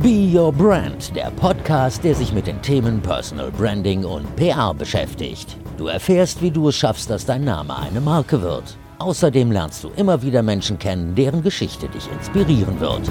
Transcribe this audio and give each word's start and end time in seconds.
Be 0.00 0.30
Your 0.32 0.52
Brand, 0.52 1.16
der 1.16 1.32
Podcast, 1.32 2.04
der 2.04 2.14
sich 2.14 2.32
mit 2.32 2.46
den 2.46 2.62
Themen 2.62 3.02
Personal 3.02 3.50
Branding 3.50 4.04
und 4.04 4.36
PR 4.36 4.72
beschäftigt. 4.72 5.56
Du 5.76 5.88
erfährst, 5.88 6.40
wie 6.40 6.52
du 6.52 6.68
es 6.68 6.76
schaffst, 6.76 7.10
dass 7.10 7.26
dein 7.26 7.42
Name 7.42 7.76
eine 7.76 8.00
Marke 8.00 8.40
wird. 8.40 8.76
Außerdem 9.00 9.50
lernst 9.50 9.82
du 9.82 9.90
immer 9.96 10.22
wieder 10.22 10.44
Menschen 10.44 10.78
kennen, 10.78 11.16
deren 11.16 11.42
Geschichte 11.42 11.88
dich 11.88 12.08
inspirieren 12.12 12.78
wird. 12.78 13.10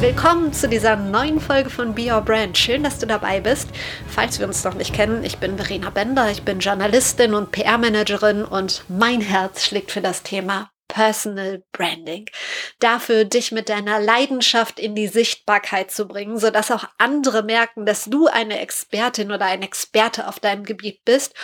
Willkommen 0.00 0.54
zu 0.54 0.66
dieser 0.66 0.96
neuen 0.96 1.38
Folge 1.40 1.68
von 1.68 1.94
Be 1.94 2.10
Your 2.10 2.22
Brand. 2.22 2.56
Schön, 2.56 2.82
dass 2.82 2.98
du 2.98 3.06
dabei 3.06 3.40
bist. 3.40 3.68
Falls 4.06 4.38
wir 4.38 4.46
uns 4.46 4.64
noch 4.64 4.74
nicht 4.74 4.94
kennen, 4.94 5.24
ich 5.24 5.36
bin 5.36 5.58
Verena 5.58 5.90
Bender, 5.90 6.30
ich 6.30 6.42
bin 6.42 6.60
Journalistin 6.60 7.34
und 7.34 7.52
PR-Managerin 7.52 8.46
und 8.46 8.84
mein 8.88 9.20
Herz 9.20 9.62
schlägt 9.62 9.90
für 9.90 10.00
das 10.00 10.22
Thema 10.22 10.70
Personal 10.88 11.62
Branding. 11.72 12.26
Dafür, 12.78 13.24
dich 13.24 13.52
mit 13.52 13.68
deiner 13.68 14.00
Leidenschaft 14.00 14.78
in 14.78 14.94
die 14.94 15.08
Sichtbarkeit 15.08 15.90
zu 15.90 16.06
bringen, 16.06 16.38
sodass 16.38 16.70
auch 16.70 16.84
andere 16.98 17.42
merken, 17.42 17.86
dass 17.86 18.04
du 18.04 18.26
eine 18.26 18.60
Expertin 18.60 19.32
oder 19.32 19.46
ein 19.46 19.62
Experte 19.62 20.28
auf 20.28 20.40
deinem 20.40 20.64
Gebiet 20.64 21.04
bist 21.04 21.34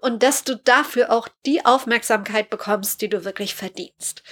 und 0.00 0.22
dass 0.22 0.44
du 0.44 0.56
dafür 0.56 1.10
auch 1.10 1.28
die 1.46 1.64
Aufmerksamkeit 1.64 2.50
bekommst, 2.50 3.00
die 3.00 3.08
du 3.08 3.24
wirklich 3.24 3.54
verdienst. 3.54 4.22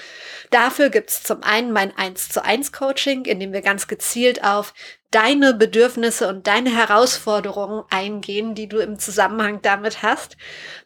Dafür 0.50 0.90
gibt's 0.90 1.22
zum 1.22 1.42
einen 1.42 1.72
mein 1.72 1.96
1 1.96 2.28
zu 2.28 2.44
1 2.44 2.72
Coaching, 2.72 3.24
in 3.24 3.40
dem 3.40 3.52
wir 3.52 3.62
ganz 3.62 3.88
gezielt 3.88 4.44
auf 4.44 4.74
deine 5.10 5.54
Bedürfnisse 5.54 6.28
und 6.28 6.46
deine 6.46 6.74
Herausforderungen 6.74 7.84
eingehen, 7.90 8.54
die 8.54 8.68
du 8.68 8.78
im 8.78 8.98
Zusammenhang 8.98 9.60
damit 9.62 10.02
hast. 10.02 10.36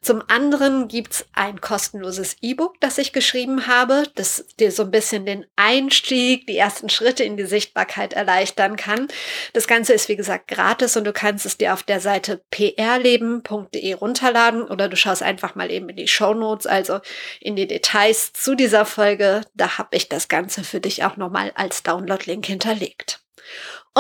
Zum 0.01 0.23
anderen 0.29 0.89
gibt's 0.89 1.27
ein 1.33 1.61
kostenloses 1.61 2.37
E-Book, 2.41 2.81
das 2.81 2.99
ich 2.99 3.13
geschrieben 3.13 3.67
habe, 3.67 4.05
das 4.15 4.47
dir 4.59 4.73
so 4.73 4.85
ein 4.85 4.91
bisschen 4.91 5.27
den 5.27 5.47
Einstieg, 5.57 6.47
die 6.47 6.57
ersten 6.57 6.89
Schritte 6.89 7.25
in 7.25 7.37
die 7.37 7.47
Sichtbarkeit 7.47 8.13
erleichtern 8.13 8.77
kann. 8.77 9.09
Das 9.53 9.67
Ganze 9.67 9.93
ist, 9.93 10.09
wie 10.09 10.17
gesagt, 10.17 10.49
gratis 10.49 10.97
und 10.97 11.05
du 11.05 11.13
kannst 11.13 11.47
es 11.47 11.57
dir 11.57 11.73
auf 11.73 11.83
der 11.83 12.01
Seite 12.01 12.43
prleben.de 12.51 13.93
runterladen 13.95 14.63
oder 14.65 14.89
du 14.89 14.97
schaust 14.97 15.23
einfach 15.23 15.55
mal 15.55 15.71
eben 15.71 15.89
in 15.89 15.97
die 15.97 16.09
Show 16.09 16.35
Notes, 16.35 16.67
also 16.67 17.01
in 17.41 17.57
die 17.57 17.67
Details 17.67 18.33
zu 18.33 18.55
dieser 18.55 18.85
Folge. 18.85 19.43
Da 19.55 19.79
habe 19.79 19.97
ich 19.97 20.09
das 20.09 20.29
Ganze 20.29 20.65
für 20.65 20.81
dich 20.81 21.05
auch 21.05 21.17
nochmal 21.17 21.53
als 21.55 21.83
Download-Link 21.83 22.47
hinterlegt. 22.47 23.21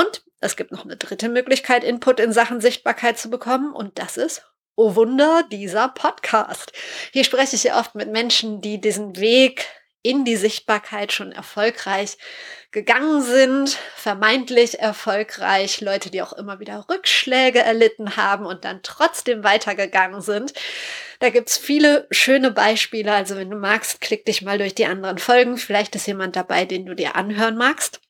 Und 0.00 0.22
es 0.40 0.56
gibt 0.56 0.72
noch 0.72 0.84
eine 0.84 0.96
dritte 0.96 1.28
Möglichkeit, 1.28 1.84
Input 1.84 2.20
in 2.20 2.32
Sachen 2.32 2.62
Sichtbarkeit 2.62 3.18
zu 3.18 3.28
bekommen 3.28 3.74
und 3.74 3.98
das 3.98 4.16
ist 4.16 4.42
Oh 4.74 4.94
Wunder, 4.94 5.44
dieser 5.52 5.88
Podcast. 5.88 6.72
Hier 7.12 7.24
spreche 7.24 7.54
ich 7.54 7.64
ja 7.64 7.78
oft 7.78 7.94
mit 7.94 8.10
Menschen, 8.10 8.62
die 8.62 8.80
diesen 8.80 9.16
Weg 9.16 9.66
in 10.02 10.24
die 10.24 10.36
Sichtbarkeit 10.36 11.12
schon 11.12 11.32
erfolgreich 11.32 12.16
gegangen 12.70 13.20
sind, 13.20 13.76
vermeintlich 13.94 14.78
erfolgreich, 14.78 15.82
Leute, 15.82 16.08
die 16.08 16.22
auch 16.22 16.32
immer 16.32 16.60
wieder 16.60 16.86
Rückschläge 16.88 17.58
erlitten 17.58 18.16
haben 18.16 18.46
und 18.46 18.64
dann 18.64 18.80
trotzdem 18.82 19.44
weitergegangen 19.44 20.22
sind. 20.22 20.54
Da 21.18 21.28
gibt's 21.28 21.58
viele 21.58 22.06
schöne 22.10 22.52
Beispiele. 22.52 23.12
Also 23.12 23.36
wenn 23.36 23.50
du 23.50 23.56
magst, 23.56 24.00
klick 24.00 24.24
dich 24.24 24.40
mal 24.40 24.56
durch 24.56 24.74
die 24.74 24.86
anderen 24.86 25.18
Folgen. 25.18 25.58
Vielleicht 25.58 25.94
ist 25.94 26.06
jemand 26.06 26.36
dabei, 26.36 26.64
den 26.64 26.86
du 26.86 26.94
dir 26.94 27.16
anhören 27.16 27.58
magst. 27.58 28.00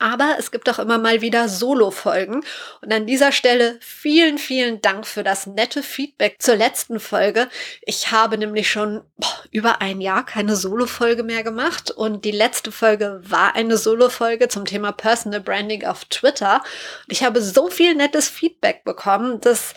Aber 0.00 0.36
es 0.38 0.50
gibt 0.50 0.68
auch 0.70 0.78
immer 0.78 0.96
mal 0.96 1.20
wieder 1.20 1.50
Solo-Folgen. 1.50 2.42
Und 2.80 2.90
an 2.90 3.06
dieser 3.06 3.32
Stelle 3.32 3.76
vielen, 3.80 4.38
vielen 4.38 4.80
Dank 4.80 5.06
für 5.06 5.22
das 5.22 5.46
nette 5.46 5.82
Feedback 5.82 6.36
zur 6.38 6.56
letzten 6.56 6.98
Folge. 7.00 7.50
Ich 7.82 8.10
habe 8.10 8.38
nämlich 8.38 8.70
schon 8.70 9.02
boah, 9.18 9.44
über 9.50 9.82
ein 9.82 10.00
Jahr 10.00 10.24
keine 10.24 10.56
Solo-Folge 10.56 11.22
mehr 11.22 11.44
gemacht. 11.44 11.90
Und 11.90 12.24
die 12.24 12.30
letzte 12.30 12.72
Folge 12.72 13.20
war 13.24 13.54
eine 13.54 13.76
Solo-Folge 13.76 14.48
zum 14.48 14.64
Thema 14.64 14.92
Personal 14.92 15.42
Branding 15.42 15.84
auf 15.84 16.06
Twitter. 16.06 16.62
Und 17.06 17.12
ich 17.12 17.22
habe 17.22 17.42
so 17.42 17.68
viel 17.68 17.94
nettes 17.94 18.30
Feedback 18.30 18.84
bekommen, 18.84 19.42
dass 19.42 19.74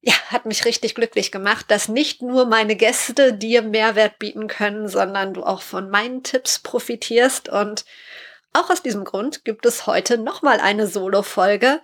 ja, 0.00 0.14
hat 0.28 0.46
mich 0.46 0.64
richtig 0.64 0.94
glücklich 0.94 1.30
gemacht, 1.30 1.66
dass 1.68 1.88
nicht 1.88 2.22
nur 2.22 2.46
meine 2.46 2.74
Gäste 2.74 3.34
dir 3.34 3.60
Mehrwert 3.60 4.18
bieten 4.18 4.48
können, 4.48 4.88
sondern 4.88 5.34
du 5.34 5.44
auch 5.44 5.60
von 5.60 5.90
meinen 5.90 6.22
Tipps 6.22 6.58
profitierst 6.58 7.50
und 7.50 7.84
auch 8.52 8.70
aus 8.70 8.82
diesem 8.82 9.04
Grund 9.04 9.44
gibt 9.44 9.66
es 9.66 9.86
heute 9.86 10.18
nochmal 10.18 10.60
eine 10.60 10.86
Solo-Folge 10.86 11.80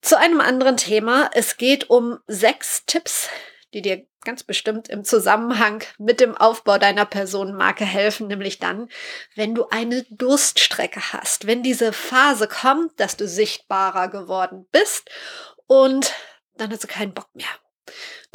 zu 0.00 0.18
einem 0.18 0.40
anderen 0.40 0.76
Thema. 0.76 1.30
Es 1.32 1.56
geht 1.56 1.90
um 1.90 2.18
sechs 2.26 2.86
Tipps, 2.86 3.28
die 3.74 3.82
dir 3.82 4.06
ganz 4.24 4.42
bestimmt 4.42 4.88
im 4.88 5.04
Zusammenhang 5.04 5.82
mit 5.98 6.20
dem 6.20 6.36
Aufbau 6.36 6.78
deiner 6.78 7.06
Personenmarke 7.06 7.84
helfen, 7.84 8.26
nämlich 8.26 8.58
dann, 8.58 8.88
wenn 9.34 9.54
du 9.54 9.68
eine 9.68 10.04
Durststrecke 10.10 11.12
hast, 11.12 11.46
wenn 11.46 11.62
diese 11.62 11.92
Phase 11.92 12.48
kommt, 12.48 12.98
dass 12.98 13.16
du 13.16 13.26
sichtbarer 13.26 14.08
geworden 14.08 14.66
bist 14.72 15.08
und 15.66 16.12
dann 16.56 16.70
hast 16.70 16.84
du 16.84 16.88
keinen 16.88 17.14
Bock 17.14 17.28
mehr 17.34 17.46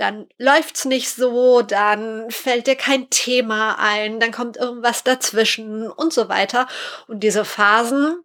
dann 0.02 0.28
läuft's 0.40 0.86
nicht 0.86 1.12
so, 1.12 1.62
dann 1.62 2.32
fällt 2.32 2.66
dir 2.66 2.76
kein 2.76 3.12
Thema 3.12 3.78
ein, 3.78 4.20
dann 4.20 4.32
kommt 4.32 4.58
irgendwas 4.58 5.04
dazwischen 5.04 5.92
und 5.92 6.12
so 6.12 6.28
weiter. 6.28 6.68
Und 7.08 7.20
diese 7.20 7.46
Phasen 7.46 8.24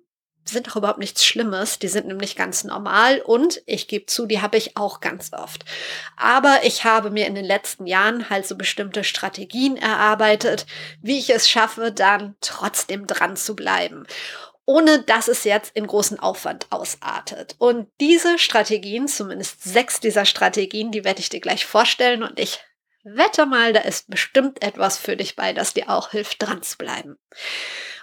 sind 0.49 0.69
doch 0.69 0.77
überhaupt 0.77 1.01
nichts 1.01 1.27
Schlimmes, 1.27 1.79
die 1.79 1.89
sind 1.89 2.07
nämlich 2.07 2.35
ganz 2.35 2.65
normal 2.65 3.21
und 3.21 3.63
ich 3.67 3.89
gebe 3.89 4.07
zu, 4.07 4.27
die 4.27 4.41
habe 4.41 4.57
ich 4.57 4.77
auch 4.77 5.01
ganz 5.01 5.33
oft. 5.33 5.65
Aber 6.17 6.61
ich 6.63 6.85
habe 6.85 7.11
mir 7.11 7.27
in 7.27 7.35
den 7.35 7.45
letzten 7.45 7.87
Jahren 7.87 8.31
halt 8.31 8.47
so 8.47 8.57
bestimmte 8.57 9.05
Strategien 9.05 9.77
erarbeitet, 9.77 10.65
wie 11.03 11.19
ich 11.19 11.29
es 11.29 11.51
schaffe, 11.51 11.93
dann 11.93 12.37
trotzdem 12.41 13.07
dran 13.07 13.37
zu 13.37 13.55
bleiben 13.55 14.07
ohne 14.67 15.01
dass 15.03 15.29
es 15.29 15.45
jetzt 15.45 15.75
in 15.75 15.87
großen 15.87 16.19
Aufwand 16.21 16.67
ausartet. 16.71 17.55
Und 17.59 17.89
diese 18.01 18.39
Strategien, 18.39 19.09
zumindest 19.09 19.63
sechs 19.63 20.01
dieser 20.01 20.27
Strategien, 20.27 20.91
die 20.91 21.05
werde 21.05 21.21
ich 21.21 21.29
dir 21.29 21.41
gleich 21.41 21.65
vorstellen 21.65 22.23
und 22.23 22.39
ich 22.39 22.61
wette 23.05 23.47
mal, 23.47 23.73
da 23.73 23.81
ist 23.81 24.11
bestimmt 24.11 24.63
etwas 24.63 24.99
für 24.99 25.17
dich 25.17 25.37
bei, 25.37 25.53
das 25.53 25.73
dir 25.73 25.89
auch 25.89 26.11
hilft, 26.11 26.43
dran 26.43 26.63
zu 26.63 26.77
bleiben. 26.77 27.17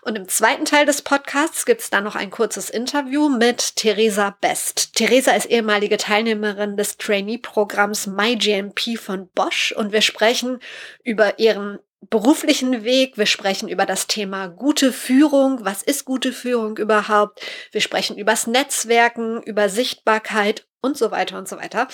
Und 0.01 0.18
im 0.18 0.28
zweiten 0.28 0.66
Teil 0.66 0.85
des 0.85 1.01
Podcasts 1.01 1.66
gibt 1.66 1.81
es 1.81 1.90
dann 1.90 2.03
noch 2.03 2.16
ein 2.16 2.29
kurzes 2.29 2.69
Interview 2.69 3.30
mit 3.30 3.78
Theresa 3.78 4.35
Best. 4.41 4.95
Theresa 4.95 5.31
ist 5.31 5.45
ehemalige 5.45 5.97
Teilnehmerin 5.97 6.75
des 6.75 6.97
Trainee-Programms 6.97 8.07
MyGMP 8.07 8.97
von 8.97 9.30
Bosch 9.30 9.72
und 9.72 9.94
wir 9.94 10.01
sprechen 10.01 10.59
über 11.03 11.40
ihren 11.40 11.80
beruflichen 12.09 12.84
Weg. 12.84 13.18
Wir 13.18 13.25
sprechen 13.25 13.69
über 13.69 13.86
das 13.86 14.08
Thema 14.08 14.47
gute 14.47 14.91
Führung. 14.91 15.64
Was 15.64 15.84
ist 15.84 16.06
gute 16.06 16.34
Führung 16.34 16.78
überhaupt? 16.78 17.41
Wir 17.72 17.81
sprechen 17.81 18.18
übers 18.18 18.47
Netzwerken, 18.47 19.41
über 19.44 19.69
Sichtbarkeit 19.69 20.66
und 20.81 20.97
so 20.97 21.12
weiter 21.12 21.38
und 21.38 21.47
so 21.47 21.58
weiter. 21.58 21.88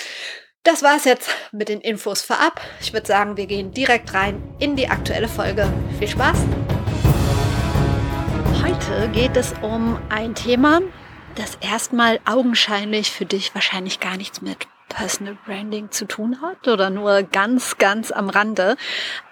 Das 0.64 0.84
war's 0.84 1.06
jetzt 1.06 1.30
mit 1.52 1.70
den 1.70 1.80
Infos 1.80 2.22
vorab. 2.22 2.60
Ich 2.82 2.92
würde 2.92 3.08
sagen, 3.08 3.38
wir 3.38 3.46
gehen 3.46 3.72
direkt 3.72 4.14
rein 4.14 4.42
in 4.60 4.76
die 4.76 4.90
aktuelle 4.90 5.28
Folge. 5.28 5.72
Viel 6.00 6.10
Spaß! 6.10 6.38
Heute 8.62 9.10
geht 9.10 9.38
es 9.38 9.54
um 9.62 9.98
ein 10.10 10.36
Thema, 10.36 10.82
das 11.36 11.58
erstmal 11.62 12.20
augenscheinlich 12.26 13.10
für 13.10 13.26
dich 13.26 13.56
wahrscheinlich 13.56 14.00
gar 14.00 14.18
nichts 14.18 14.42
mit 14.42 14.68
Personal 14.90 15.38
Branding 15.46 15.92
zu 15.92 16.06
tun 16.06 16.42
hat 16.42 16.68
oder 16.68 16.90
nur 16.90 17.24
ganz, 17.24 17.78
ganz 17.78 18.12
am 18.12 18.30
Rande. 18.30 18.76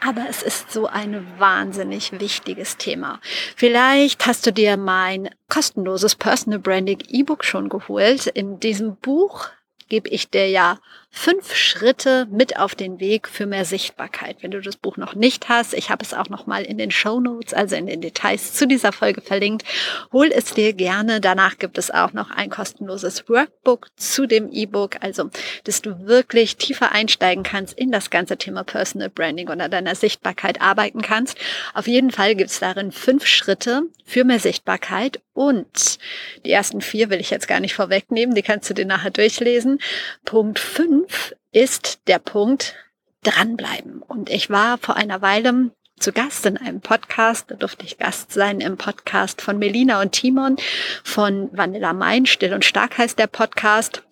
Aber 0.06 0.26
es 0.30 0.44
ist 0.44 0.72
so 0.72 0.88
ein 0.88 1.28
wahnsinnig 1.38 2.20
wichtiges 2.20 2.78
Thema. 2.78 3.20
Vielleicht 3.56 4.26
hast 4.26 4.46
du 4.46 4.54
dir 4.54 4.78
mein 4.78 5.30
kostenloses 5.50 6.16
Personal 6.16 6.60
Branding 6.60 7.00
E-Book 7.10 7.44
schon 7.44 7.70
geholt. 7.70 8.28
In 8.28 8.60
diesem 8.60 8.96
Buch 8.96 9.50
gebe 9.90 10.10
ich 10.10 10.30
dir 10.30 10.50
ja 10.50 10.80
fünf 11.18 11.56
Schritte 11.56 12.28
mit 12.30 12.60
auf 12.60 12.76
den 12.76 13.00
Weg 13.00 13.28
für 13.28 13.48
mehr 13.48 13.66
Sichtbarkeit. 13.66 14.38
Wenn 14.42 14.52
du 14.52 14.62
das 14.62 14.78
Buch 14.78 14.98
noch 14.98 15.16
nicht 15.16 15.50
hast, 15.50 15.74
ich 15.74 15.90
habe 15.90 16.06
es 16.06 16.14
auch 16.14 16.30
noch 16.30 16.46
mal 16.46 16.64
in 16.64 16.78
den 16.78 16.92
Show 16.92 17.20
Notes, 17.20 17.54
also 17.54 17.76
in 17.76 17.88
den 17.88 18.02
Details 18.02 18.54
zu 18.54 18.68
dieser 18.68 18.92
Folge 18.92 19.22
verlinkt. 19.22 19.66
Hol 20.14 20.28
es 20.32 20.54
dir 20.54 20.74
gerne. 20.74 21.20
Danach 21.20 21.58
gibt 21.58 21.78
es 21.80 21.90
auch 21.92 22.14
noch 22.14 22.30
ein 22.30 22.50
kostenloses 22.50 23.28
Workbook 23.28 23.88
zu 23.98 24.28
dem 24.28 24.52
E-Book, 24.52 24.98
also 25.02 25.30
dass 25.64 25.82
du 25.82 26.06
wirklich 26.06 26.56
tiefer 26.58 26.92
einsteigen 26.92 27.44
kannst 27.44 27.78
in 27.78 27.92
das 27.92 28.10
ganze 28.10 28.38
Thema 28.38 28.64
Personal 28.64 29.10
Branding 29.10 29.50
und 29.50 29.60
an 29.60 29.72
deiner 29.72 29.96
Sichtbarkeit 29.96 30.62
arbeiten 30.62 31.02
kannst. 31.02 31.38
Auf 31.74 31.88
jeden 31.88 32.12
Fall 32.12 32.36
gibt 32.36 32.52
es 32.52 32.60
darin 32.60 32.92
fünf 32.92 33.26
Schritte 33.26 33.82
für 34.06 34.24
mehr 34.24 34.40
Sichtbarkeit 34.40 35.20
und 35.34 36.00
die 36.46 36.52
ersten 36.52 36.82
vier 36.82 37.12
will 37.12 37.20
ich 37.20 37.30
jetzt 37.30 37.48
gar 37.48 37.60
nicht 37.60 37.76
vorwegnehmen, 37.76 38.34
die 38.34 38.42
kannst 38.42 38.70
du 38.70 38.74
dir 38.74 38.86
nachher 38.86 39.12
durchlesen. 39.12 39.80
Punkt 40.26 40.58
fünf 40.58 41.07
fünf 41.08 41.36
ist 41.52 42.00
der 42.08 42.20
Punkt 42.20 42.76
dranbleiben. 43.24 44.02
Und 44.02 44.30
ich 44.30 44.50
war 44.50 44.78
vor 44.78 44.96
einer 44.96 45.22
Weile 45.22 45.72
zu 46.00 46.12
Gast 46.12 46.46
in 46.46 46.58
einem 46.58 46.82
Podcast. 46.82 47.50
Da 47.50 47.56
durfte 47.56 47.86
ich 47.86 47.98
Gast 47.98 48.32
sein 48.32 48.62
im 48.62 48.78
Podcast 48.78 49.42
von 49.42 49.58
Melina 49.58 50.02
und 50.02 50.12
Timon 50.12 50.58
von 51.04 51.50
Vanilla 51.52 51.94
Main. 51.94 52.26
Still 52.26 52.54
und 52.54 52.66
stark 52.66 52.98
heißt 52.98 53.18
der 53.18 53.28
Podcast. 53.28 54.04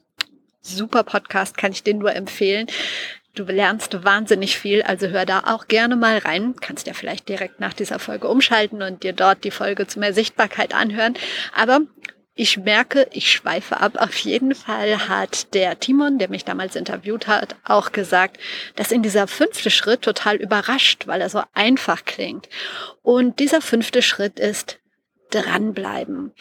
Super 0.62 1.03
Podcast, 1.03 1.57
kann 1.57 1.71
ich 1.71 1.83
den 1.83 2.00
nur 2.00 2.15
empfehlen. 2.15 2.68
Du 3.36 3.44
lernst 3.44 4.03
wahnsinnig 4.03 4.57
viel, 4.57 4.81
also 4.81 5.07
hör 5.07 5.25
da 5.25 5.44
auch 5.45 5.68
gerne 5.68 5.95
mal 5.97 6.18
rein. 6.19 6.56
Kannst 6.62 6.88
ja 6.88 6.94
vielleicht 6.94 7.27
direkt 7.30 7.59
nach 7.59 7.74
dieser 7.74 8.00
Folge 8.00 8.30
umschalten 8.30 8.81
und 8.81 9.03
dir 9.03 9.13
dort 9.13 9.44
die 9.44 9.51
Folge 9.51 9.86
zu 9.86 10.00
mehr 10.00 10.13
Sichtbarkeit 10.13 10.74
anhören. 10.74 11.15
Aber 11.53 11.81
Ich 12.38 12.58
merke, 12.58 13.08
ich 13.14 13.32
schweife 13.32 13.80
ab. 13.80 13.94
Auf 13.98 14.18
jeden 14.18 14.56
Fall 14.56 15.08
hat 15.08 15.54
der 15.54 15.80
Timon, 15.80 16.20
der 16.20 16.30
mich 16.30 16.44
damals 16.44 16.76
interviewt 16.76 17.28
hat, 17.28 17.56
auch 17.64 17.94
gesagt, 17.94 18.38
dass 18.76 18.92
in 18.92 19.02
dieser 19.02 19.28
fünfte 19.28 19.72
Schritt 19.72 20.02
total 20.02 20.36
überrascht, 20.36 21.08
weil 21.08 21.22
er 21.22 21.30
so 21.30 21.42
einfach 21.54 22.04
klingt. 22.04 22.50
Und 23.04 23.40
dieser 23.40 23.62
fünfte 23.62 24.02
Schritt 24.02 24.38
ist 24.38 24.80
dranbleiben. 25.32 26.34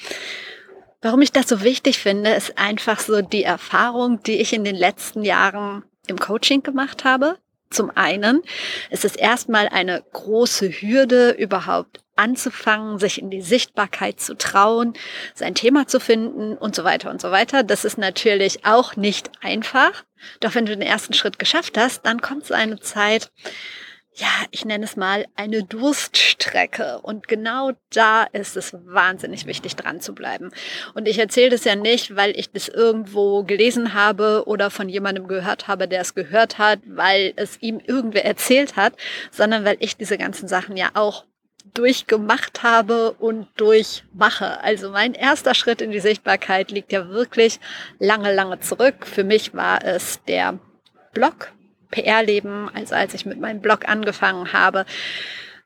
Warum 1.01 1.23
ich 1.23 1.31
das 1.31 1.49
so 1.49 1.63
wichtig 1.63 2.01
finde, 2.01 2.35
ist 2.35 2.59
einfach 2.59 2.99
so 2.99 3.23
die 3.23 3.45
Erfahrung, 3.45 4.21
die 4.25 4.41
ich 4.41 4.53
in 4.53 4.65
den 4.65 4.75
letzten 4.75 5.23
Jahren 5.23 5.85
im 6.09 6.19
Coaching 6.19 6.65
gemacht 6.65 7.05
habe. 7.05 7.39
Zum 7.75 7.91
einen 7.97 8.43
ist 8.91 9.05
es 9.05 9.17
erstmal 9.17 9.69
eine 9.69 10.05
große 10.13 10.69
Hürde, 10.69 11.31
überhaupt 11.31 12.01
anzufangen, 12.15 13.01
sich 13.01 13.21
in 13.21 13.31
die 13.31 13.43
Sichtbarkeit 13.43 14.21
zu 14.21 14.37
trauen, 14.37 14.95
sein 15.35 15.57
Thema 15.57 15.89
zu 15.89 15.99
finden 15.99 16.57
und 16.57 16.77
so 16.77 16.85
weiter 16.85 17.11
und 17.11 17.21
so 17.21 17.33
weiter. 17.33 17.65
Das 17.65 17.85
ist 17.85 17.99
natürlich 17.99 18.65
auch 18.65 18.95
nicht 18.95 19.33
einfach. 19.43 20.05
Doch 20.39 20.55
wenn 20.55 20.67
du 20.67 20.73
den 20.77 20.87
ersten 20.87 21.15
Schritt 21.15 21.41
geschafft 21.41 21.77
hast, 21.77 22.07
dann 22.07 22.21
kommt 22.21 22.47
so 22.47 22.55
eine 22.55 22.79
Zeit, 22.79 23.33
ja, 24.17 24.29
ich 24.53 24.65
nenne 24.65 24.85
es 24.85 24.97
mal 24.97 25.27
eine 25.35 25.65
Durststrecke. 25.65 27.01
Und 27.03 27.27
genau 27.27 27.73
da 27.93 28.25
ist 28.25 28.57
es 28.57 28.73
wahnsinnig 28.85 29.47
wichtig, 29.47 29.75
dran 29.75 30.01
zu 30.01 30.15
bleiben. 30.15 30.53
Und 30.95 31.09
ich 31.09 31.19
erzähle 31.19 31.51
das 31.51 31.65
ja 31.65 31.75
nicht, 31.75 32.15
weil 32.15 32.39
ich 32.39 32.51
das 32.53 32.69
irgendwo 32.69 33.43
gelesen 33.43 33.93
habe 33.93 34.45
oder 34.47 34.71
von 34.71 34.89
jemandem 34.89 35.27
gehört 35.27 35.67
habe, 35.67 35.89
der 35.89 36.01
es 36.01 36.15
gehört 36.15 36.59
hat, 36.59 36.79
weil 36.87 37.33
es 37.37 37.61
ihm 37.61 37.81
irgendwer 37.81 38.25
erzählt 38.25 38.77
hat, 38.77 38.95
sondern 39.33 39.65
weil 39.65 39.77
ich 39.81 39.97
diese 39.97 40.17
ganzen 40.17 40.47
Sachen 40.47 40.77
ja 40.77 40.91
auch 40.95 41.25
durchgemacht 41.73 42.63
habe 42.63 43.13
und 43.13 43.49
durchmache. 43.57 44.63
Also 44.63 44.91
mein 44.91 45.15
erster 45.15 45.55
Schritt 45.55 45.81
in 45.81 45.91
die 45.91 45.99
Sichtbarkeit 46.01 46.71
liegt 46.71 46.93
ja 46.93 47.09
wirklich 47.09 47.59
lange, 47.99 48.33
lange 48.33 48.61
zurück. 48.61 49.07
Für 49.07 49.25
mich 49.25 49.55
war 49.55 49.85
es 49.85 50.23
der 50.29 50.61
Blog, 51.15 51.53
PR-Leben, 51.91 52.69
also 52.75 52.95
als 52.95 53.15
ich 53.15 53.27
mit 53.27 53.41
meinem 53.41 53.61
Blog 53.61 53.89
angefangen 53.89 54.53
habe, 54.53 54.85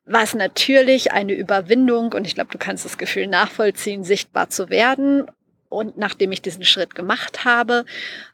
war 0.06 0.22
es 0.22 0.34
natürlich 0.34 1.12
eine 1.12 1.34
Überwindung 1.34 2.12
und 2.12 2.26
ich 2.26 2.34
glaube, 2.34 2.50
du 2.50 2.58
kannst 2.58 2.84
das 2.84 2.98
Gefühl 2.98 3.26
nachvollziehen, 3.26 4.04
sichtbar 4.04 4.48
zu 4.48 4.70
werden. 4.70 5.26
Und 5.68 5.98
nachdem 5.98 6.32
ich 6.32 6.40
diesen 6.40 6.64
Schritt 6.64 6.94
gemacht 6.94 7.44
habe, 7.44 7.84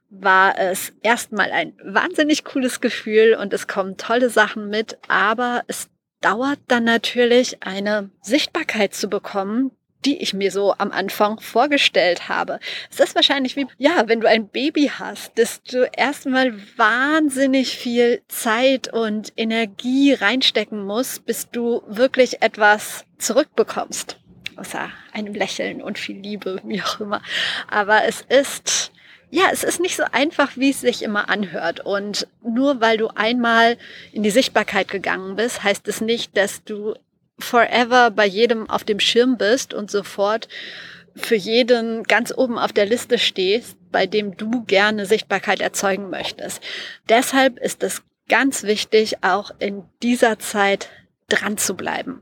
war 0.09 0.57
es 0.57 0.93
erstmal 1.03 1.51
ein 1.51 1.73
wahnsinnig 1.83 2.45
cooles 2.45 2.81
Gefühl 2.81 3.35
und 3.35 3.53
es 3.53 3.67
kommen 3.67 3.97
tolle 3.97 4.31
Sachen 4.31 4.69
mit, 4.69 4.99
aber 5.09 5.63
es 5.67 5.89
dauert 6.21 6.61
dann 6.69 6.85
natürlich 6.85 7.63
eine 7.65 8.11
Sichtbarkeit 8.23 8.95
zu 8.95 9.09
bekommen, 9.09 9.73
die 10.05 10.23
ich 10.23 10.35
mir 10.35 10.51
so 10.51 10.75
am 10.79 10.93
Anfang 10.93 11.41
vorgestellt 11.41 12.29
habe. 12.29 12.61
Es 12.91 13.01
ist 13.01 13.15
wahrscheinlich 13.15 13.57
wie, 13.57 13.67
ja, 13.79 14.05
wenn 14.07 14.21
du 14.21 14.29
ein 14.29 14.49
Baby 14.49 14.91
hast, 14.99 15.39
dass 15.39 15.63
du 15.63 15.89
erstmal 15.97 16.55
wahnsinnig 16.77 17.77
viel 17.77 18.23
Zeit 18.29 18.93
und 18.93 19.33
Energie 19.37 20.13
reinstecken 20.13 20.85
musst, 20.85 21.27
bis 21.27 21.51
du 21.51 21.83
wirklich 21.87 22.43
etwas 22.43 23.05
zurückbekommst. 23.19 24.19
Außer 24.57 24.91
einem 25.13 25.35
Lächeln 25.35 25.83
und 25.83 25.99
viel 25.99 26.17
Liebe, 26.17 26.61
wie 26.65 26.83
auch 26.83 27.01
immer. 27.01 27.23
Aber 27.69 28.05
es 28.05 28.21
ist, 28.29 28.93
ja, 29.31 29.45
es 29.53 29.65
ist 29.65 29.81
nicht 29.81 29.97
so 29.97 30.05
einfach, 30.13 30.57
wie 30.57 30.71
es 30.71 30.81
sich 30.81 31.03
immer 31.03 31.29
anhört. 31.29 31.81
Und 31.81 32.29
nur 32.43 32.81
weil 32.81 32.97
du 32.97 33.09
einmal 33.09 33.77
in 34.13 34.23
die 34.23 34.31
Sichtbarkeit 34.31 34.89
gegangen 34.89 35.35
bist, 35.35 35.65
heißt 35.65 35.89
es 35.89 36.01
nicht, 36.01 36.37
dass 36.37 36.63
du 36.63 36.95
forever 37.39 38.11
bei 38.11 38.27
jedem 38.27 38.69
auf 38.71 38.85
dem 38.85 39.01
Schirm 39.01 39.37
bist 39.37 39.75
und 39.75 39.91
sofort 39.91 40.49
für 41.17 41.37
jeden 41.37 42.03
ganz 42.05 42.33
oben 42.37 42.59
auf 42.59 42.73
der 42.73 42.87
Liste 42.87 43.19
stehst, 43.19 43.77
bei 43.93 44.07
dem 44.07 44.37
du 44.37 44.65
gerne 44.65 45.07
Sichtbarkeit 45.07 45.61
erzeugen 45.61 46.11
möchtest. 46.11 46.63
Deshalb 47.09 47.59
ist 47.59 47.83
es 47.83 48.03
ganz 48.29 48.65
wichtig, 48.65 49.23
auch 49.23 49.51
in 49.59 49.85
dieser 50.03 50.39
Zeit 50.39 50.89
dran 51.29 51.57
zu 51.57 51.75
bleiben. 51.75 52.21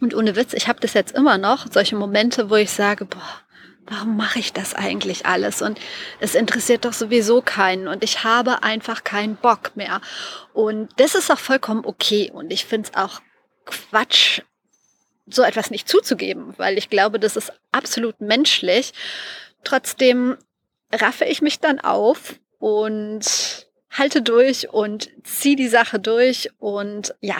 Und 0.00 0.14
ohne 0.14 0.36
Witz, 0.36 0.52
ich 0.52 0.68
habe 0.68 0.80
das 0.80 0.94
jetzt 0.94 1.14
immer 1.14 1.38
noch, 1.38 1.66
solche 1.70 1.96
Momente, 1.96 2.50
wo 2.50 2.56
ich 2.56 2.70
sage, 2.70 3.04
boah, 3.04 3.40
warum 3.86 4.16
mache 4.16 4.38
ich 4.38 4.52
das 4.52 4.74
eigentlich 4.74 5.26
alles? 5.26 5.62
Und 5.62 5.78
es 6.20 6.34
interessiert 6.34 6.84
doch 6.84 6.92
sowieso 6.92 7.40
keinen 7.40 7.88
und 7.88 8.02
ich 8.02 8.24
habe 8.24 8.62
einfach 8.62 9.04
keinen 9.04 9.36
Bock 9.36 9.76
mehr. 9.76 10.00
Und 10.52 10.88
das 10.96 11.14
ist 11.14 11.30
auch 11.30 11.38
vollkommen 11.38 11.84
okay 11.84 12.30
und 12.32 12.52
ich 12.52 12.64
finde 12.64 12.90
es 12.90 12.96
auch 12.96 13.20
Quatsch, 13.66 14.40
so 15.26 15.42
etwas 15.42 15.70
nicht 15.70 15.88
zuzugeben, 15.88 16.54
weil 16.56 16.78
ich 16.78 16.88
glaube, 16.88 17.20
das 17.20 17.36
ist 17.36 17.52
absolut 17.72 18.20
menschlich. 18.20 18.92
Trotzdem 19.64 20.36
raffe 20.92 21.24
ich 21.24 21.42
mich 21.42 21.58
dann 21.58 21.80
auf 21.80 22.38
und 22.58 23.66
halte 23.90 24.22
durch 24.22 24.70
und 24.70 25.10
ziehe 25.24 25.56
die 25.56 25.68
Sache 25.68 25.98
durch 25.98 26.50
und 26.58 27.14
ja, 27.20 27.36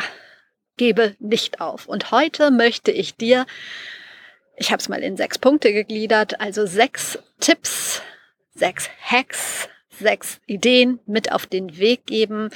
gebe 0.77 1.15
nicht 1.19 1.61
auf. 1.61 1.87
Und 1.87 2.11
heute 2.11 2.51
möchte 2.51 2.91
ich 2.91 3.17
dir, 3.17 3.47
ich 4.57 4.73
habe 4.73 4.81
es 4.81 4.89
mal 4.89 5.03
in 5.03 5.17
sechs 5.17 5.39
Punkte 5.39 5.73
gegliedert, 5.73 6.41
also 6.41 6.67
sechs 6.67 7.19
Tipps, 7.41 8.03
sechs 8.55 8.89
Hacks, 9.01 9.69
sechs 9.91 10.41
Ideen 10.47 10.99
mit 11.07 11.33
auf 11.33 11.47
den 11.47 11.79
Weg 11.79 12.07
geben, 12.07 12.51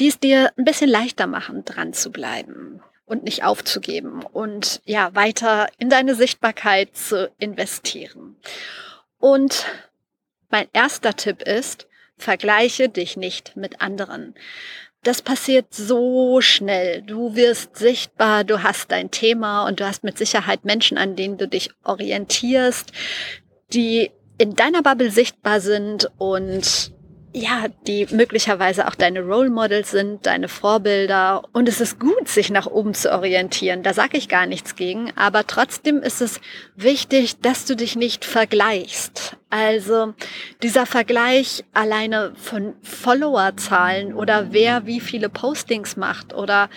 die 0.00 0.08
es 0.08 0.18
dir 0.18 0.52
ein 0.56 0.64
bisschen 0.64 0.90
leichter 0.90 1.26
machen, 1.26 1.64
dran 1.64 1.92
zu 1.92 2.10
bleiben 2.10 2.82
und 3.06 3.24
nicht 3.24 3.44
aufzugeben 3.44 4.22
und 4.22 4.80
ja, 4.84 5.14
weiter 5.14 5.68
in 5.78 5.90
deine 5.90 6.14
Sichtbarkeit 6.14 6.96
zu 6.96 7.30
investieren. 7.38 8.36
Und 9.18 9.66
mein 10.50 10.68
erster 10.72 11.14
Tipp 11.14 11.42
ist, 11.42 11.86
vergleiche 12.16 12.88
dich 12.88 13.16
nicht 13.16 13.56
mit 13.56 13.80
anderen. 13.80 14.34
Das 15.02 15.20
passiert 15.20 15.66
so 15.74 16.40
schnell. 16.40 17.02
Du 17.02 17.34
wirst 17.34 17.76
sichtbar, 17.76 18.44
du 18.44 18.62
hast 18.62 18.90
dein 18.90 19.10
Thema 19.10 19.66
und 19.66 19.80
du 19.80 19.86
hast 19.86 20.02
mit 20.02 20.16
Sicherheit 20.16 20.64
Menschen, 20.64 20.96
an 20.96 21.14
denen 21.14 21.36
du 21.36 21.46
dich 21.46 21.70
orientierst, 21.82 22.92
die 23.74 24.10
in 24.38 24.54
deiner 24.54 24.82
Bubble 24.82 25.10
sichtbar 25.10 25.60
sind 25.60 26.10
und 26.16 26.93
ja, 27.36 27.66
die 27.88 28.06
möglicherweise 28.12 28.86
auch 28.86 28.94
deine 28.94 29.20
Role 29.20 29.50
Models 29.50 29.90
sind, 29.90 30.24
deine 30.24 30.48
Vorbilder. 30.48 31.42
Und 31.52 31.68
es 31.68 31.80
ist 31.80 31.98
gut, 31.98 32.28
sich 32.28 32.48
nach 32.48 32.66
oben 32.66 32.94
zu 32.94 33.12
orientieren. 33.12 33.82
Da 33.82 33.92
sage 33.92 34.16
ich 34.16 34.28
gar 34.28 34.46
nichts 34.46 34.76
gegen. 34.76 35.10
Aber 35.16 35.44
trotzdem 35.44 36.00
ist 36.00 36.20
es 36.20 36.40
wichtig, 36.76 37.40
dass 37.40 37.64
du 37.64 37.74
dich 37.74 37.96
nicht 37.96 38.24
vergleichst. 38.24 39.36
Also 39.50 40.14
dieser 40.62 40.86
Vergleich 40.86 41.64
alleine 41.72 42.32
von 42.36 42.74
Followerzahlen 42.82 44.14
oder 44.14 44.52
wer 44.52 44.86
wie 44.86 45.00
viele 45.00 45.28
Postings 45.28 45.96
macht 45.96 46.34
oder 46.34 46.70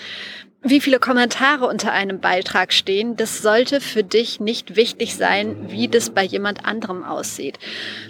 wie 0.63 0.81
viele 0.81 0.99
Kommentare 0.99 1.67
unter 1.67 1.91
einem 1.91 2.19
Beitrag 2.19 2.73
stehen, 2.73 3.15
das 3.15 3.41
sollte 3.41 3.79
für 3.79 4.03
dich 4.03 4.39
nicht 4.39 4.75
wichtig 4.75 5.15
sein, 5.15 5.69
wie 5.69 5.87
das 5.87 6.09
bei 6.09 6.23
jemand 6.23 6.65
anderem 6.65 7.03
aussieht. 7.03 7.59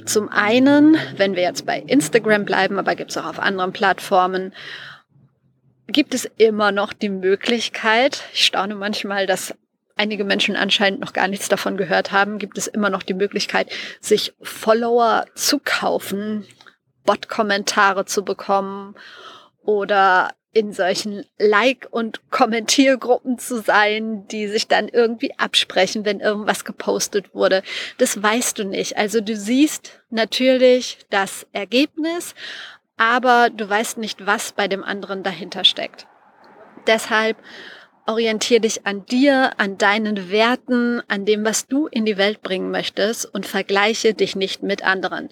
Zum 0.05 0.29
einen, 0.29 0.97
wenn 1.17 1.35
wir 1.35 1.43
jetzt 1.43 1.65
bei 1.65 1.79
Instagram 1.79 2.45
bleiben, 2.45 2.79
aber 2.79 2.95
gibt 2.95 3.11
es 3.11 3.17
auch 3.17 3.25
auf 3.25 3.39
anderen 3.39 3.73
Plattformen, 3.73 4.53
gibt 5.87 6.13
es 6.13 6.25
immer 6.37 6.71
noch 6.71 6.93
die 6.93 7.09
Möglichkeit, 7.09 8.23
ich 8.33 8.45
staune 8.45 8.75
manchmal, 8.75 9.27
dass 9.27 9.53
einige 9.95 10.23
Menschen 10.23 10.55
anscheinend 10.55 10.99
noch 10.99 11.13
gar 11.13 11.27
nichts 11.27 11.49
davon 11.49 11.75
gehört 11.75 12.11
haben, 12.11 12.39
gibt 12.39 12.57
es 12.57 12.67
immer 12.67 12.89
noch 12.89 13.03
die 13.03 13.13
Möglichkeit, 13.13 13.69
sich 13.99 14.33
Follower 14.41 15.25
zu 15.35 15.59
kaufen, 15.63 16.45
Bot-Kommentare 17.05 18.05
zu 18.05 18.23
bekommen 18.23 18.95
oder 19.63 20.29
in 20.53 20.73
solchen 20.73 21.25
Like- 21.37 21.87
und 21.91 22.31
Kommentiergruppen 22.31 23.37
zu 23.37 23.61
sein, 23.61 24.27
die 24.27 24.47
sich 24.47 24.67
dann 24.67 24.87
irgendwie 24.87 25.37
absprechen, 25.37 26.05
wenn 26.05 26.19
irgendwas 26.19 26.65
gepostet 26.65 27.35
wurde. 27.35 27.61
Das 27.97 28.21
weißt 28.21 28.57
du 28.59 28.63
nicht. 28.63 28.97
Also 28.97 29.21
du 29.21 29.35
siehst 29.35 30.01
natürlich 30.09 30.99
das 31.09 31.45
Ergebnis, 31.53 32.33
aber 32.97 33.49
du 33.49 33.69
weißt 33.69 33.97
nicht, 33.97 34.25
was 34.25 34.51
bei 34.51 34.67
dem 34.67 34.83
anderen 34.83 35.21
dahinter 35.21 35.63
steckt. 35.63 36.07
Deshalb 36.87 37.37
orientier 38.07 38.61
dich 38.61 38.87
an 38.87 39.05
dir, 39.05 39.51
an 39.57 39.77
deinen 39.77 40.31
Werten, 40.31 41.01
an 41.07 41.25
dem, 41.25 41.45
was 41.45 41.67
du 41.67 41.87
in 41.87 42.05
die 42.05 42.17
Welt 42.17 42.41
bringen 42.41 42.71
möchtest 42.71 43.25
und 43.25 43.45
vergleiche 43.45 44.13
dich 44.13 44.35
nicht 44.35 44.63
mit 44.63 44.83
anderen. 44.83 45.29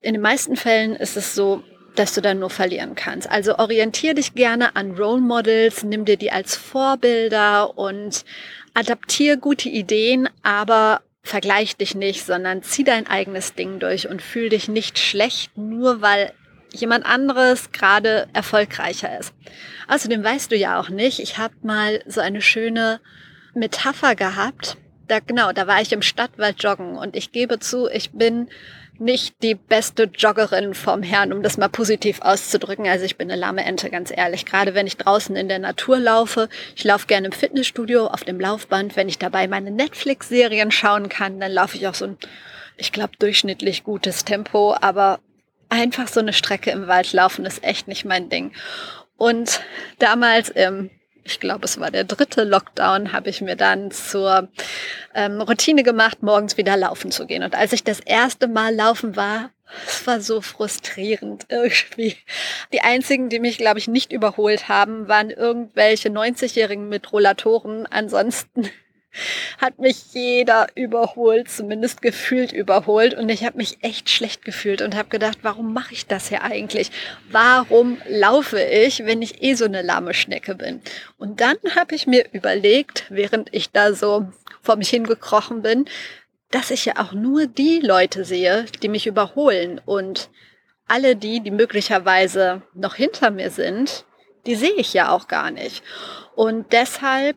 In 0.00 0.12
den 0.12 0.22
meisten 0.22 0.56
Fällen 0.56 0.94
ist 0.94 1.16
es 1.16 1.34
so, 1.34 1.64
dass 1.94 2.14
du 2.14 2.20
dann 2.20 2.40
nur 2.40 2.50
verlieren 2.50 2.94
kannst. 2.94 3.30
Also 3.30 3.58
orientier 3.58 4.14
dich 4.14 4.34
gerne 4.34 4.76
an 4.76 4.92
Role 4.92 5.20
Models, 5.20 5.84
nimm 5.84 6.04
dir 6.04 6.16
die 6.16 6.30
als 6.30 6.56
Vorbilder 6.56 7.78
und 7.78 8.24
adaptier 8.74 9.36
gute 9.36 9.68
Ideen, 9.68 10.28
aber 10.42 11.02
vergleich 11.22 11.76
dich 11.76 11.94
nicht, 11.94 12.24
sondern 12.24 12.62
zieh 12.62 12.84
dein 12.84 13.06
eigenes 13.06 13.54
Ding 13.54 13.78
durch 13.78 14.08
und 14.08 14.20
fühl 14.20 14.50
dich 14.50 14.68
nicht 14.68 14.98
schlecht, 14.98 15.56
nur 15.56 16.02
weil 16.02 16.32
jemand 16.70 17.06
anderes 17.06 17.72
gerade 17.72 18.28
erfolgreicher 18.32 19.18
ist. 19.18 19.32
Außerdem 19.88 20.22
weißt 20.22 20.50
du 20.50 20.56
ja 20.56 20.78
auch 20.80 20.90
nicht, 20.90 21.20
ich 21.20 21.38
habe 21.38 21.54
mal 21.62 22.02
so 22.06 22.20
eine 22.20 22.42
schöne 22.42 23.00
Metapher 23.54 24.14
gehabt. 24.16 24.76
Da 25.08 25.20
genau, 25.20 25.52
da 25.52 25.66
war 25.66 25.80
ich 25.80 25.92
im 25.92 26.02
Stadtwald 26.02 26.62
joggen 26.62 26.96
und 26.96 27.16
ich 27.16 27.32
gebe 27.32 27.58
zu, 27.58 27.88
ich 27.88 28.12
bin 28.12 28.48
nicht 28.98 29.42
die 29.42 29.54
beste 29.54 30.04
Joggerin 30.04 30.74
vom 30.74 31.02
Herrn, 31.02 31.32
um 31.32 31.42
das 31.42 31.56
mal 31.56 31.68
positiv 31.68 32.20
auszudrücken. 32.20 32.86
Also 32.86 33.04
ich 33.04 33.16
bin 33.16 33.30
eine 33.30 33.40
lahme 33.40 33.64
Ente, 33.64 33.90
ganz 33.90 34.12
ehrlich. 34.14 34.46
Gerade 34.46 34.74
wenn 34.74 34.86
ich 34.86 34.96
draußen 34.96 35.34
in 35.34 35.48
der 35.48 35.58
Natur 35.58 35.98
laufe. 35.98 36.48
Ich 36.76 36.84
laufe 36.84 37.06
gerne 37.06 37.26
im 37.26 37.32
Fitnessstudio 37.32 38.06
auf 38.06 38.22
dem 38.22 38.38
Laufband. 38.38 38.96
Wenn 38.96 39.08
ich 39.08 39.18
dabei 39.18 39.48
meine 39.48 39.70
Netflix-Serien 39.70 40.70
schauen 40.70 41.08
kann, 41.08 41.40
dann 41.40 41.52
laufe 41.52 41.76
ich 41.76 41.88
auch 41.88 41.94
so 41.94 42.06
ein, 42.06 42.18
ich 42.76 42.92
glaube, 42.92 43.14
durchschnittlich 43.18 43.82
gutes 43.82 44.24
Tempo. 44.24 44.76
Aber 44.80 45.18
einfach 45.68 46.06
so 46.06 46.20
eine 46.20 46.32
Strecke 46.32 46.70
im 46.70 46.86
Wald 46.86 47.12
laufen 47.12 47.44
ist 47.46 47.64
echt 47.64 47.88
nicht 47.88 48.04
mein 48.04 48.28
Ding. 48.28 48.52
Und 49.16 49.60
damals 49.98 50.50
im 50.50 50.90
ich 51.24 51.40
glaube, 51.40 51.64
es 51.64 51.80
war 51.80 51.90
der 51.90 52.04
dritte 52.04 52.44
Lockdown, 52.44 53.12
habe 53.12 53.30
ich 53.30 53.40
mir 53.40 53.56
dann 53.56 53.90
zur 53.90 54.48
ähm, 55.14 55.40
Routine 55.40 55.82
gemacht, 55.82 56.22
morgens 56.22 56.56
wieder 56.56 56.76
laufen 56.76 57.10
zu 57.10 57.26
gehen. 57.26 57.42
Und 57.42 57.54
als 57.54 57.72
ich 57.72 57.82
das 57.82 58.00
erste 58.00 58.46
Mal 58.46 58.74
laufen 58.74 59.16
war, 59.16 59.50
es 59.86 60.06
war 60.06 60.20
so 60.20 60.40
frustrierend 60.40 61.46
irgendwie. 61.48 62.16
Die 62.72 62.82
einzigen, 62.82 63.30
die 63.30 63.40
mich, 63.40 63.56
glaube 63.56 63.78
ich, 63.78 63.88
nicht 63.88 64.12
überholt 64.12 64.68
haben, 64.68 65.08
waren 65.08 65.30
irgendwelche 65.30 66.10
90-Jährigen 66.10 66.88
mit 66.88 67.12
Rollatoren. 67.12 67.86
Ansonsten 67.86 68.70
hat 69.58 69.78
mich 69.78 70.12
jeder 70.12 70.66
überholt, 70.74 71.50
zumindest 71.50 72.02
gefühlt 72.02 72.52
überholt. 72.52 73.14
Und 73.14 73.28
ich 73.28 73.44
habe 73.44 73.56
mich 73.56 73.78
echt 73.82 74.10
schlecht 74.10 74.44
gefühlt 74.44 74.82
und 74.82 74.94
habe 74.94 75.08
gedacht, 75.08 75.38
warum 75.42 75.72
mache 75.72 75.94
ich 75.94 76.06
das 76.06 76.28
hier 76.28 76.42
eigentlich? 76.42 76.90
Warum 77.30 77.98
laufe 78.08 78.60
ich, 78.60 79.04
wenn 79.04 79.22
ich 79.22 79.42
eh 79.42 79.54
so 79.54 79.64
eine 79.64 79.82
lahme 79.82 80.14
Schnecke 80.14 80.54
bin? 80.54 80.82
Und 81.18 81.40
dann 81.40 81.56
habe 81.76 81.94
ich 81.94 82.06
mir 82.06 82.26
überlegt, 82.32 83.04
während 83.08 83.48
ich 83.52 83.70
da 83.70 83.94
so 83.94 84.26
vor 84.62 84.76
mich 84.76 84.90
hingekrochen 84.90 85.62
bin, 85.62 85.86
dass 86.50 86.70
ich 86.70 86.84
ja 86.84 86.94
auch 86.98 87.12
nur 87.12 87.46
die 87.46 87.80
Leute 87.80 88.24
sehe, 88.24 88.66
die 88.82 88.88
mich 88.88 89.06
überholen. 89.06 89.80
Und 89.84 90.30
alle 90.86 91.16
die, 91.16 91.40
die 91.40 91.50
möglicherweise 91.50 92.62
noch 92.74 92.94
hinter 92.94 93.30
mir 93.30 93.50
sind, 93.50 94.04
die 94.46 94.54
sehe 94.54 94.74
ich 94.76 94.92
ja 94.94 95.10
auch 95.10 95.28
gar 95.28 95.50
nicht. 95.50 95.82
Und 96.34 96.72
deshalb 96.72 97.36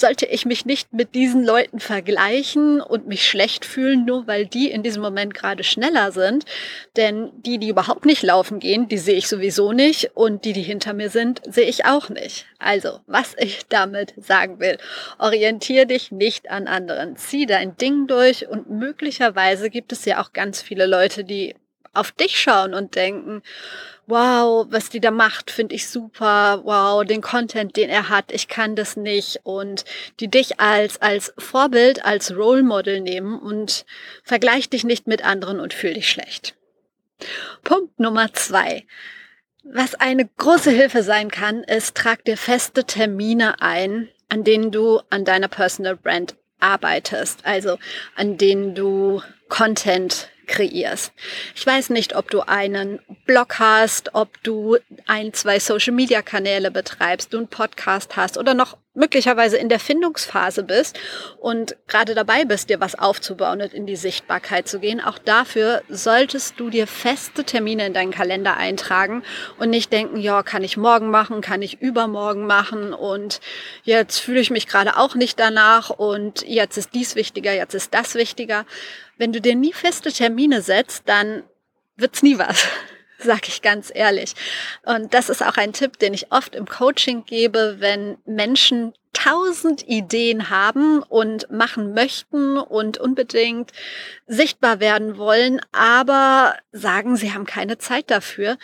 sollte 0.00 0.26
ich 0.26 0.46
mich 0.46 0.64
nicht 0.64 0.92
mit 0.92 1.14
diesen 1.14 1.44
Leuten 1.44 1.80
vergleichen 1.80 2.80
und 2.80 3.06
mich 3.06 3.26
schlecht 3.28 3.64
fühlen, 3.64 4.04
nur 4.04 4.26
weil 4.26 4.46
die 4.46 4.70
in 4.70 4.82
diesem 4.82 5.02
Moment 5.02 5.34
gerade 5.34 5.64
schneller 5.64 6.12
sind. 6.12 6.44
Denn 6.96 7.30
die, 7.44 7.58
die 7.58 7.68
überhaupt 7.68 8.04
nicht 8.04 8.22
laufen 8.22 8.60
gehen, 8.60 8.88
die 8.88 8.98
sehe 8.98 9.16
ich 9.16 9.28
sowieso 9.28 9.72
nicht 9.72 10.10
und 10.14 10.44
die, 10.44 10.52
die 10.52 10.62
hinter 10.62 10.94
mir 10.94 11.10
sind, 11.10 11.40
sehe 11.46 11.68
ich 11.68 11.84
auch 11.84 12.08
nicht. 12.08 12.46
Also, 12.58 13.00
was 13.06 13.34
ich 13.38 13.66
damit 13.68 14.14
sagen 14.16 14.60
will, 14.60 14.78
orientier 15.18 15.86
dich 15.86 16.10
nicht 16.10 16.50
an 16.50 16.66
anderen. 16.66 17.16
Zieh 17.16 17.46
dein 17.46 17.76
Ding 17.76 18.06
durch 18.06 18.48
und 18.48 18.70
möglicherweise 18.70 19.70
gibt 19.70 19.92
es 19.92 20.04
ja 20.04 20.22
auch 20.22 20.32
ganz 20.32 20.62
viele 20.62 20.86
Leute, 20.86 21.24
die 21.24 21.54
auf 21.92 22.12
dich 22.12 22.38
schauen 22.40 22.74
und 22.74 22.94
denken, 22.94 23.42
wow, 24.06 24.66
was 24.70 24.88
die 24.88 25.00
da 25.00 25.10
macht, 25.10 25.50
finde 25.50 25.74
ich 25.74 25.88
super, 25.88 26.62
wow, 26.64 27.04
den 27.04 27.20
Content, 27.20 27.76
den 27.76 27.90
er 27.90 28.08
hat, 28.08 28.32
ich 28.32 28.48
kann 28.48 28.74
das 28.74 28.96
nicht 28.96 29.40
und 29.42 29.84
die 30.18 30.28
dich 30.28 30.60
als, 30.60 31.00
als 31.02 31.34
Vorbild, 31.36 32.04
als 32.04 32.34
Role 32.34 32.62
Model 32.62 33.00
nehmen 33.00 33.38
und 33.38 33.84
vergleich 34.24 34.70
dich 34.70 34.84
nicht 34.84 35.06
mit 35.06 35.24
anderen 35.24 35.60
und 35.60 35.74
fühl 35.74 35.94
dich 35.94 36.10
schlecht. 36.10 36.54
Punkt 37.64 38.00
Nummer 38.00 38.32
zwei. 38.32 38.86
Was 39.62 39.94
eine 39.94 40.26
große 40.38 40.70
Hilfe 40.70 41.02
sein 41.02 41.30
kann, 41.30 41.62
ist, 41.62 41.94
trag 41.94 42.24
dir 42.24 42.38
feste 42.38 42.84
Termine 42.84 43.60
ein, 43.60 44.08
an 44.30 44.42
denen 44.42 44.70
du 44.70 45.00
an 45.10 45.26
deiner 45.26 45.48
Personal 45.48 45.96
Brand 45.96 46.36
arbeitest, 46.60 47.44
also 47.44 47.78
an 48.16 48.38
denen 48.38 48.74
du 48.74 49.20
Content 49.48 50.30
kreierst. 50.48 51.12
Ich 51.54 51.64
weiß 51.64 51.90
nicht, 51.90 52.16
ob 52.16 52.30
du 52.30 52.40
einen 52.40 52.98
Blog 53.26 53.58
hast, 53.58 54.14
ob 54.14 54.42
du 54.42 54.78
ein, 55.06 55.32
zwei 55.32 55.60
Social-Media-Kanäle 55.60 56.70
betreibst, 56.70 57.32
du 57.32 57.38
einen 57.38 57.48
Podcast 57.48 58.16
hast 58.16 58.38
oder 58.38 58.54
noch 58.54 58.76
möglicherweise 58.98 59.56
in 59.56 59.68
der 59.68 59.78
Findungsphase 59.78 60.64
bist 60.64 60.98
und 61.38 61.76
gerade 61.86 62.14
dabei 62.14 62.44
bist, 62.44 62.68
dir 62.68 62.80
was 62.80 62.98
aufzubauen 62.98 63.62
und 63.62 63.72
in 63.72 63.86
die 63.86 63.96
Sichtbarkeit 63.96 64.66
zu 64.66 64.80
gehen. 64.80 65.00
Auch 65.00 65.18
dafür 65.18 65.82
solltest 65.88 66.58
du 66.58 66.68
dir 66.68 66.88
feste 66.88 67.44
Termine 67.44 67.86
in 67.86 67.94
deinen 67.94 68.10
Kalender 68.10 68.56
eintragen 68.56 69.22
und 69.58 69.70
nicht 69.70 69.92
denken, 69.92 70.18
ja, 70.18 70.42
kann 70.42 70.64
ich 70.64 70.76
morgen 70.76 71.10
machen, 71.10 71.40
kann 71.40 71.62
ich 71.62 71.80
übermorgen 71.80 72.46
machen 72.46 72.92
und 72.92 73.40
jetzt 73.84 74.18
fühle 74.18 74.40
ich 74.40 74.50
mich 74.50 74.66
gerade 74.66 74.96
auch 74.96 75.14
nicht 75.14 75.38
danach 75.38 75.90
und 75.90 76.42
jetzt 76.42 76.76
ist 76.76 76.92
dies 76.92 77.14
wichtiger, 77.14 77.54
jetzt 77.54 77.74
ist 77.74 77.94
das 77.94 78.16
wichtiger, 78.16 78.66
wenn 79.18 79.32
du 79.32 79.40
dir 79.40 79.54
nie 79.54 79.72
feste 79.72 80.12
Termine 80.12 80.62
setzt, 80.62 81.02
dann 81.06 81.42
wird's 81.96 82.22
nie 82.22 82.38
was, 82.38 82.66
sag 83.18 83.48
ich 83.48 83.60
ganz 83.60 83.90
ehrlich. 83.94 84.34
Und 84.84 85.12
das 85.12 85.28
ist 85.28 85.42
auch 85.42 85.56
ein 85.56 85.72
Tipp, 85.72 85.98
den 85.98 86.14
ich 86.14 86.32
oft 86.32 86.54
im 86.54 86.66
Coaching 86.66 87.24
gebe, 87.26 87.76
wenn 87.80 88.16
Menschen 88.24 88.94
tausend 89.12 89.86
Ideen 89.88 90.48
haben 90.48 91.02
und 91.02 91.50
machen 91.50 91.92
möchten 91.92 92.56
und 92.56 92.98
unbedingt 92.98 93.72
sichtbar 94.26 94.78
werden 94.78 95.16
wollen, 95.18 95.60
aber 95.72 96.56
sagen, 96.70 97.16
sie 97.16 97.32
haben 97.32 97.44
keine 97.44 97.78
Zeit 97.78 98.10
dafür, 98.10 98.58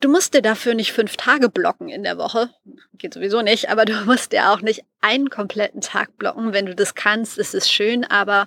Du 0.00 0.08
musst 0.08 0.32
dir 0.32 0.40
dafür 0.40 0.72
nicht 0.72 0.92
fünf 0.92 1.18
Tage 1.18 1.50
blocken 1.50 1.90
in 1.90 2.02
der 2.02 2.16
Woche. 2.16 2.48
Geht 2.94 3.12
sowieso 3.12 3.42
nicht, 3.42 3.68
aber 3.68 3.84
du 3.84 3.92
musst 4.06 4.32
dir 4.32 4.50
auch 4.50 4.62
nicht 4.62 4.82
einen 5.02 5.28
kompletten 5.28 5.82
Tag 5.82 6.16
blocken. 6.16 6.54
Wenn 6.54 6.64
du 6.64 6.74
das 6.74 6.94
kannst, 6.94 7.36
ist 7.36 7.54
es 7.54 7.70
schön, 7.70 8.04
aber 8.04 8.46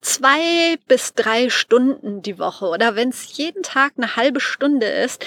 zwei 0.00 0.76
bis 0.86 1.14
drei 1.14 1.50
Stunden 1.50 2.22
die 2.22 2.38
Woche 2.38 2.66
oder 2.66 2.94
wenn 2.94 3.08
es 3.08 3.36
jeden 3.36 3.64
Tag 3.64 3.94
eine 3.96 4.14
halbe 4.14 4.40
Stunde 4.40 4.86
ist, 4.86 5.24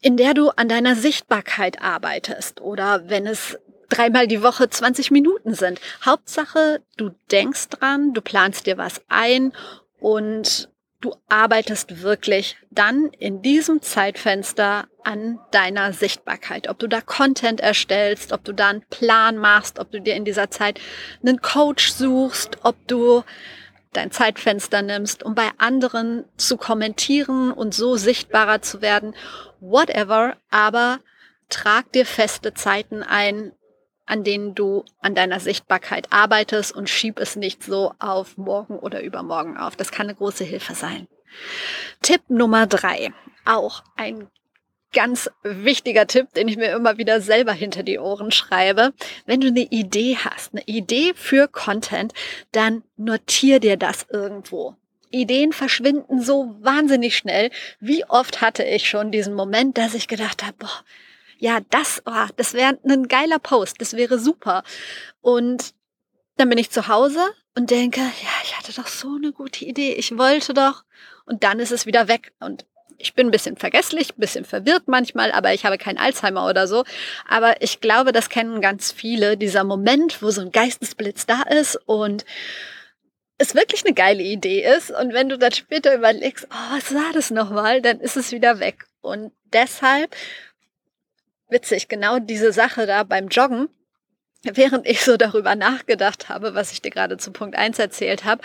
in 0.00 0.16
der 0.16 0.32
du 0.32 0.48
an 0.48 0.68
deiner 0.68 0.96
Sichtbarkeit 0.96 1.82
arbeitest 1.82 2.62
oder 2.62 3.08
wenn 3.10 3.26
es 3.26 3.58
dreimal 3.90 4.26
die 4.26 4.42
Woche 4.42 4.70
20 4.70 5.10
Minuten 5.10 5.54
sind. 5.54 5.80
Hauptsache, 6.02 6.80
du 6.96 7.10
denkst 7.30 7.68
dran, 7.68 8.14
du 8.14 8.22
planst 8.22 8.66
dir 8.66 8.78
was 8.78 9.02
ein 9.08 9.52
und 10.00 10.71
du 11.02 11.14
arbeitest 11.28 12.02
wirklich 12.02 12.56
dann 12.70 13.10
in 13.18 13.42
diesem 13.42 13.82
Zeitfenster 13.82 14.86
an 15.04 15.38
deiner 15.50 15.92
Sichtbarkeit. 15.92 16.68
Ob 16.68 16.78
du 16.78 16.86
da 16.86 17.00
Content 17.00 17.60
erstellst, 17.60 18.32
ob 18.32 18.44
du 18.44 18.52
da 18.52 18.68
einen 18.68 18.86
Plan 18.88 19.36
machst, 19.36 19.78
ob 19.78 19.90
du 19.90 20.00
dir 20.00 20.14
in 20.14 20.24
dieser 20.24 20.50
Zeit 20.50 20.80
einen 21.20 21.42
Coach 21.42 21.92
suchst, 21.92 22.58
ob 22.62 22.76
du 22.86 23.24
dein 23.92 24.10
Zeitfenster 24.10 24.80
nimmst, 24.80 25.22
um 25.22 25.34
bei 25.34 25.50
anderen 25.58 26.24
zu 26.36 26.56
kommentieren 26.56 27.52
und 27.52 27.74
so 27.74 27.96
sichtbarer 27.96 28.62
zu 28.62 28.80
werden. 28.80 29.14
Whatever, 29.60 30.36
aber 30.50 31.00
trag 31.48 31.92
dir 31.92 32.06
feste 32.06 32.54
Zeiten 32.54 33.02
ein, 33.02 33.52
an 34.12 34.24
denen 34.24 34.54
du 34.54 34.84
an 35.00 35.14
deiner 35.14 35.40
Sichtbarkeit 35.40 36.08
arbeitest 36.10 36.76
und 36.76 36.90
schieb 36.90 37.18
es 37.18 37.34
nicht 37.34 37.64
so 37.64 37.94
auf 37.98 38.36
morgen 38.36 38.78
oder 38.78 39.02
übermorgen 39.02 39.56
auf. 39.56 39.74
Das 39.74 39.90
kann 39.90 40.06
eine 40.06 40.14
große 40.14 40.44
Hilfe 40.44 40.74
sein. 40.74 41.08
Tipp 42.02 42.20
Nummer 42.28 42.66
drei. 42.66 43.14
Auch 43.46 43.82
ein 43.96 44.28
ganz 44.92 45.30
wichtiger 45.42 46.06
Tipp, 46.06 46.30
den 46.34 46.46
ich 46.46 46.58
mir 46.58 46.72
immer 46.72 46.98
wieder 46.98 47.22
selber 47.22 47.52
hinter 47.52 47.84
die 47.84 47.98
Ohren 47.98 48.30
schreibe. 48.32 48.92
Wenn 49.24 49.40
du 49.40 49.46
eine 49.46 49.62
Idee 49.62 50.18
hast, 50.22 50.52
eine 50.52 50.64
Idee 50.66 51.14
für 51.14 51.48
Content, 51.48 52.12
dann 52.52 52.82
notier 52.98 53.60
dir 53.60 53.78
das 53.78 54.04
irgendwo. 54.10 54.76
Ideen 55.10 55.54
verschwinden 55.54 56.20
so 56.20 56.54
wahnsinnig 56.60 57.16
schnell. 57.16 57.50
Wie 57.80 58.04
oft 58.04 58.42
hatte 58.42 58.62
ich 58.62 58.90
schon 58.90 59.10
diesen 59.10 59.32
Moment, 59.32 59.78
dass 59.78 59.94
ich 59.94 60.06
gedacht 60.06 60.42
habe, 60.42 60.56
boah, 60.58 60.84
ja, 61.42 61.58
das, 61.70 62.00
oh, 62.06 62.26
das 62.36 62.54
wäre 62.54 62.78
ein 62.88 63.08
geiler 63.08 63.40
Post, 63.40 63.80
das 63.80 63.94
wäre 63.94 64.20
super. 64.20 64.62
Und 65.22 65.74
dann 66.36 66.48
bin 66.48 66.56
ich 66.56 66.70
zu 66.70 66.86
Hause 66.86 67.18
und 67.56 67.68
denke, 67.70 67.98
ja, 67.98 68.30
ich 68.44 68.56
hatte 68.56 68.72
doch 68.72 68.86
so 68.86 69.16
eine 69.16 69.32
gute 69.32 69.64
Idee, 69.64 69.94
ich 69.94 70.16
wollte 70.16 70.54
doch. 70.54 70.84
Und 71.26 71.42
dann 71.42 71.58
ist 71.58 71.72
es 71.72 71.84
wieder 71.84 72.06
weg. 72.06 72.32
Und 72.38 72.64
ich 72.96 73.14
bin 73.14 73.26
ein 73.26 73.32
bisschen 73.32 73.56
vergesslich, 73.56 74.10
ein 74.10 74.20
bisschen 74.20 74.44
verwirrt 74.44 74.84
manchmal, 74.86 75.32
aber 75.32 75.52
ich 75.52 75.64
habe 75.64 75.78
kein 75.78 75.98
Alzheimer 75.98 76.46
oder 76.48 76.68
so. 76.68 76.84
Aber 77.28 77.60
ich 77.60 77.80
glaube, 77.80 78.12
das 78.12 78.28
kennen 78.28 78.60
ganz 78.60 78.92
viele, 78.92 79.36
dieser 79.36 79.64
Moment, 79.64 80.22
wo 80.22 80.30
so 80.30 80.42
ein 80.42 80.52
Geistesblitz 80.52 81.26
da 81.26 81.42
ist 81.42 81.76
und 81.86 82.24
es 83.38 83.56
wirklich 83.56 83.84
eine 83.84 83.94
geile 83.94 84.22
Idee 84.22 84.62
ist. 84.76 84.92
Und 84.92 85.12
wenn 85.12 85.28
du 85.28 85.38
dann 85.38 85.50
später 85.50 85.92
überlegst, 85.92 86.46
oh, 86.52 86.76
was 86.76 86.94
war 86.94 87.12
das 87.12 87.32
nochmal, 87.32 87.82
dann 87.82 87.98
ist 87.98 88.16
es 88.16 88.30
wieder 88.30 88.60
weg. 88.60 88.86
Und 89.00 89.32
deshalb 89.52 90.14
witzig, 91.52 91.88
genau 91.88 92.18
diese 92.18 92.52
Sache 92.52 92.86
da 92.86 93.04
beim 93.04 93.28
Joggen, 93.28 93.68
während 94.42 94.86
ich 94.86 95.02
so 95.02 95.16
darüber 95.16 95.54
nachgedacht 95.54 96.28
habe, 96.28 96.54
was 96.54 96.72
ich 96.72 96.82
dir 96.82 96.90
gerade 96.90 97.16
zu 97.16 97.30
Punkt 97.30 97.56
1 97.56 97.78
erzählt 97.78 98.24
habe, 98.24 98.42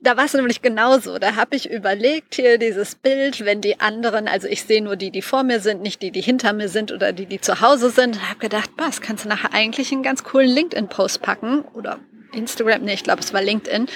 da 0.00 0.16
war 0.16 0.24
es 0.24 0.34
nämlich 0.34 0.62
genauso. 0.62 1.18
Da 1.18 1.36
habe 1.36 1.54
ich 1.54 1.70
überlegt, 1.70 2.34
hier 2.34 2.58
dieses 2.58 2.96
Bild, 2.96 3.44
wenn 3.44 3.60
die 3.60 3.78
anderen, 3.80 4.26
also 4.26 4.48
ich 4.48 4.64
sehe 4.64 4.82
nur 4.82 4.96
die, 4.96 5.12
die 5.12 5.22
vor 5.22 5.44
mir 5.44 5.60
sind, 5.60 5.80
nicht 5.80 6.02
die, 6.02 6.10
die 6.10 6.20
hinter 6.20 6.52
mir 6.52 6.68
sind 6.68 6.90
oder 6.90 7.12
die, 7.12 7.26
die 7.26 7.40
zu 7.40 7.60
Hause 7.60 7.90
sind, 7.90 8.28
habe 8.28 8.40
gedacht, 8.40 8.70
was, 8.76 9.00
kannst 9.00 9.24
du 9.24 9.28
nachher 9.28 9.54
eigentlich 9.54 9.92
einen 9.92 10.02
ganz 10.02 10.24
coolen 10.24 10.50
LinkedIn-Post 10.50 11.22
packen? 11.22 11.62
Oder 11.74 12.00
Instagram, 12.32 12.82
nee, 12.82 12.94
ich 12.94 13.04
glaube, 13.04 13.20
es 13.20 13.32
war 13.32 13.42
LinkedIn 13.42 13.86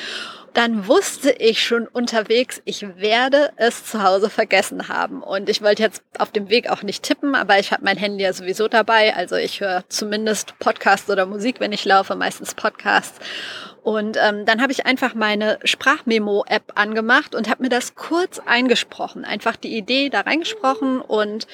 dann 0.56 0.86
wusste 0.86 1.32
ich 1.32 1.62
schon 1.62 1.86
unterwegs, 1.86 2.62
ich 2.64 2.96
werde 2.96 3.50
es 3.56 3.84
zu 3.84 4.02
Hause 4.02 4.30
vergessen 4.30 4.88
haben. 4.88 5.22
Und 5.22 5.50
ich 5.50 5.60
wollte 5.60 5.82
jetzt 5.82 6.02
auf 6.18 6.30
dem 6.30 6.48
Weg 6.48 6.70
auch 6.70 6.82
nicht 6.82 7.02
tippen, 7.02 7.34
aber 7.34 7.58
ich 7.58 7.72
habe 7.72 7.84
mein 7.84 7.98
Handy 7.98 8.24
ja 8.24 8.32
sowieso 8.32 8.66
dabei. 8.66 9.14
Also 9.14 9.36
ich 9.36 9.60
höre 9.60 9.84
zumindest 9.90 10.58
Podcasts 10.58 11.10
oder 11.10 11.26
Musik, 11.26 11.60
wenn 11.60 11.72
ich 11.72 11.84
laufe, 11.84 12.14
meistens 12.14 12.54
Podcasts. 12.54 13.18
Und 13.82 14.16
ähm, 14.18 14.46
dann 14.46 14.62
habe 14.62 14.72
ich 14.72 14.86
einfach 14.86 15.14
meine 15.14 15.58
Sprachmemo-App 15.62 16.72
angemacht 16.74 17.34
und 17.34 17.50
habe 17.50 17.64
mir 17.64 17.68
das 17.68 17.94
kurz 17.94 18.38
eingesprochen. 18.38 19.26
Einfach 19.26 19.56
die 19.56 19.76
Idee 19.76 20.08
da 20.08 20.22
reingesprochen 20.22 21.02
und 21.02 21.46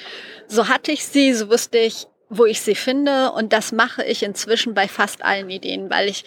so 0.46 0.68
hatte 0.68 0.92
ich 0.92 1.04
sie, 1.04 1.34
so 1.34 1.50
wusste 1.50 1.78
ich, 1.78 2.06
wo 2.28 2.44
ich 2.44 2.60
sie 2.60 2.76
finde. 2.76 3.32
Und 3.32 3.52
das 3.52 3.72
mache 3.72 4.04
ich 4.04 4.22
inzwischen 4.22 4.74
bei 4.74 4.86
fast 4.86 5.24
allen 5.24 5.50
Ideen, 5.50 5.90
weil 5.90 6.08
ich 6.08 6.24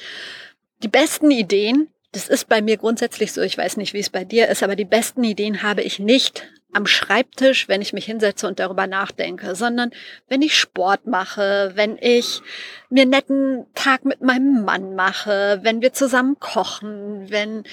die 0.84 0.90
besten 0.90 1.32
Ideen 1.32 1.88
das 2.16 2.30
ist 2.30 2.48
bei 2.48 2.62
mir 2.62 2.78
grundsätzlich 2.78 3.34
so. 3.34 3.42
Ich 3.42 3.58
weiß 3.58 3.76
nicht, 3.76 3.94
wie 3.94 4.00
es 4.00 4.10
bei 4.10 4.24
dir 4.24 4.48
ist, 4.48 4.64
aber 4.64 4.78
die 4.78 4.86
besten 4.86 5.24
Ideen 5.24 5.64
habe 5.64 5.82
ich 5.82 6.00
nicht 6.00 6.48
am 6.72 6.88
Schreibtisch, 6.88 7.68
wenn 7.68 7.82
ich 7.82 7.92
mich 7.92 8.06
hinsetze 8.06 8.48
und 8.48 8.60
darüber 8.60 8.88
nachdenke, 8.88 9.56
sondern 9.56 9.92
wenn 10.30 10.42
ich 10.42 10.58
Sport 10.58 11.08
mache, 11.08 11.72
wenn 11.76 11.98
ich 12.00 12.42
mir 12.90 13.02
einen 13.02 13.12
netten 13.12 13.66
Tag 13.76 14.06
mit 14.06 14.22
meinem 14.22 14.64
Mann 14.64 14.96
mache, 14.96 15.60
wenn 15.64 15.82
wir 15.82 15.92
zusammen 15.92 16.38
kochen, 16.40 17.30
wenn, 17.30 17.64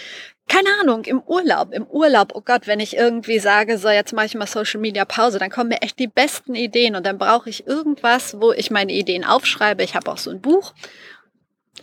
keine 0.48 0.68
Ahnung, 0.80 1.04
im 1.04 1.20
Urlaub, 1.20 1.72
im 1.72 1.86
Urlaub, 1.86 2.32
oh 2.34 2.42
Gott, 2.44 2.66
wenn 2.66 2.80
ich 2.80 2.96
irgendwie 2.96 3.38
sage, 3.38 3.78
so 3.78 3.88
jetzt 3.88 4.12
mache 4.12 4.26
ich 4.26 4.34
mal 4.34 4.46
Social 4.46 4.80
Media 4.80 5.04
Pause, 5.04 5.38
dann 5.38 5.50
kommen 5.50 5.70
mir 5.70 5.82
echt 5.82 5.98
die 5.98 6.08
besten 6.08 6.56
Ideen 6.56 6.96
und 6.96 7.06
dann 7.06 7.18
brauche 7.18 7.48
ich 7.48 7.66
irgendwas, 7.66 8.40
wo 8.40 8.52
ich 8.52 8.72
meine 8.72 8.92
Ideen 8.92 9.24
aufschreibe. 9.24 9.82
Ich 9.82 9.94
habe 9.94 10.10
auch 10.10 10.18
so 10.18 10.30
ein 10.30 10.40
Buch 10.40 10.74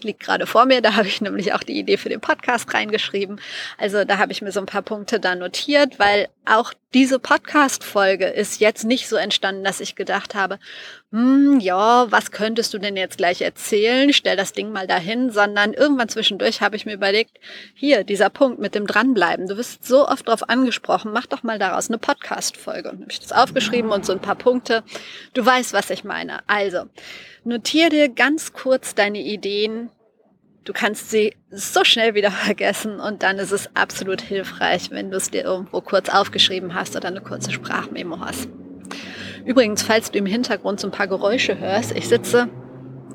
liegt 0.04 0.22
gerade 0.22 0.46
vor 0.46 0.66
mir. 0.66 0.82
Da 0.82 0.96
habe 0.96 1.08
ich 1.08 1.22
nämlich 1.22 1.54
auch 1.54 1.64
die 1.64 1.78
Idee 1.78 1.98
für 1.98 2.10
den 2.10 2.22
Podcast 2.22 2.74
reingeschrieben. 2.74 3.40
Also 3.78 4.04
da 4.06 4.18
habe 4.18 4.32
ich 4.32 4.42
mir 4.42 4.52
so 4.52 4.60
ein 4.60 4.66
paar 4.66 4.82
Punkte 4.82 5.20
da 5.20 5.36
notiert, 5.36 6.00
weil 6.00 6.28
auch 6.46 6.74
diese 6.96 7.20
Podcast-Folge 7.20 8.26
ist 8.26 8.60
jetzt 8.60 8.84
nicht 8.84 9.08
so 9.08 9.16
entstanden, 9.16 9.64
dass 9.64 9.80
ich 9.80 9.96
gedacht 9.96 10.34
habe, 10.34 10.58
hm, 11.12 11.60
ja, 11.60 12.12
was 12.12 12.32
könntest 12.32 12.74
du 12.74 12.80
denn 12.80 12.98
jetzt 12.98 13.18
gleich 13.18 13.42
erzählen? 13.42 14.12
Stell 14.12 14.36
das 14.36 14.54
Ding 14.54 14.72
mal 14.72 14.88
dahin, 14.88 15.30
sondern 15.30 15.74
irgendwann 15.74 16.10
zwischendurch 16.10 16.62
habe 16.62 16.76
ich 16.76 16.88
mir 16.88 16.94
überlegt, 16.94 17.38
hier, 17.76 18.04
dieser 18.04 18.32
Punkt 18.32 18.58
mit 18.58 18.74
dem 18.74 18.88
Dranbleiben. 18.88 19.48
Du 19.48 19.56
wirst 19.58 19.86
so 19.86 20.08
oft 20.08 20.28
drauf 20.28 20.50
angesprochen, 20.50 21.12
mach 21.14 21.28
doch 21.28 21.44
mal 21.44 21.60
daraus 21.60 21.90
eine 21.90 22.00
Podcast-Folge. 22.00 22.90
Und 22.90 23.02
habe 23.02 23.12
ich 23.12 23.20
das 23.20 23.34
aufgeschrieben 23.34 23.92
und 23.92 24.04
so 24.04 24.14
ein 24.14 24.22
paar 24.22 24.36
Punkte. 24.36 24.84
Du 25.36 25.46
weißt, 25.46 25.74
was 25.74 25.92
ich 25.92 26.04
meine. 26.04 26.40
Also, 26.48 26.86
notier 27.44 27.90
dir 27.90 28.10
ganz 28.10 28.52
kurz 28.52 28.96
deine 28.96 29.20
Ideen, 29.20 29.92
Du 30.66 30.74
kannst 30.74 31.10
sie 31.10 31.36
so 31.50 31.84
schnell 31.84 32.16
wieder 32.16 32.32
vergessen 32.46 33.00
und 33.00 33.24
dann 33.24 33.40
ist 33.40 33.52
es 33.52 33.76
absolut 33.76 34.22
hilfreich, 34.22 34.92
wenn 34.92 35.12
du 35.12 35.18
es 35.18 35.32
dir 35.32 35.44
irgendwo 35.44 35.82
kurz 35.82 36.10
aufgeschrieben 36.10 36.74
hast 36.74 36.96
oder 36.96 37.08
eine 37.08 37.22
kurze 37.22 37.52
Sprachmemo 37.52 38.20
hast. 38.20 38.50
Übrigens, 39.46 39.84
falls 39.84 40.12
du 40.12 40.20
im 40.20 40.26
Hintergrund 40.26 40.80
so 40.80 40.88
ein 40.88 40.92
paar 40.92 41.08
Geräusche 41.08 41.58
hörst, 41.58 41.96
ich 41.96 42.08
sitze, 42.08 42.50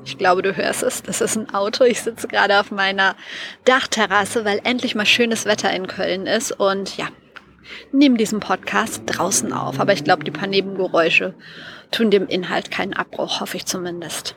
ich 0.03 0.17
glaube, 0.17 0.41
du 0.41 0.55
hörst 0.55 0.83
es, 0.83 1.01
das 1.01 1.21
ist 1.21 1.35
ein 1.35 1.53
Auto. 1.53 1.83
Ich 1.83 2.01
sitze 2.01 2.27
gerade 2.27 2.59
auf 2.59 2.71
meiner 2.71 3.15
Dachterrasse, 3.65 4.45
weil 4.45 4.61
endlich 4.63 4.95
mal 4.95 5.05
schönes 5.05 5.45
Wetter 5.45 5.73
in 5.73 5.87
Köln 5.87 6.27
ist 6.27 6.51
und 6.51 6.97
ja, 6.97 7.07
nehme 7.91 8.17
diesen 8.17 8.39
Podcast 8.39 9.03
draußen 9.07 9.51
auf. 9.51 9.79
Aber 9.79 9.93
ich 9.93 10.03
glaube, 10.03 10.23
die 10.23 10.31
paar 10.31 10.47
Nebengeräusche 10.47 11.33
tun 11.91 12.11
dem 12.11 12.27
Inhalt 12.27 12.69
keinen 12.69 12.93
Abbruch, 12.93 13.41
hoffe 13.41 13.57
ich 13.57 13.65
zumindest. 13.65 14.35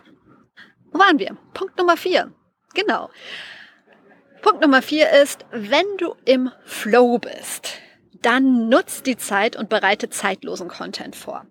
Wo 0.90 0.98
waren 0.98 1.18
wir? 1.18 1.36
Punkt 1.52 1.76
Nummer 1.76 1.96
vier. 1.96 2.32
Genau. 2.74 3.10
Punkt 4.42 4.60
Nummer 4.60 4.82
vier 4.82 5.10
ist, 5.10 5.44
wenn 5.50 5.86
du 5.98 6.14
im 6.24 6.50
Flow 6.64 7.18
bist, 7.18 7.72
dann 8.22 8.68
nutzt 8.68 9.06
die 9.06 9.16
Zeit 9.16 9.56
und 9.56 9.68
bereite 9.68 10.10
zeitlosen 10.10 10.68
Content 10.68 11.16
vor. 11.16 11.46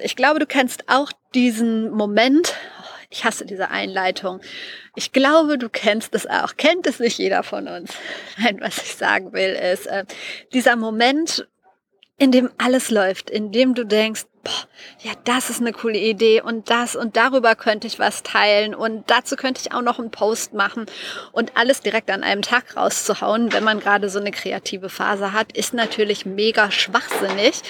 Ich 0.00 0.16
glaube, 0.16 0.38
du 0.38 0.46
kennst 0.46 0.88
auch 0.88 1.12
diesen 1.34 1.90
Moment. 1.90 2.54
Ich 3.10 3.24
hasse 3.24 3.44
diese 3.44 3.70
Einleitung. 3.70 4.40
Ich 4.96 5.12
glaube, 5.12 5.58
du 5.58 5.68
kennst 5.68 6.14
es 6.14 6.26
auch. 6.26 6.56
Kennt 6.56 6.86
es 6.86 6.98
nicht 6.98 7.18
jeder 7.18 7.42
von 7.42 7.68
uns? 7.68 7.92
Nein, 8.38 8.58
was 8.60 8.78
ich 8.78 8.94
sagen 8.94 9.32
will, 9.32 9.50
ist 9.50 9.86
äh, 9.86 10.04
dieser 10.52 10.76
Moment, 10.76 11.46
in 12.22 12.30
dem 12.30 12.50
alles 12.56 12.92
läuft, 12.92 13.30
in 13.30 13.50
dem 13.50 13.74
du 13.74 13.84
denkst, 13.84 14.26
boah, 14.44 14.68
ja, 15.00 15.10
das 15.24 15.50
ist 15.50 15.60
eine 15.60 15.72
coole 15.72 15.98
Idee 15.98 16.40
und 16.40 16.70
das 16.70 16.94
und 16.94 17.16
darüber 17.16 17.56
könnte 17.56 17.88
ich 17.88 17.98
was 17.98 18.22
teilen 18.22 18.76
und 18.76 19.10
dazu 19.10 19.34
könnte 19.34 19.60
ich 19.60 19.74
auch 19.74 19.82
noch 19.82 19.98
einen 19.98 20.12
Post 20.12 20.52
machen 20.54 20.86
und 21.32 21.56
alles 21.56 21.80
direkt 21.80 22.12
an 22.12 22.22
einem 22.22 22.42
Tag 22.42 22.76
rauszuhauen, 22.76 23.52
wenn 23.52 23.64
man 23.64 23.80
gerade 23.80 24.08
so 24.08 24.20
eine 24.20 24.30
kreative 24.30 24.88
Phase 24.88 25.32
hat, 25.32 25.50
ist 25.50 25.74
natürlich 25.74 26.24
mega 26.24 26.70
schwachsinnig. 26.70 27.60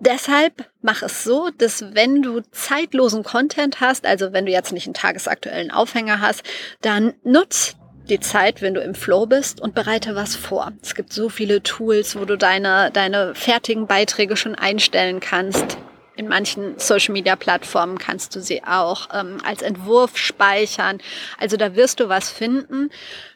Deshalb 0.00 0.70
mach 0.80 1.02
es 1.02 1.22
so, 1.22 1.50
dass 1.50 1.94
wenn 1.94 2.22
du 2.22 2.40
zeitlosen 2.50 3.24
Content 3.24 3.78
hast, 3.80 4.06
also 4.06 4.32
wenn 4.32 4.46
du 4.46 4.52
jetzt 4.52 4.72
nicht 4.72 4.86
einen 4.86 4.94
tagesaktuellen 4.94 5.70
Aufhänger 5.70 6.22
hast, 6.22 6.44
dann 6.80 7.12
nutz 7.24 7.76
die 8.08 8.20
Zeit, 8.20 8.60
wenn 8.60 8.74
du 8.74 8.80
im 8.80 8.94
Flow 8.94 9.26
bist 9.26 9.60
und 9.60 9.74
bereite 9.74 10.14
was 10.14 10.36
vor. 10.36 10.72
Es 10.82 10.94
gibt 10.94 11.12
so 11.12 11.28
viele 11.28 11.62
Tools, 11.62 12.16
wo 12.16 12.24
du 12.24 12.36
deine, 12.36 12.90
deine 12.92 13.34
fertigen 13.34 13.86
Beiträge 13.86 14.36
schon 14.36 14.54
einstellen 14.54 15.20
kannst. 15.20 15.78
In 16.16 16.28
manchen 16.28 16.78
Social-Media-Plattformen 16.78 17.98
kannst 17.98 18.36
du 18.36 18.40
sie 18.40 18.62
auch 18.62 19.08
ähm, 19.12 19.38
als 19.44 19.62
Entwurf 19.62 20.16
speichern. 20.16 20.98
Also 21.38 21.56
da 21.56 21.74
wirst 21.74 21.98
du 21.98 22.08
was 22.08 22.30
finden. 22.30 22.90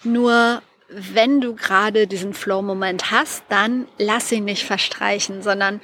Nur 0.04 0.62
wenn 0.88 1.40
du 1.40 1.54
gerade 1.54 2.06
diesen 2.06 2.34
Flow-Moment 2.34 3.10
hast, 3.10 3.42
dann 3.48 3.88
lass 3.98 4.30
ihn 4.30 4.44
nicht 4.44 4.64
verstreichen, 4.64 5.42
sondern 5.42 5.80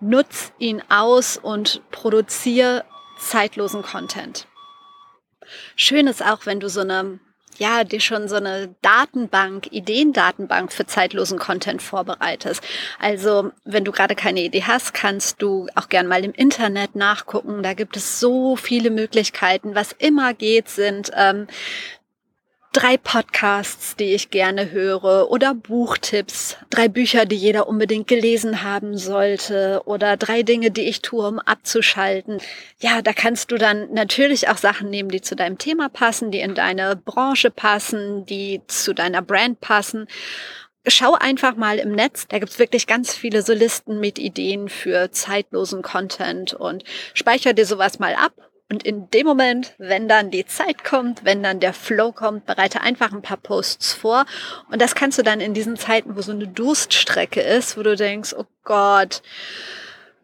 nutz 0.00 0.52
ihn 0.58 0.82
aus 0.90 1.36
und 1.36 1.80
produziere 1.90 2.84
zeitlosen 3.18 3.82
Content. 3.82 4.46
Schön 5.76 6.06
ist 6.06 6.24
auch, 6.24 6.46
wenn 6.46 6.60
du 6.60 6.68
so 6.68 6.80
eine 6.80 7.20
ja, 7.58 7.84
dir 7.84 8.00
schon 8.00 8.28
so 8.28 8.36
eine 8.36 8.74
Datenbank, 8.82 9.68
Ideendatenbank 9.72 10.72
für 10.72 10.86
zeitlosen 10.86 11.38
Content 11.38 11.82
vorbereitest. 11.82 12.62
Also, 12.98 13.52
wenn 13.64 13.84
du 13.84 13.92
gerade 13.92 14.14
keine 14.14 14.42
Idee 14.42 14.64
hast, 14.66 14.94
kannst 14.94 15.40
du 15.42 15.68
auch 15.74 15.88
gern 15.88 16.06
mal 16.06 16.24
im 16.24 16.32
Internet 16.32 16.96
nachgucken. 16.96 17.62
Da 17.62 17.74
gibt 17.74 17.96
es 17.96 18.20
so 18.20 18.56
viele 18.56 18.90
Möglichkeiten. 18.90 19.74
Was 19.74 19.92
immer 19.92 20.34
geht, 20.34 20.68
sind 20.68 21.10
ähm, 21.16 21.46
drei 22.74 22.96
Podcasts, 22.96 23.94
die 23.94 24.14
ich 24.14 24.30
gerne 24.30 24.72
höre 24.72 25.30
oder 25.30 25.54
Buchtipps, 25.54 26.56
drei 26.70 26.88
Bücher, 26.88 27.24
die 27.24 27.36
jeder 27.36 27.68
unbedingt 27.68 28.08
gelesen 28.08 28.64
haben 28.64 28.98
sollte 28.98 29.82
oder 29.84 30.16
drei 30.16 30.42
Dinge, 30.42 30.72
die 30.72 30.88
ich 30.88 31.00
tue, 31.00 31.26
um 31.26 31.38
abzuschalten. 31.38 32.40
Ja, 32.80 33.00
da 33.00 33.12
kannst 33.12 33.52
du 33.52 33.58
dann 33.58 33.92
natürlich 33.94 34.48
auch 34.48 34.56
Sachen 34.56 34.90
nehmen, 34.90 35.08
die 35.08 35.20
zu 35.20 35.36
deinem 35.36 35.56
Thema 35.56 35.88
passen, 35.88 36.32
die 36.32 36.40
in 36.40 36.56
deine 36.56 36.96
Branche 36.96 37.52
passen, 37.52 38.26
die 38.26 38.60
zu 38.66 38.92
deiner 38.92 39.22
Brand 39.22 39.60
passen. 39.60 40.08
Schau 40.84 41.14
einfach 41.14 41.54
mal 41.54 41.78
im 41.78 41.92
Netz, 41.92 42.26
da 42.26 42.40
gibt's 42.40 42.58
wirklich 42.58 42.88
ganz 42.88 43.14
viele 43.14 43.42
so 43.42 43.52
Listen 43.52 44.00
mit 44.00 44.18
Ideen 44.18 44.68
für 44.68 45.12
zeitlosen 45.12 45.82
Content 45.82 46.54
und 46.54 46.82
speicher 47.14 47.52
dir 47.52 47.66
sowas 47.66 48.00
mal 48.00 48.16
ab 48.16 48.32
und 48.70 48.82
in 48.82 49.10
dem 49.10 49.26
Moment, 49.26 49.74
wenn 49.78 50.08
dann 50.08 50.30
die 50.30 50.46
Zeit 50.46 50.84
kommt, 50.84 51.24
wenn 51.24 51.42
dann 51.42 51.60
der 51.60 51.74
Flow 51.74 52.12
kommt, 52.12 52.46
bereite 52.46 52.80
einfach 52.80 53.12
ein 53.12 53.22
paar 53.22 53.36
Posts 53.36 53.92
vor. 53.92 54.24
Und 54.70 54.80
das 54.80 54.94
kannst 54.94 55.18
du 55.18 55.22
dann 55.22 55.40
in 55.40 55.52
diesen 55.52 55.76
Zeiten, 55.76 56.16
wo 56.16 56.22
so 56.22 56.32
eine 56.32 56.48
Durststrecke 56.48 57.40
ist, 57.40 57.76
wo 57.76 57.82
du 57.82 57.94
denkst, 57.94 58.34
oh 58.36 58.46
Gott, 58.64 59.22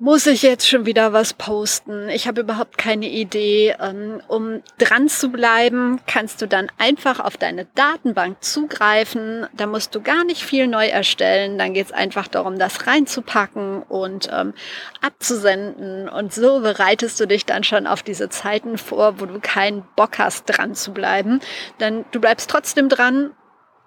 muss 0.01 0.27
ich 0.27 0.41
jetzt 0.41 0.67
schon 0.67 0.87
wieder 0.87 1.13
was 1.13 1.35
posten? 1.35 2.09
Ich 2.09 2.27
habe 2.27 2.41
überhaupt 2.41 2.79
keine 2.79 3.07
Idee. 3.07 3.77
Ähm, 3.79 4.23
um 4.29 4.63
dran 4.79 5.11
zu 5.11 5.29
bleiben, 5.29 6.01
kannst 6.07 6.41
du 6.41 6.49
dann 6.49 6.69
einfach 6.79 7.21
auf 7.21 7.37
deine 7.37 7.67
Datenbank 7.75 8.43
zugreifen. 8.43 9.47
Da 9.53 9.67
musst 9.67 9.95
du 9.95 10.01
gar 10.01 10.25
nicht 10.25 10.43
viel 10.43 10.69
neu 10.69 10.87
erstellen. 10.87 11.59
Dann 11.59 11.75
geht 11.75 11.87
es 11.87 11.93
einfach 11.93 12.29
darum, 12.29 12.59
das 12.59 12.87
reinzupacken 12.87 13.83
und 13.83 14.31
ähm, 14.33 14.55
abzusenden. 15.03 16.09
Und 16.09 16.33
so 16.33 16.61
bereitest 16.61 17.21
du 17.21 17.27
dich 17.27 17.45
dann 17.45 17.63
schon 17.63 17.87
auf 17.87 18.03
diese 18.03 18.31
Zeiten 18.31 18.79
vor, 18.79 19.21
wo 19.21 19.27
du 19.27 19.39
keinen 19.39 19.85
Bock 19.97 20.19
hast, 20.19 20.47
dran 20.47 20.75
zu 20.75 20.95
bleiben. 20.95 21.41
Denn 21.79 22.07
du 22.11 22.21
bleibst 22.21 22.49
trotzdem 22.49 22.89
dran 22.89 23.33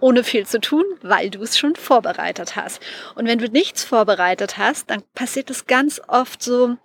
ohne 0.04 0.26
viel 0.26 0.46
zu 0.46 0.60
tun, 0.60 0.84
weil 1.02 1.30
du 1.30 1.42
es 1.42 1.58
schon 1.58 1.78
vorbereitet 1.78 2.58
hast. 2.58 2.82
Und 3.16 3.26
wenn 3.26 3.40
du 3.40 3.48
nichts 3.48 3.86
vorbereitet 3.86 4.58
hast, 4.58 4.90
dann 4.90 5.02
passiert 5.16 5.50
es 5.50 5.66
ganz 5.66 6.02
oft 6.10 6.44
so, 6.44 6.76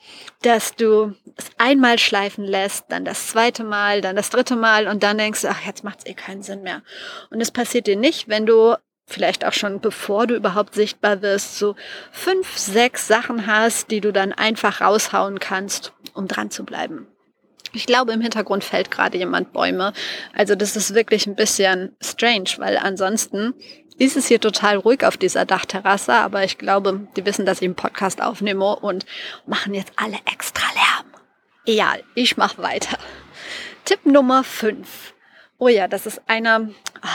dass 0.43 0.77
du 0.77 1.17
es 1.37 1.47
einmal 1.59 1.99
schleifen 1.99 2.45
lässt, 2.45 2.85
dann 2.91 3.05
das 3.05 3.27
zweite 3.27 3.65
Mal, 3.65 4.03
dann 4.03 4.15
das 4.15 4.31
dritte 4.31 4.55
Mal 4.55 4.87
und 4.87 5.03
dann 5.03 5.19
denkst 5.19 5.43
du, 5.43 5.49
ach, 5.49 5.67
jetzt 5.67 5.83
macht 5.83 5.99
es 5.99 6.07
eh 6.07 6.15
keinen 6.15 6.45
Sinn 6.45 6.63
mehr. 6.63 6.83
Und 7.31 7.41
es 7.41 7.51
passiert 7.51 7.89
dir 7.89 7.97
nicht, 7.97 8.29
wenn 8.29 8.47
du 8.47 8.77
vielleicht 9.05 9.45
auch 9.45 9.53
schon 9.53 9.81
bevor 9.81 10.29
du 10.29 10.37
überhaupt 10.37 10.77
sichtbar 10.77 11.21
wirst, 11.21 11.59
so 11.59 11.75
fünf, 12.13 12.57
sechs 12.57 13.09
Sachen 13.09 13.49
hast, 13.49 13.91
die 13.91 14.01
du 14.01 14.13
dann 14.13 14.33
einfach 14.33 14.81
raushauen 14.81 15.41
kannst, 15.41 15.93
um 16.15 16.29
dran 16.29 16.53
zu 16.53 16.65
bleiben. 16.65 17.09
Ich 17.73 17.87
glaube, 17.87 18.13
im 18.13 18.21
Hintergrund 18.21 18.65
fällt 18.65 18.91
gerade 18.91 19.19
jemand 19.19 19.53
Bäume. 19.53 19.93
Also 20.35 20.55
das 20.55 20.77
ist 20.77 20.95
wirklich 20.95 21.27
ein 21.27 21.37
bisschen 21.37 21.97
strange, 22.01 22.51
weil 22.59 22.79
ansonsten 22.79 23.55
ist 23.99 24.17
es 24.17 24.29
hier 24.29 24.41
total 24.41 24.77
ruhig 24.77 25.05
auf 25.05 25.17
dieser 25.17 25.45
Dachterrasse, 25.45 26.15
aber 26.15 26.45
ich 26.45 26.57
glaube, 26.57 27.09
die 27.17 27.27
wissen, 27.27 27.45
dass 27.45 27.61
ich 27.61 27.67
einen 27.67 27.75
Podcast 27.75 28.23
aufnehme 28.23 28.77
und 28.77 29.05
machen 29.47 29.75
jetzt 29.75 29.93
alle 29.97 30.19
extra 30.33 30.67
Lärm. 30.75 31.07
Egal, 31.67 32.03
ich 32.15 32.37
mache 32.37 32.63
weiter. 32.63 32.97
Tipp 33.85 34.07
Nummer 34.07 34.45
5. 34.45 35.15
Oh 35.59 35.69
ja, 35.69 35.89
das 35.89 36.07
ist 36.07 36.23
einer, 36.29 36.71
ah, 37.03 37.09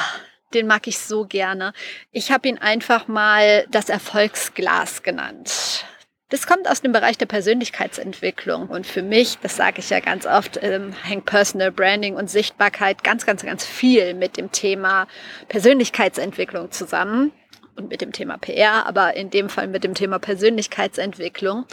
den 0.54 0.68
mag 0.68 0.86
ich 0.88 1.00
so 1.00 1.26
gerne. 1.26 1.74
Ich 2.12 2.32
habe 2.32 2.50
ihn 2.50 2.58
einfach 2.58 3.08
mal 3.08 3.66
das 3.72 3.90
Erfolgsglas 3.90 5.04
genannt. 5.04 5.86
Das 6.34 6.48
kommt 6.48 6.68
aus 6.68 6.82
dem 6.82 6.92
Bereich 6.94 7.20
der 7.20 7.28
Persönlichkeitsentwicklung. 7.28 8.68
Und 8.70 8.88
für 8.88 9.04
mich, 9.04 9.38
das 9.44 9.56
sage 9.56 9.78
ich 9.78 9.92
ja 9.92 10.00
ganz 10.00 10.26
oft, 10.26 10.58
ähm, 10.64 10.92
hängt 11.04 11.26
Personal 11.26 11.72
Branding 11.72 12.16
und 12.16 12.28
Sichtbarkeit 12.28 13.04
ganz, 13.04 13.28
ganz, 13.28 13.46
ganz 13.46 13.64
viel 13.64 14.16
mit 14.16 14.36
dem 14.38 14.52
Thema 14.52 15.06
Persönlichkeitsentwicklung 15.48 16.72
zusammen 16.72 17.34
und 17.76 17.92
mit 17.92 18.02
dem 18.02 18.14
Thema 18.14 18.40
PR, 18.40 18.88
aber 18.88 19.16
in 19.16 19.30
dem 19.30 19.48
Fall 19.48 19.68
mit 19.68 19.84
dem 19.84 19.94
Thema 19.94 20.18
Persönlichkeitsentwicklung. 20.18 21.66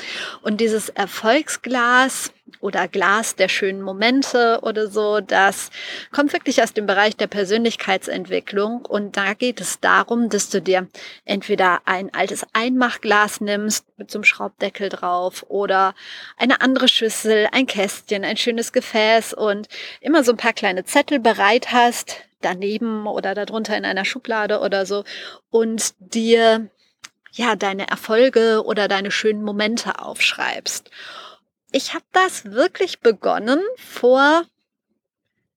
Und 0.43 0.61
dieses 0.61 0.91
Erfolgsglas 0.91 2.31
oder 2.61 2.89
Glas 2.89 3.37
der 3.37 3.49
schönen 3.49 3.83
Momente 3.83 4.61
oder 4.63 4.89
so, 4.89 5.21
das 5.21 5.71
kommt 6.13 6.33
wirklich 6.33 6.63
aus 6.63 6.73
dem 6.73 6.87
Bereich 6.87 7.17
der 7.17 7.27
Persönlichkeitsentwicklung. 7.27 8.85
Und 8.85 9.17
da 9.17 9.35
geht 9.35 9.61
es 9.61 9.81
darum, 9.81 10.29
dass 10.29 10.51
du 10.51 10.61
dir 10.61 10.89
entweder 11.25 11.81
ein 11.85 12.13
altes 12.15 12.47
Einmachglas 12.53 13.41
nimmst 13.41 13.87
mit 13.97 14.11
so 14.11 14.19
einem 14.19 14.25
Schraubdeckel 14.25 14.89
drauf 14.89 15.45
oder 15.49 15.95
eine 16.37 16.61
andere 16.61 16.89
Schüssel, 16.89 17.49
ein 17.53 17.67
Kästchen, 17.67 18.25
ein 18.25 18.37
schönes 18.37 18.73
Gefäß 18.73 19.35
und 19.35 19.69
immer 20.01 20.25
so 20.25 20.33
ein 20.33 20.39
paar 20.39 20.53
kleine 20.53 20.85
Zettel 20.85 21.21
bereit 21.21 21.73
hast, 21.73 22.17
daneben 22.41 23.07
oder 23.07 23.35
darunter 23.35 23.77
in 23.77 23.85
einer 23.85 24.05
Schublade 24.05 24.61
oder 24.61 24.87
so 24.87 25.05
und 25.51 25.95
dir 25.99 26.71
ja 27.33 27.57
deine 27.57 27.89
Erfolge 27.89 28.63
oder 28.65 28.89
deine 28.89 29.11
schönen 29.11 29.43
Momente 29.43 29.99
aufschreibst. 30.01 30.91
Ich 31.73 31.95
habe 31.95 32.05
das 32.13 32.47
wirklich 32.47 33.01
begonnen 33.01 33.61
vor 33.77 34.45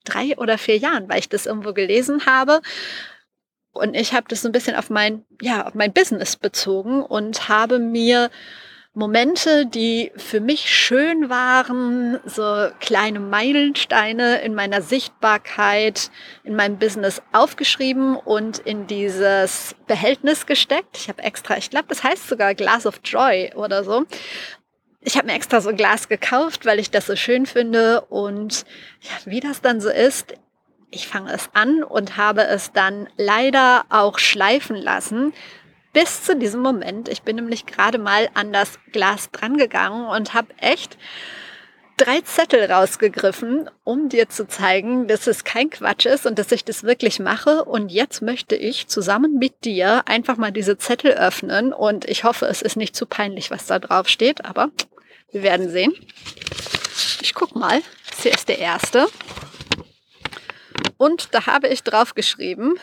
drei 0.04 0.38
oder 0.38 0.58
vier 0.58 0.78
Jahren, 0.78 1.10
weil 1.10 1.20
ich 1.20 1.30
das 1.30 1.46
irgendwo 1.46 1.74
gelesen 1.74 2.26
habe. 2.26 2.62
Und 3.72 3.96
ich 3.96 4.14
habe 4.14 4.28
das 4.30 4.42
so 4.42 4.50
ein 4.50 4.52
bisschen 4.52 4.76
auf 4.76 4.90
mein, 4.90 5.26
ja, 5.42 5.66
auf 5.66 5.74
mein 5.74 5.94
Business 5.94 6.36
bezogen 6.36 7.02
und 7.02 7.50
habe 7.50 7.80
mir 7.80 8.30
Momente, 8.96 9.66
die 9.66 10.12
für 10.16 10.40
mich 10.40 10.72
schön 10.72 11.28
waren, 11.28 12.20
so 12.26 12.68
kleine 12.80 13.20
Meilensteine 13.20 14.42
in 14.42 14.54
meiner 14.54 14.84
Sichtbarkeit, 14.84 16.12
in 16.44 16.56
meinem 16.56 16.78
Business 16.78 17.20
aufgeschrieben 17.32 18.16
und 18.16 18.60
in 18.60 18.86
dieses 18.86 19.76
Behältnis 19.88 20.46
gesteckt. 20.46 20.96
Ich 20.96 21.10
habe 21.10 21.24
extra, 21.24 21.58
ich 21.58 21.72
glaube, 21.72 21.88
das 21.90 22.04
heißt 22.04 22.28
sogar 22.28 22.54
Glass 22.54 22.86
of 22.86 23.00
Joy 23.04 23.52
oder 23.56 23.84
so. 23.84 24.06
Ich 25.06 25.18
habe 25.18 25.28
mir 25.28 25.34
extra 25.34 25.60
so 25.60 25.70
ein 25.70 25.78
Glas 25.78 26.08
gekauft, 26.08 26.66
weil 26.66 26.80
ich 26.80 26.90
das 26.90 27.08
so 27.08 27.16
schön 27.16 27.46
finde. 27.46 28.02
Und 28.02 28.66
ja, 29.02 29.12
wie 29.26 29.42
das 29.42 29.62
dann 29.62 29.82
so 29.82 29.90
ist, 29.90 30.34
ich 30.92 31.08
fange 31.08 31.34
es 31.34 31.50
an 31.54 31.84
und 31.84 32.18
habe 32.18 32.44
es 32.46 32.72
dann 32.72 33.10
leider 33.18 33.86
auch 33.90 34.20
schleifen 34.20 34.76
lassen, 34.76 35.34
bis 35.92 36.24
zu 36.24 36.36
diesem 36.36 36.62
Moment. 36.62 37.10
Ich 37.10 37.24
bin 37.24 37.36
nämlich 37.36 37.66
gerade 37.66 37.98
mal 37.98 38.30
an 38.34 38.54
das 38.54 38.80
Glas 38.92 39.30
drangegangen 39.32 40.06
und 40.06 40.34
habe 40.34 40.54
echt 40.60 40.98
drei 41.98 42.22
Zettel 42.22 42.72
rausgegriffen, 42.72 43.70
um 43.84 44.10
dir 44.10 44.30
zu 44.30 44.48
zeigen, 44.48 45.08
dass 45.08 45.28
es 45.28 45.44
kein 45.44 45.70
Quatsch 45.70 46.06
ist 46.06 46.26
und 46.26 46.40
dass 46.40 46.52
ich 46.52 46.66
das 46.66 46.84
wirklich 46.84 47.20
mache. 47.20 47.66
Und 47.66 47.92
jetzt 47.92 48.22
möchte 48.22 48.56
ich 48.56 48.88
zusammen 48.88 49.38
mit 49.38 49.66
dir 49.66 50.08
einfach 50.08 50.38
mal 50.38 50.52
diese 50.52 50.78
Zettel 50.78 51.12
öffnen 51.12 51.74
und 51.74 52.06
ich 52.06 52.24
hoffe, 52.24 52.48
es 52.48 52.62
ist 52.62 52.78
nicht 52.78 52.96
zu 52.96 53.06
peinlich, 53.06 53.52
was 53.52 53.68
da 53.68 53.80
drauf 53.80 54.08
steht, 54.08 54.46
aber 54.46 54.72
wir 55.34 55.44
werden 55.44 55.70
sehen. 55.70 55.94
Ich 57.22 57.34
guck 57.34 57.56
mal. 57.56 57.82
Hier 58.22 58.34
ist 58.34 58.48
der 58.48 58.60
erste. 58.60 59.08
Und 60.98 61.34
da 61.34 61.48
habe 61.48 61.68
ich 61.68 61.84
drauf 61.84 62.14
geschrieben, 62.14 62.76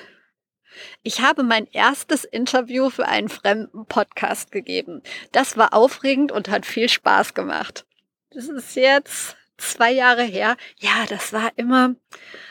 ich 1.02 1.20
habe 1.20 1.42
mein 1.42 1.66
erstes 1.66 2.24
Interview 2.24 2.90
für 2.90 3.06
einen 3.06 3.28
fremden 3.28 3.86
Podcast 3.86 4.50
gegeben. 4.50 5.02
Das 5.32 5.56
war 5.56 5.72
aufregend 5.74 6.32
und 6.32 6.48
hat 6.48 6.66
viel 6.66 6.88
Spaß 6.88 7.34
gemacht. 7.34 7.86
Das 8.30 8.48
ist 8.48 8.76
jetzt 8.76 9.36
zwei 9.56 9.92
Jahre 9.92 10.22
her. 10.22 10.56
Ja, 10.78 11.06
das 11.08 11.32
war 11.32 11.52
immer 11.56 11.94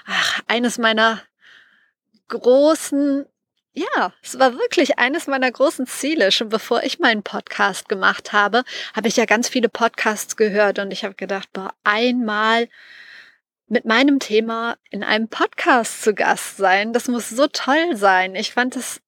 ach, 0.06 0.42
eines 0.48 0.78
meiner 0.78 1.22
großen 2.30 3.26
ja, 3.74 4.14
es 4.22 4.40
war 4.40 4.54
wirklich 4.54 5.00
eines 5.00 5.28
meiner 5.28 5.52
großen 5.52 5.86
Ziele. 5.86 6.32
Schon 6.32 6.50
bevor 6.50 6.84
ich 6.84 7.00
meinen 7.00 7.24
Podcast 7.24 7.88
gemacht 7.88 8.34
habe, 8.34 8.64
habe 8.96 9.08
ich 9.08 9.18
ja 9.18 9.26
ganz 9.26 9.48
viele 9.50 9.70
Podcasts 9.70 10.36
gehört 10.36 10.80
und 10.80 10.92
ich 10.92 11.04
habe 11.04 11.16
gedacht, 11.16 11.50
boah, 11.54 11.74
einmal 11.84 12.68
mit 13.68 13.86
meinem 13.86 14.20
Thema 14.20 14.78
in 14.90 15.04
einem 15.04 15.30
Podcast 15.30 16.02
zu 16.02 16.14
Gast 16.14 16.58
sein. 16.58 16.94
Das 16.94 17.08
muss 17.08 17.30
so 17.30 17.48
toll 17.48 17.96
sein. 17.96 18.36
Ich 18.36 18.54
fand 18.54 18.76
es 18.76 19.02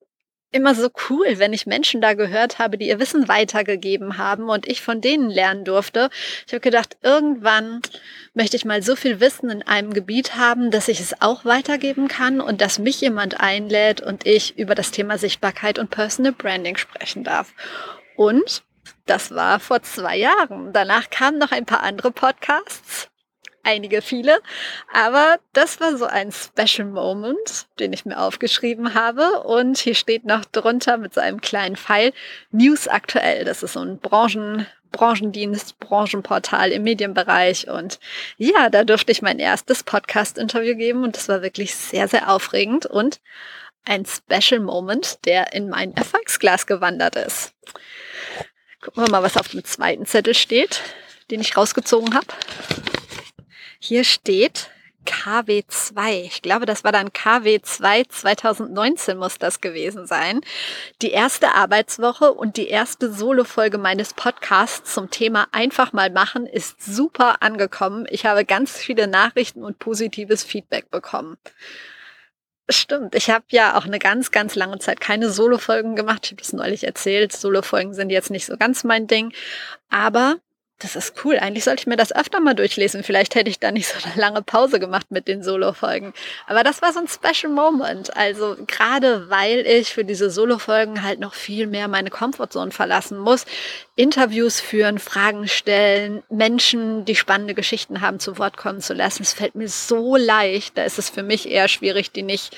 immer 0.51 0.75
so 0.75 0.89
cool, 1.09 1.25
wenn 1.37 1.53
ich 1.53 1.65
Menschen 1.65 2.01
da 2.01 2.13
gehört 2.13 2.59
habe, 2.59 2.77
die 2.77 2.87
ihr 2.87 2.99
Wissen 2.99 3.27
weitergegeben 3.27 4.17
haben 4.17 4.49
und 4.49 4.67
ich 4.67 4.81
von 4.81 5.01
denen 5.01 5.29
lernen 5.29 5.65
durfte. 5.65 6.09
Ich 6.45 6.53
habe 6.53 6.61
gedacht, 6.61 6.97
irgendwann 7.01 7.81
möchte 8.33 8.57
ich 8.57 8.65
mal 8.65 8.81
so 8.83 8.95
viel 8.95 9.19
Wissen 9.19 9.49
in 9.49 9.63
einem 9.63 9.93
Gebiet 9.93 10.35
haben, 10.35 10.71
dass 10.71 10.87
ich 10.87 10.99
es 10.99 11.21
auch 11.21 11.45
weitergeben 11.45 12.07
kann 12.07 12.41
und 12.41 12.61
dass 12.61 12.79
mich 12.79 12.99
jemand 13.01 13.39
einlädt 13.39 14.01
und 14.01 14.25
ich 14.25 14.57
über 14.57 14.75
das 14.75 14.91
Thema 14.91 15.17
Sichtbarkeit 15.17 15.79
und 15.79 15.89
Personal 15.89 16.33
Branding 16.33 16.77
sprechen 16.77 17.23
darf. 17.23 17.53
Und 18.15 18.63
das 19.05 19.31
war 19.31 19.59
vor 19.59 19.81
zwei 19.83 20.17
Jahren. 20.17 20.73
Danach 20.73 21.09
kamen 21.09 21.37
noch 21.37 21.51
ein 21.51 21.65
paar 21.65 21.83
andere 21.83 22.11
Podcasts 22.11 23.10
einige, 23.63 24.01
viele. 24.01 24.39
Aber 24.93 25.37
das 25.53 25.79
war 25.79 25.97
so 25.97 26.05
ein 26.05 26.31
Special 26.31 26.87
Moment, 26.87 27.67
den 27.79 27.93
ich 27.93 28.05
mir 28.05 28.19
aufgeschrieben 28.19 28.93
habe. 28.93 29.43
Und 29.43 29.77
hier 29.77 29.95
steht 29.95 30.25
noch 30.25 30.45
drunter 30.45 30.97
mit 30.97 31.13
so 31.13 31.21
einem 31.21 31.41
kleinen 31.41 31.75
Pfeil 31.75 32.13
News 32.51 32.87
aktuell. 32.87 33.45
Das 33.45 33.63
ist 33.63 33.73
so 33.73 33.81
ein 33.81 33.99
Branchen, 33.99 34.65
Branchendienst, 34.91 35.79
Branchenportal 35.79 36.71
im 36.71 36.83
Medienbereich. 36.83 37.69
Und 37.69 37.99
ja, 38.37 38.69
da 38.69 38.83
durfte 38.83 39.11
ich 39.11 39.21
mein 39.21 39.39
erstes 39.39 39.83
Podcast-Interview 39.83 40.75
geben 40.75 41.03
und 41.03 41.15
das 41.15 41.29
war 41.29 41.41
wirklich 41.41 41.75
sehr, 41.75 42.07
sehr 42.07 42.29
aufregend 42.29 42.85
und 42.85 43.19
ein 43.85 44.05
Special 44.05 44.59
Moment, 44.61 45.25
der 45.25 45.53
in 45.53 45.69
mein 45.69 45.95
Erfolgsglas 45.95 46.67
gewandert 46.67 47.15
ist. 47.15 47.53
Gucken 48.81 49.03
wir 49.03 49.11
mal, 49.11 49.23
was 49.23 49.37
auf 49.37 49.47
dem 49.49 49.63
zweiten 49.63 50.05
Zettel 50.05 50.33
steht, 50.33 50.81
den 51.29 51.41
ich 51.41 51.57
rausgezogen 51.57 52.13
habe. 52.13 52.27
Hier 53.83 54.03
steht 54.03 54.69
KW2. 55.07 56.21
Ich 56.21 56.43
glaube, 56.43 56.67
das 56.67 56.83
war 56.83 56.91
dann 56.91 57.09
KW2 57.09 58.07
2019 58.07 59.17
muss 59.17 59.39
das 59.39 59.59
gewesen 59.59 60.05
sein. 60.05 60.41
Die 61.01 61.09
erste 61.09 61.55
Arbeitswoche 61.55 62.31
und 62.31 62.57
die 62.57 62.67
erste 62.67 63.11
Solo-Folge 63.11 63.79
meines 63.79 64.13
Podcasts 64.13 64.93
zum 64.93 65.09
Thema 65.09 65.47
einfach 65.51 65.93
mal 65.93 66.11
machen 66.11 66.45
ist 66.45 66.83
super 66.83 67.41
angekommen. 67.41 68.05
Ich 68.11 68.27
habe 68.27 68.45
ganz 68.45 68.77
viele 68.77 69.07
Nachrichten 69.07 69.63
und 69.63 69.79
positives 69.79 70.43
Feedback 70.43 70.91
bekommen. 70.91 71.37
Stimmt, 72.69 73.15
ich 73.15 73.31
habe 73.31 73.45
ja 73.49 73.75
auch 73.79 73.85
eine 73.85 73.97
ganz, 73.97 74.29
ganz 74.29 74.53
lange 74.53 74.77
Zeit 74.77 75.01
keine 75.01 75.31
Solo-Folgen 75.31 75.95
gemacht. 75.95 76.25
Ich 76.25 76.33
habe 76.33 76.41
das 76.43 76.53
neulich 76.53 76.83
erzählt. 76.83 77.31
Solo-Folgen 77.31 77.95
sind 77.95 78.11
jetzt 78.11 78.29
nicht 78.29 78.45
so 78.45 78.57
ganz 78.57 78.83
mein 78.83 79.07
Ding. 79.07 79.33
Aber 79.89 80.37
das 80.81 80.95
ist 80.95 81.23
cool. 81.23 81.37
Eigentlich 81.37 81.63
sollte 81.63 81.81
ich 81.81 81.87
mir 81.87 81.95
das 81.95 82.15
öfter 82.15 82.39
mal 82.39 82.55
durchlesen. 82.55 83.03
Vielleicht 83.03 83.35
hätte 83.35 83.49
ich 83.49 83.59
da 83.59 83.71
nicht 83.71 83.87
so 83.87 83.95
eine 84.03 84.19
lange 84.19 84.41
Pause 84.41 84.79
gemacht 84.79 85.07
mit 85.09 85.27
den 85.27 85.43
Solo-Folgen. 85.43 86.13
Aber 86.47 86.63
das 86.63 86.81
war 86.81 86.91
so 86.91 86.99
ein 86.99 87.07
Special 87.07 87.53
Moment. 87.53 88.15
Also 88.17 88.57
gerade 88.67 89.29
weil 89.29 89.59
ich 89.67 89.93
für 89.93 90.03
diese 90.03 90.29
Solo-Folgen 90.29 91.03
halt 91.03 91.19
noch 91.19 91.33
viel 91.33 91.67
mehr 91.67 91.87
meine 91.87 92.09
Comfortzone 92.09 92.71
verlassen 92.71 93.19
muss, 93.19 93.45
Interviews 93.95 94.59
führen, 94.59 94.97
Fragen 94.97 95.47
stellen, 95.47 96.23
Menschen, 96.29 97.05
die 97.05 97.15
spannende 97.15 97.53
Geschichten 97.53 98.01
haben, 98.01 98.19
zu 98.19 98.37
Wort 98.39 98.57
kommen 98.57 98.81
zu 98.81 98.93
lassen. 98.93 99.23
Es 99.23 99.33
fällt 99.33 99.55
mir 99.55 99.69
so 99.69 100.15
leicht. 100.15 100.77
Da 100.77 100.83
ist 100.83 100.97
es 100.97 101.09
für 101.09 101.23
mich 101.23 101.47
eher 101.47 101.67
schwierig, 101.67 102.11
die 102.11 102.23
nicht 102.23 102.55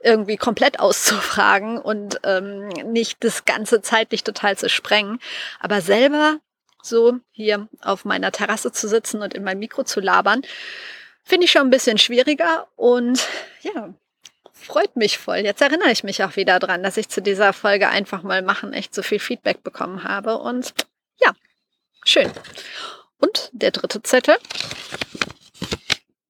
irgendwie 0.00 0.36
komplett 0.36 0.78
auszufragen 0.78 1.78
und 1.78 2.20
ähm, 2.22 2.68
nicht 2.68 3.24
das 3.24 3.44
ganze 3.44 3.82
zeitlich 3.82 4.22
total 4.22 4.56
zu 4.56 4.68
sprengen. 4.68 5.18
Aber 5.60 5.80
selber 5.80 6.38
so 6.84 7.18
hier 7.30 7.68
auf 7.80 8.04
meiner 8.04 8.32
Terrasse 8.32 8.72
zu 8.72 8.88
sitzen 8.88 9.22
und 9.22 9.34
in 9.34 9.44
mein 9.44 9.58
Mikro 9.58 9.84
zu 9.84 10.00
labern, 10.00 10.42
finde 11.24 11.46
ich 11.46 11.52
schon 11.52 11.62
ein 11.62 11.70
bisschen 11.70 11.98
schwieriger 11.98 12.66
und 12.76 13.26
ja, 13.62 13.94
freut 14.52 14.96
mich 14.96 15.18
voll. 15.18 15.38
Jetzt 15.38 15.60
erinnere 15.60 15.90
ich 15.90 16.04
mich 16.04 16.22
auch 16.22 16.36
wieder 16.36 16.58
dran, 16.58 16.82
dass 16.82 16.96
ich 16.96 17.08
zu 17.08 17.22
dieser 17.22 17.52
Folge 17.52 17.88
einfach 17.88 18.22
mal 18.22 18.42
machen 18.42 18.72
echt 18.72 18.94
so 18.94 19.02
viel 19.02 19.18
Feedback 19.18 19.62
bekommen 19.62 20.04
habe 20.04 20.38
und 20.38 20.74
ja, 21.20 21.32
schön. 22.04 22.30
Und 23.18 23.50
der 23.52 23.70
dritte 23.70 24.02
Zettel. 24.02 24.36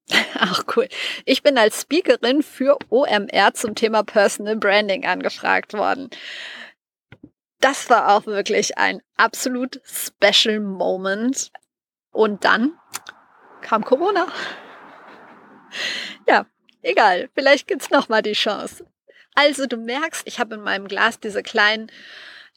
Ach 0.39 0.65
cool. 0.77 0.89
Ich 1.25 1.43
bin 1.43 1.59
als 1.59 1.83
Speakerin 1.83 2.43
für 2.43 2.79
OMR 2.91 3.55
zum 3.55 3.75
Thema 3.75 4.05
Personal 4.05 4.57
Branding 4.57 5.05
angefragt 5.07 5.73
worden. 5.73 6.11
Das 7.65 7.89
war 7.89 8.15
auch 8.15 8.27
wirklich 8.27 8.77
ein 8.77 9.01
absolut 9.17 9.81
special 9.87 10.61
Moment. 10.61 11.51
Und 12.13 12.45
dann 12.45 12.79
kam 13.63 13.87
Corona. 13.87 14.27
Ja, 16.29 16.45
egal. 16.83 17.31
Vielleicht 17.35 17.67
gibt's 17.67 17.89
noch 17.89 18.11
mal 18.11 18.21
die 18.21 18.35
Chance. 18.35 18.85
Also 19.35 19.65
du 19.65 19.79
merkst, 19.79 20.27
ich 20.27 20.39
habe 20.41 20.57
in 20.57 20.61
meinem 20.61 20.89
Glas 20.89 21.21
diese 21.21 21.43
kleinen 21.43 21.91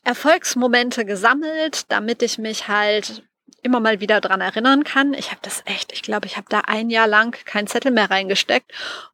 Erfolgsmomente 0.03 1.05
gesammelt, 1.05 1.89
damit 1.89 2.21
ich 2.21 2.37
mich 2.37 2.67
halt 2.67 3.23
immer 3.63 3.79
mal 3.79 4.01
wieder 4.01 4.19
dran 4.19 4.41
erinnern 4.41 4.83
kann. 4.83 5.13
Ich 5.13 5.31
habe 5.31 5.39
das 5.41 5.63
echt, 5.67 5.93
ich 5.93 6.01
glaube, 6.01 6.25
ich 6.25 6.35
habe 6.35 6.47
da 6.49 6.59
ein 6.67 6.89
Jahr 6.89 7.07
lang 7.07 7.31
keinen 7.45 7.67
Zettel 7.67 7.91
mehr 7.91 8.11
reingesteckt 8.11 8.73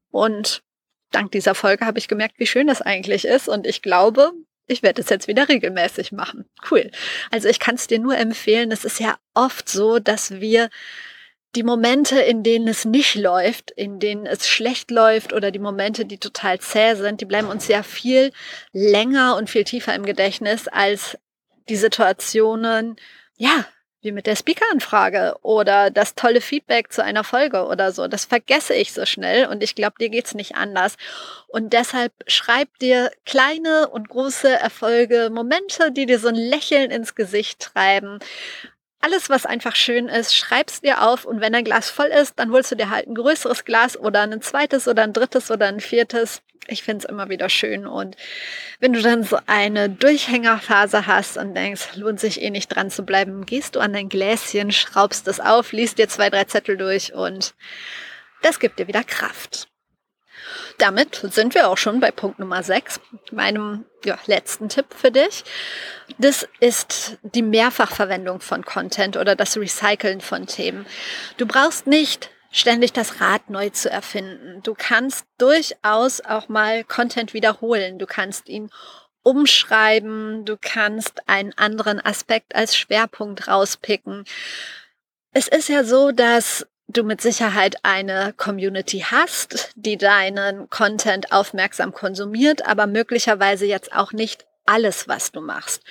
und 0.10 0.64
dank 1.12 1.32
dieser 1.34 1.54
Folge 1.54 1.86
habe 1.86 2.00
ich 2.00 2.08
gemerkt, 2.08 2.40
wie 2.40 2.48
schön 2.48 2.66
das 2.66 2.82
eigentlich 2.82 3.26
ist 3.26 3.48
und 3.48 3.68
ich 3.68 3.84
glaube, 3.84 4.34
ich 4.68 4.84
werde 4.84 5.02
es 5.02 5.10
jetzt 5.10 5.28
wieder 5.28 5.50
regelmäßig 5.50 6.12
machen. 6.12 6.46
Cool. 6.70 6.90
Also 7.32 7.50
ich 7.50 7.60
kann 7.60 7.76
es 7.76 7.88
dir 7.88 8.00
nur 8.00 8.18
empfehlen. 8.18 8.72
Es 8.72 8.86
ist 8.86 9.00
ja 9.00 9.18
oft 9.34 9.68
so, 9.68 10.00
dass 10.00 10.40
wir 10.40 10.70
die 11.56 11.64
Momente, 11.64 12.20
in 12.20 12.42
denen 12.44 12.68
es 12.68 12.86
nicht 12.86 13.16
läuft, 13.16 13.72
in 13.72 14.00
denen 14.00 14.26
es 14.26 14.48
schlecht 14.48 14.90
läuft 14.90 15.34
oder 15.34 15.52
die 15.52 15.60
Momente, 15.60 16.06
die 16.06 16.18
total 16.18 16.60
zäh 16.60 16.96
sind, 16.96 17.22
die 17.22 17.26
bleiben 17.26 17.48
uns 17.48 17.68
sehr 17.68 17.84
viel 17.84 18.32
länger 18.72 19.36
und 19.36 19.50
viel 19.50 19.64
tiefer 19.64 19.94
im 19.94 20.06
Gedächtnis 20.06 20.68
als 20.68 21.18
die 21.70 21.76
Situationen, 21.76 22.96
ja, 23.38 23.66
wie 24.04 24.12
mit 24.12 24.28
der 24.28 24.36
Speaker-Anfrage 24.36 25.36
oder 25.42 25.90
das 25.90 26.16
tolle 26.16 26.42
Feedback 26.42 26.92
zu 26.92 27.04
einer 27.04 27.24
Folge 27.24 27.66
oder 27.66 27.92
so. 27.92 28.08
Das 28.08 28.26
vergesse 28.26 28.76
ich 28.76 28.94
so 28.94 29.06
schnell 29.06 29.48
und 29.48 29.64
ich 29.64 29.76
glaube, 29.76 29.96
dir 30.00 30.10
geht's 30.10 30.36
nicht 30.36 30.56
anders. 30.56 30.98
Und 31.48 31.74
deshalb 31.74 32.12
schreib 32.28 32.68
dir 32.80 33.12
kleine 33.26 33.90
und 33.90 34.10
große 34.10 34.50
Erfolge, 34.50 35.30
Momente, 35.32 35.92
die 35.92 36.06
dir 36.06 36.20
so 36.20 36.28
ein 36.28 36.36
Lächeln 36.36 36.92
ins 36.92 37.16
Gesicht 37.16 37.60
treiben 37.60 38.20
alles, 39.04 39.30
was 39.30 39.46
einfach 39.46 39.76
schön 39.76 40.08
ist, 40.08 40.34
schreib's 40.34 40.80
dir 40.80 41.02
auf 41.04 41.26
und 41.26 41.42
wenn 41.42 41.52
dein 41.52 41.66
Glas 41.66 41.90
voll 41.90 42.08
ist, 42.08 42.40
dann 42.40 42.52
holst 42.52 42.72
du 42.72 42.76
dir 42.76 42.90
halt 42.90 43.06
ein 43.06 43.16
größeres 43.16 43.66
Glas 43.66 44.00
oder 44.00 44.22
ein 44.22 44.42
zweites 44.42 44.88
oder 44.88 45.04
ein 45.04 45.12
drittes 45.12 45.52
oder 45.52 45.68
ein 45.68 45.82
viertes. 45.82 46.42
Ich 46.68 46.84
finde 46.84 47.04
es 47.04 47.10
immer 47.12 47.28
wieder 47.28 47.50
schön 47.50 47.86
und 47.86 48.16
wenn 48.80 48.94
du 48.94 49.02
dann 49.02 49.26
so 49.26 49.38
eine 49.46 49.90
Durchhängerphase 49.90 51.06
hast 51.06 51.38
und 51.38 51.54
denkst, 51.54 51.96
lohnt 51.96 52.22
sich 52.22 52.42
eh 52.42 52.50
nicht 52.50 52.70
dran 52.70 52.90
zu 52.90 53.04
bleiben, 53.04 53.46
gehst 53.46 53.76
du 53.76 53.82
an 53.82 53.92
dein 53.92 54.08
Gläschen, 54.08 54.72
schraubst 54.72 55.28
es 55.28 55.42
auf, 55.42 55.74
liest 55.74 55.98
dir 55.98 56.08
zwei, 56.08 56.30
drei 56.30 56.46
Zettel 56.46 56.78
durch 56.78 57.14
und 57.14 57.56
das 58.42 58.60
gibt 58.62 58.80
dir 58.80 58.88
wieder 58.88 59.04
Kraft. 59.04 59.68
Damit 60.78 61.16
sind 61.32 61.54
wir 61.56 61.70
auch 61.70 61.78
schon 61.78 62.00
bei 62.00 62.12
Punkt 62.12 62.40
Nummer 62.40 62.64
6, 62.64 63.00
meinem 63.32 63.86
ja, 64.06 64.18
letzten 64.26 64.70
Tipp 64.70 64.88
für 64.96 65.12
dich. 65.12 65.44
Das 66.18 66.48
ist 66.60 67.18
die 67.24 67.42
Mehrfachverwendung 67.42 68.40
von 68.40 68.66
Content 68.66 69.18
oder 69.18 69.36
das 69.36 69.58
Recyceln 69.58 70.22
von 70.22 70.48
Themen. 70.48 70.86
Du 71.38 71.46
brauchst 71.46 71.88
nicht 71.88 72.30
ständig 72.52 72.94
das 72.94 73.20
Rad 73.20 73.50
neu 73.50 73.70
zu 73.70 73.90
erfinden. 73.90 74.62
Du 74.64 74.76
kannst 74.78 75.26
durchaus 75.38 76.22
auch 76.22 76.50
mal 76.50 76.84
Content 76.84 77.34
wiederholen. 77.34 77.98
Du 77.98 78.06
kannst 78.06 78.48
ihn 78.48 78.70
umschreiben. 79.24 80.46
Du 80.46 80.58
kannst 80.62 81.28
einen 81.28 81.54
anderen 81.58 82.00
Aspekt 82.00 82.56
als 82.56 82.78
Schwerpunkt 82.78 83.48
rauspicken. 83.48 84.26
Es 85.32 85.48
ist 85.48 85.68
ja 85.68 85.84
so, 85.84 86.12
dass 86.12 86.68
du 86.94 87.04
mit 87.04 87.22
Sicherheit 87.22 87.78
eine 87.84 88.34
Community 88.38 89.06
hast, 89.10 89.72
die 89.76 89.98
deinen 89.98 90.70
Content 90.70 91.32
aufmerksam 91.32 91.94
konsumiert, 91.94 92.66
aber 92.66 92.88
möglicherweise 92.88 93.66
jetzt 93.66 93.94
auch 93.94 94.12
nicht 94.12 94.46
alles, 94.66 95.08
was 95.08 95.32
du 95.32 95.42
machst. 95.42 95.84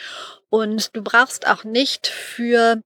Und 0.48 0.94
du 0.96 1.02
brauchst 1.02 1.46
auch 1.46 1.64
nicht 1.64 2.06
für 2.06 2.82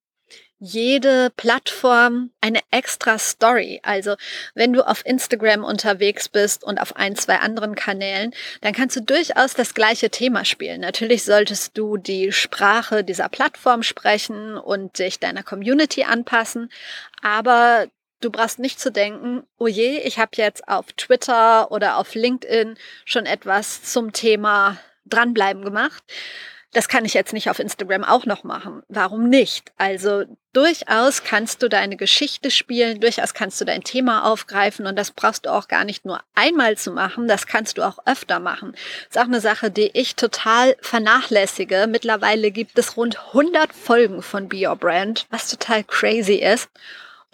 jede 0.59 1.31
Plattform 1.37 2.31
eine 2.41 2.61
extra 2.71 3.19
Story. 3.19 3.81
Also 3.83 4.17
wenn 4.55 4.73
du 4.73 4.87
auf 4.87 5.05
Instagram 5.05 5.65
unterwegs 5.65 6.29
bist 6.29 6.65
und 6.65 6.79
auf 6.81 6.97
ein, 6.97 7.15
zwei 7.15 7.37
anderen 7.37 7.75
Kanälen, 7.75 8.33
dann 8.63 8.73
kannst 8.73 8.97
du 8.97 9.03
durchaus 9.03 9.55
das 9.55 9.75
gleiche 9.75 10.09
Thema 10.09 10.45
spielen. 10.45 10.81
Natürlich 10.81 11.25
solltest 11.25 11.77
du 11.77 11.99
die 11.99 12.33
Sprache 12.33 13.05
dieser 13.05 13.29
Plattform 13.29 13.83
sprechen 13.83 14.57
und 14.57 14.99
dich 14.99 15.21
deiner 15.21 15.43
Community 15.43 16.05
anpassen, 16.05 16.71
aber 17.21 17.89
Du 18.21 18.31
brauchst 18.31 18.59
nicht 18.59 18.81
zu 18.81 18.91
denken, 18.91 19.43
oh 19.59 19.67
je, 19.67 19.99
ich 19.99 20.19
habe 20.19 20.31
jetzt 20.37 20.67
auf 20.69 20.93
Twitter 20.95 21.71
oder 21.71 21.99
auf 21.99 22.15
LinkedIn 22.15 22.77
schon 23.05 23.27
etwas 23.27 23.83
zum 23.83 24.13
Thema 24.13 24.79
dranbleiben 25.05 25.65
gemacht. 25.65 26.03
Das 26.73 26.89
kann 26.89 27.07
ich 27.07 27.15
jetzt 27.15 27.33
nicht 27.33 27.49
auf 27.49 27.59
Instagram 27.59 28.05
auch 28.05 28.27
noch 28.27 28.45
machen. 28.45 28.83
Warum 28.89 29.31
nicht? 29.31 29.73
Also 29.79 30.25
durchaus 30.53 31.25
kannst 31.25 31.63
du 31.63 31.69
deine 31.69 31.97
Geschichte 31.97 32.51
spielen, 32.51 33.01
durchaus 33.01 33.33
kannst 33.33 33.61
du 33.61 33.65
dein 33.65 33.83
Thema 33.83 34.31
aufgreifen 34.31 34.87
und 34.87 34.97
das 34.97 35.11
brauchst 35.11 35.47
du 35.47 35.53
auch 35.53 35.69
gar 35.69 35.85
nicht 35.85 36.05
nur 36.05 36.21
einmal 36.35 36.77
zu 36.77 36.91
machen, 36.91 37.29
das 37.29 37.47
kannst 37.47 37.79
du 37.79 37.83
auch 37.83 37.99
öfter 38.05 38.41
machen. 38.41 38.73
Das 38.73 39.17
ist 39.17 39.19
auch 39.19 39.29
eine 39.29 39.41
Sache, 39.41 39.71
die 39.71 39.91
ich 39.95 40.17
total 40.17 40.77
vernachlässige. 40.83 41.87
Mittlerweile 41.89 42.51
gibt 42.51 42.79
es 42.79 42.97
rund 42.97 43.19
100 43.29 43.73
Folgen 43.73 44.21
von 44.23 44.49
Be 44.49 44.69
Your 44.69 44.77
Brand, 44.77 45.27
was 45.31 45.49
total 45.49 45.83
crazy 45.85 46.35
ist. 46.35 46.69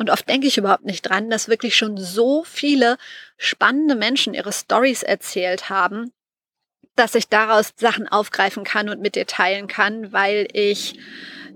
Und 0.02 0.10
oft 0.10 0.28
denke 0.28 0.48
ich 0.48 0.58
überhaupt 0.58 0.84
nicht 0.84 1.02
dran, 1.02 1.30
dass 1.30 1.46
wirklich 1.46 1.76
schon 1.76 1.96
so 1.96 2.42
viele 2.42 2.96
spannende 3.36 3.94
Menschen 3.94 4.34
ihre 4.34 4.52
Stories 4.52 5.04
erzählt 5.04 5.70
haben, 5.70 6.10
dass 6.96 7.14
ich 7.14 7.28
daraus 7.28 7.70
Sachen 7.76 8.08
aufgreifen 8.08 8.64
kann 8.64 8.88
und 8.88 9.00
mit 9.00 9.14
dir 9.14 9.28
teilen 9.28 9.68
kann, 9.68 10.12
weil 10.12 10.48
ich 10.54 10.98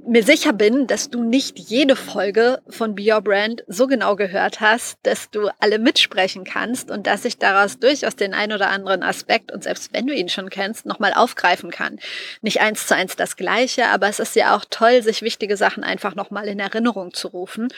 mir 0.06 0.22
sicher 0.22 0.52
bin, 0.52 0.86
dass 0.86 1.10
du 1.10 1.22
nicht 1.22 1.58
jede 1.58 1.96
Folge 1.96 2.60
von 2.68 2.94
Be 2.94 3.12
Your 3.12 3.20
Brand 3.20 3.64
so 3.66 3.86
genau 3.86 4.16
gehört 4.16 4.60
hast, 4.60 4.98
dass 5.02 5.30
du 5.30 5.48
alle 5.58 5.78
mitsprechen 5.78 6.44
kannst 6.44 6.90
und 6.90 7.06
dass 7.06 7.24
ich 7.24 7.38
daraus 7.38 7.78
durchaus 7.78 8.16
den 8.16 8.32
ein 8.32 8.52
oder 8.52 8.70
anderen 8.70 9.02
Aspekt 9.02 9.52
und 9.52 9.64
selbst 9.64 9.92
wenn 9.92 10.06
du 10.06 10.14
ihn 10.14 10.28
schon 10.28 10.50
kennst, 10.50 10.86
nochmal 10.86 11.12
aufgreifen 11.12 11.70
kann. 11.70 11.98
Nicht 12.40 12.60
eins 12.60 12.86
zu 12.86 12.94
eins 12.94 13.16
das 13.16 13.36
Gleiche, 13.36 13.86
aber 13.88 14.08
es 14.08 14.20
ist 14.20 14.36
ja 14.36 14.56
auch 14.56 14.64
toll, 14.68 15.02
sich 15.02 15.22
wichtige 15.22 15.56
Sachen 15.56 15.84
einfach 15.84 16.14
nochmal 16.14 16.46
in 16.46 16.60
Erinnerung 16.60 17.12
zu 17.12 17.28
rufen. 17.28 17.68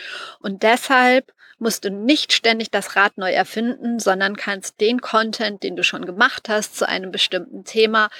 Und 0.40 0.62
deshalb 0.62 1.32
musst 1.58 1.84
du 1.84 1.90
nicht 1.90 2.32
ständig 2.32 2.70
das 2.70 2.94
Rad 2.96 3.18
neu 3.18 3.32
erfinden, 3.32 3.98
sondern 3.98 4.36
kannst 4.36 4.80
den 4.80 5.00
Content, 5.00 5.62
den 5.62 5.76
du 5.76 5.82
schon 5.82 6.06
gemacht 6.06 6.48
hast 6.48 6.76
zu 6.76 6.88
einem 6.88 7.10
bestimmten 7.10 7.64
Thema, 7.64 8.10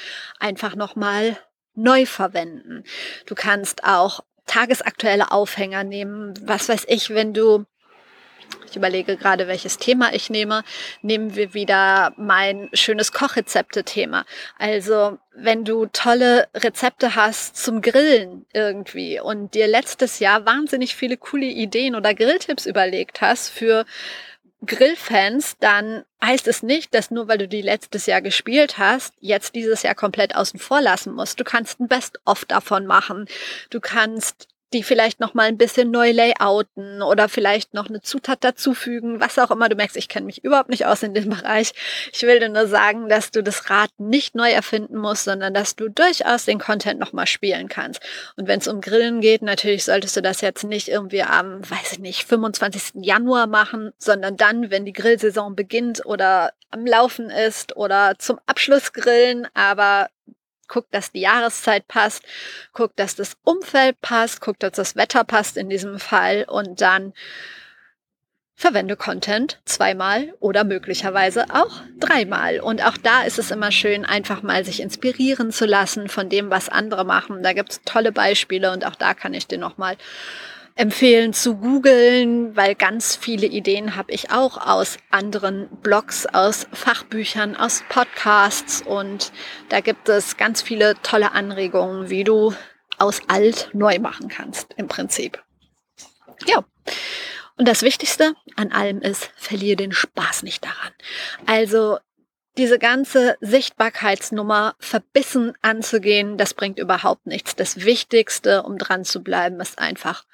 einfach 0.40 0.74
nochmal 0.74 1.36
neu 1.78 2.06
verwenden. 2.06 2.84
Du 3.26 3.34
kannst 3.34 3.84
auch 3.84 4.20
tagesaktuelle 4.46 5.30
Aufhänger 5.30 5.84
nehmen. 5.84 6.34
Was 6.42 6.68
weiß 6.68 6.84
ich, 6.88 7.10
wenn 7.10 7.32
du 7.32 7.64
ich 8.70 8.76
überlege 8.76 9.16
gerade, 9.16 9.48
welches 9.48 9.78
Thema 9.78 10.12
ich 10.12 10.30
nehme. 10.30 10.62
Nehmen 11.02 11.36
wir 11.36 11.54
wieder 11.54 12.12
mein 12.16 12.68
schönes 12.72 13.12
Kochrezepte-Thema. 13.12 14.24
Also, 14.58 15.18
wenn 15.34 15.64
du 15.64 15.86
tolle 15.86 16.48
Rezepte 16.54 17.14
hast 17.14 17.56
zum 17.56 17.80
Grillen 17.80 18.46
irgendwie 18.52 19.20
und 19.20 19.54
dir 19.54 19.66
letztes 19.66 20.18
Jahr 20.18 20.44
wahnsinnig 20.44 20.94
viele 20.96 21.16
coole 21.16 21.46
Ideen 21.46 21.94
oder 21.94 22.14
Grilltipps 22.14 22.66
überlegt 22.66 23.20
hast 23.20 23.50
für 23.50 23.84
Grillfans, 24.66 25.56
dann 25.60 26.04
heißt 26.22 26.48
es 26.48 26.62
nicht, 26.62 26.94
dass 26.94 27.10
nur 27.10 27.28
weil 27.28 27.38
du 27.38 27.46
die 27.46 27.62
letztes 27.62 28.06
Jahr 28.06 28.20
gespielt 28.20 28.76
hast, 28.78 29.14
jetzt 29.20 29.54
dieses 29.54 29.82
Jahr 29.82 29.94
komplett 29.94 30.34
außen 30.34 30.58
vor 30.58 30.80
lassen 30.80 31.14
musst. 31.14 31.38
Du 31.38 31.44
kannst 31.44 31.80
ein 31.80 31.88
Best-of 31.88 32.44
davon 32.44 32.86
machen. 32.86 33.26
Du 33.70 33.80
kannst 33.80 34.48
die 34.72 34.83
vielleicht 34.83 35.20
noch 35.20 35.35
mal 35.35 35.44
ein 35.44 35.57
bisschen 35.57 35.90
neu 35.90 36.12
layouten 36.12 37.02
oder 37.02 37.28
vielleicht 37.28 37.74
noch 37.74 37.88
eine 37.88 38.02
Zutat 38.02 38.44
dazufügen, 38.44 39.20
was 39.20 39.38
auch 39.38 39.50
immer. 39.50 39.68
Du 39.68 39.76
merkst, 39.76 39.96
ich 39.96 40.09
kenne 40.09 40.26
mich 40.26 40.44
überhaupt 40.44 40.68
nicht 40.68 40.87
aus 40.87 41.02
in 41.02 41.14
dem 41.14 41.31
Bereich. 41.31 41.72
Ich 42.12 42.22
will 42.22 42.38
dir 42.38 42.48
nur 42.48 42.66
sagen, 42.66 43.09
dass 43.09 43.31
du 43.31 43.42
das 43.42 43.70
Rad 43.70 43.90
nicht 43.98 44.35
neu 44.35 44.50
erfinden 44.50 44.96
musst, 44.96 45.24
sondern 45.24 45.54
dass 45.54 45.76
du 45.76 45.88
durchaus 45.88 46.44
den 46.44 46.59
Content 46.59 47.00
noch 47.00 47.12
mal 47.12 47.26
spielen 47.26 47.68
kannst. 47.68 48.00
Und 48.37 48.46
wenn 48.46 48.61
es 48.61 48.68
um 48.68 48.81
Grillen 48.81 49.20
geht, 49.20 49.42
natürlich 49.42 49.85
solltest 49.85 50.16
du 50.16 50.22
das 50.22 50.40
jetzt 50.40 50.64
nicht 50.64 50.88
irgendwie 50.88 51.22
am, 51.22 51.68
weiß 51.68 51.92
ich 51.92 51.98
nicht, 51.98 52.24
25. 52.24 53.02
Januar 53.04 53.46
machen, 53.46 53.92
sondern 53.98 54.37
dann, 54.37 54.70
wenn 54.70 54.85
die 54.85 54.92
Grillsaison 54.92 55.57
beginnt 55.57 56.04
oder 56.04 56.52
am 56.70 56.85
Laufen 56.85 57.31
ist 57.31 57.76
oder 57.76 58.14
zum 58.18 58.38
Abschluss 58.46 58.92
grillen. 58.92 59.46
Aber 59.54 60.09
guck, 60.68 60.90
dass 60.90 61.12
die 61.12 61.20
Jahreszeit 61.20 61.88
passt, 61.88 62.22
guck, 62.72 62.94
dass 62.96 63.16
das 63.16 63.37
Umfeld 63.42 64.00
passt, 64.00 64.40
guck, 64.40 64.59
dass 64.59 64.72
das 64.72 64.96
Wetter 64.96 65.24
passt 65.24 65.57
in 65.57 65.68
diesem 65.68 65.98
Fall 65.98 66.44
und 66.48 66.81
dann 66.81 67.12
verwende 68.59 68.96
Content 68.96 69.61
zweimal 69.66 70.35
oder 70.40 70.64
möglicherweise 70.64 71.44
auch 71.54 71.81
dreimal. 72.00 72.59
Und 72.59 72.85
auch 72.85 72.96
da 72.96 73.22
ist 73.22 73.38
es 73.38 73.52
immer 73.52 73.70
schön, 73.70 74.04
einfach 74.04 74.42
mal 74.42 74.64
sich 74.64 74.81
inspirieren 74.81 75.52
zu 75.52 75.64
lassen 75.64 76.09
von 76.09 76.28
dem, 76.28 76.50
was 76.50 76.68
andere 76.68 77.04
machen. 77.04 77.44
Da 77.44 77.52
gibt 77.52 77.70
es 77.70 77.81
tolle 77.85 78.11
Beispiele 78.11 78.72
und 78.72 78.85
auch 78.85 78.96
da 78.96 79.14
kann 79.14 79.33
ich 79.33 79.46
dir 79.46 79.59
nochmal 79.59 79.96
empfehlen 80.78 81.32
zu 81.32 81.56
googeln, 81.56 82.54
weil 82.56 82.76
ganz 82.76 83.16
viele 83.16 83.48
Ideen 83.48 83.96
habe 83.96 84.12
ich 84.12 84.30
auch 84.30 84.56
aus 84.56 84.96
anderen 85.10 85.68
Blogs, 85.82 86.24
aus 86.26 86.68
Fachbüchern, 86.72 87.56
aus 87.56 87.82
Podcasts 87.88 88.80
und 88.82 89.32
da 89.70 89.80
gibt 89.80 90.08
es 90.08 90.36
ganz 90.36 90.62
viele 90.62 90.94
tolle 91.02 91.32
Anregungen, 91.32 92.10
wie 92.10 92.22
du 92.22 92.54
aus 92.96 93.20
alt 93.26 93.70
neu 93.72 93.98
machen 93.98 94.28
kannst 94.28 94.72
im 94.76 94.86
Prinzip. 94.86 95.42
Ja. 96.46 96.64
Und 97.56 97.66
das 97.66 97.82
Wichtigste 97.82 98.34
an 98.54 98.70
allem 98.70 99.00
ist, 99.00 99.32
verliere 99.34 99.76
den 99.76 99.90
Spaß 99.90 100.44
nicht 100.44 100.62
daran. 100.64 100.92
Also 101.46 101.98
diese 102.56 102.78
ganze 102.78 103.36
Sichtbarkeitsnummer 103.40 104.76
verbissen 104.78 105.54
anzugehen, 105.60 106.38
das 106.38 106.54
bringt 106.54 106.78
überhaupt 106.78 107.26
nichts. 107.26 107.56
Das 107.56 107.84
Wichtigste, 107.84 108.62
um 108.62 108.78
dran 108.78 109.04
zu 109.04 109.24
bleiben, 109.24 109.58
ist 109.60 109.80
einfach 109.80 110.24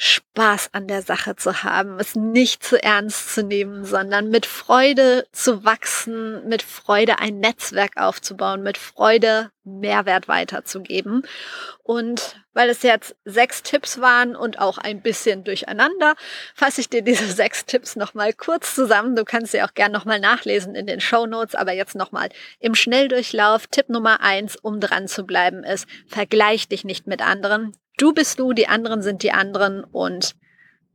Spaß 0.00 0.70
an 0.74 0.86
der 0.86 1.02
Sache 1.02 1.34
zu 1.34 1.64
haben, 1.64 1.98
es 1.98 2.14
nicht 2.14 2.62
zu 2.62 2.80
ernst 2.80 3.34
zu 3.34 3.42
nehmen, 3.42 3.84
sondern 3.84 4.30
mit 4.30 4.46
Freude 4.46 5.26
zu 5.32 5.64
wachsen, 5.64 6.48
mit 6.48 6.62
Freude 6.62 7.18
ein 7.18 7.40
Netzwerk 7.40 7.96
aufzubauen, 7.96 8.62
mit 8.62 8.78
Freude 8.78 9.50
Mehrwert 9.64 10.28
weiterzugeben. 10.28 11.22
Und 11.82 12.36
weil 12.52 12.70
es 12.70 12.82
jetzt 12.82 13.16
sechs 13.24 13.64
Tipps 13.64 14.00
waren 14.00 14.36
und 14.36 14.60
auch 14.60 14.78
ein 14.78 15.02
bisschen 15.02 15.42
durcheinander, 15.42 16.14
fasse 16.54 16.80
ich 16.80 16.88
dir 16.88 17.02
diese 17.02 17.26
sechs 17.32 17.66
Tipps 17.66 17.96
nochmal 17.96 18.32
kurz 18.32 18.76
zusammen. 18.76 19.16
Du 19.16 19.24
kannst 19.24 19.50
sie 19.50 19.62
auch 19.62 19.74
gern 19.74 19.90
nochmal 19.90 20.20
nachlesen 20.20 20.76
in 20.76 20.86
den 20.86 21.00
Show 21.00 21.26
Notes, 21.26 21.56
aber 21.56 21.72
jetzt 21.72 21.96
nochmal 21.96 22.28
im 22.60 22.76
Schnelldurchlauf. 22.76 23.66
Tipp 23.66 23.88
Nummer 23.88 24.20
eins, 24.20 24.54
um 24.54 24.78
dran 24.78 25.08
zu 25.08 25.24
bleiben, 25.24 25.64
ist, 25.64 25.88
vergleich 26.06 26.68
dich 26.68 26.84
nicht 26.84 27.08
mit 27.08 27.20
anderen. 27.20 27.76
Du 27.98 28.12
bist 28.12 28.38
du, 28.38 28.52
die 28.52 28.68
anderen 28.68 29.02
sind 29.02 29.22
die 29.22 29.32
anderen 29.32 29.84
und 29.84 30.34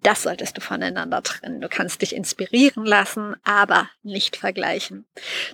das 0.04 0.24
solltest 0.24 0.58
du 0.58 0.62
voneinander 0.62 1.24
trennen. 1.24 1.62
Du 1.62 1.70
kannst 1.70 2.02
dich 2.02 2.16
inspirieren 2.16 2.86
lassen, 2.86 3.36
aber 3.44 3.90
nicht 4.04 4.36
vergleichen. 4.36 5.06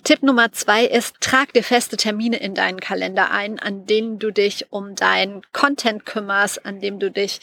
Tipp 0.03 0.23
Nummer 0.23 0.51
zwei 0.51 0.85
ist, 0.85 1.21
trag 1.21 1.53
dir 1.53 1.63
feste 1.63 1.97
Termine 1.97 2.37
in 2.37 2.55
deinen 2.55 2.79
Kalender 2.79 3.31
ein, 3.31 3.59
an 3.59 3.85
denen 3.85 4.17
du 4.17 4.31
dich 4.31 4.71
um 4.71 4.95
deinen 4.95 5.43
Content 5.53 6.05
kümmerst, 6.05 6.65
an 6.65 6.79
dem 6.79 6.99
du 6.99 7.11
dich, 7.11 7.39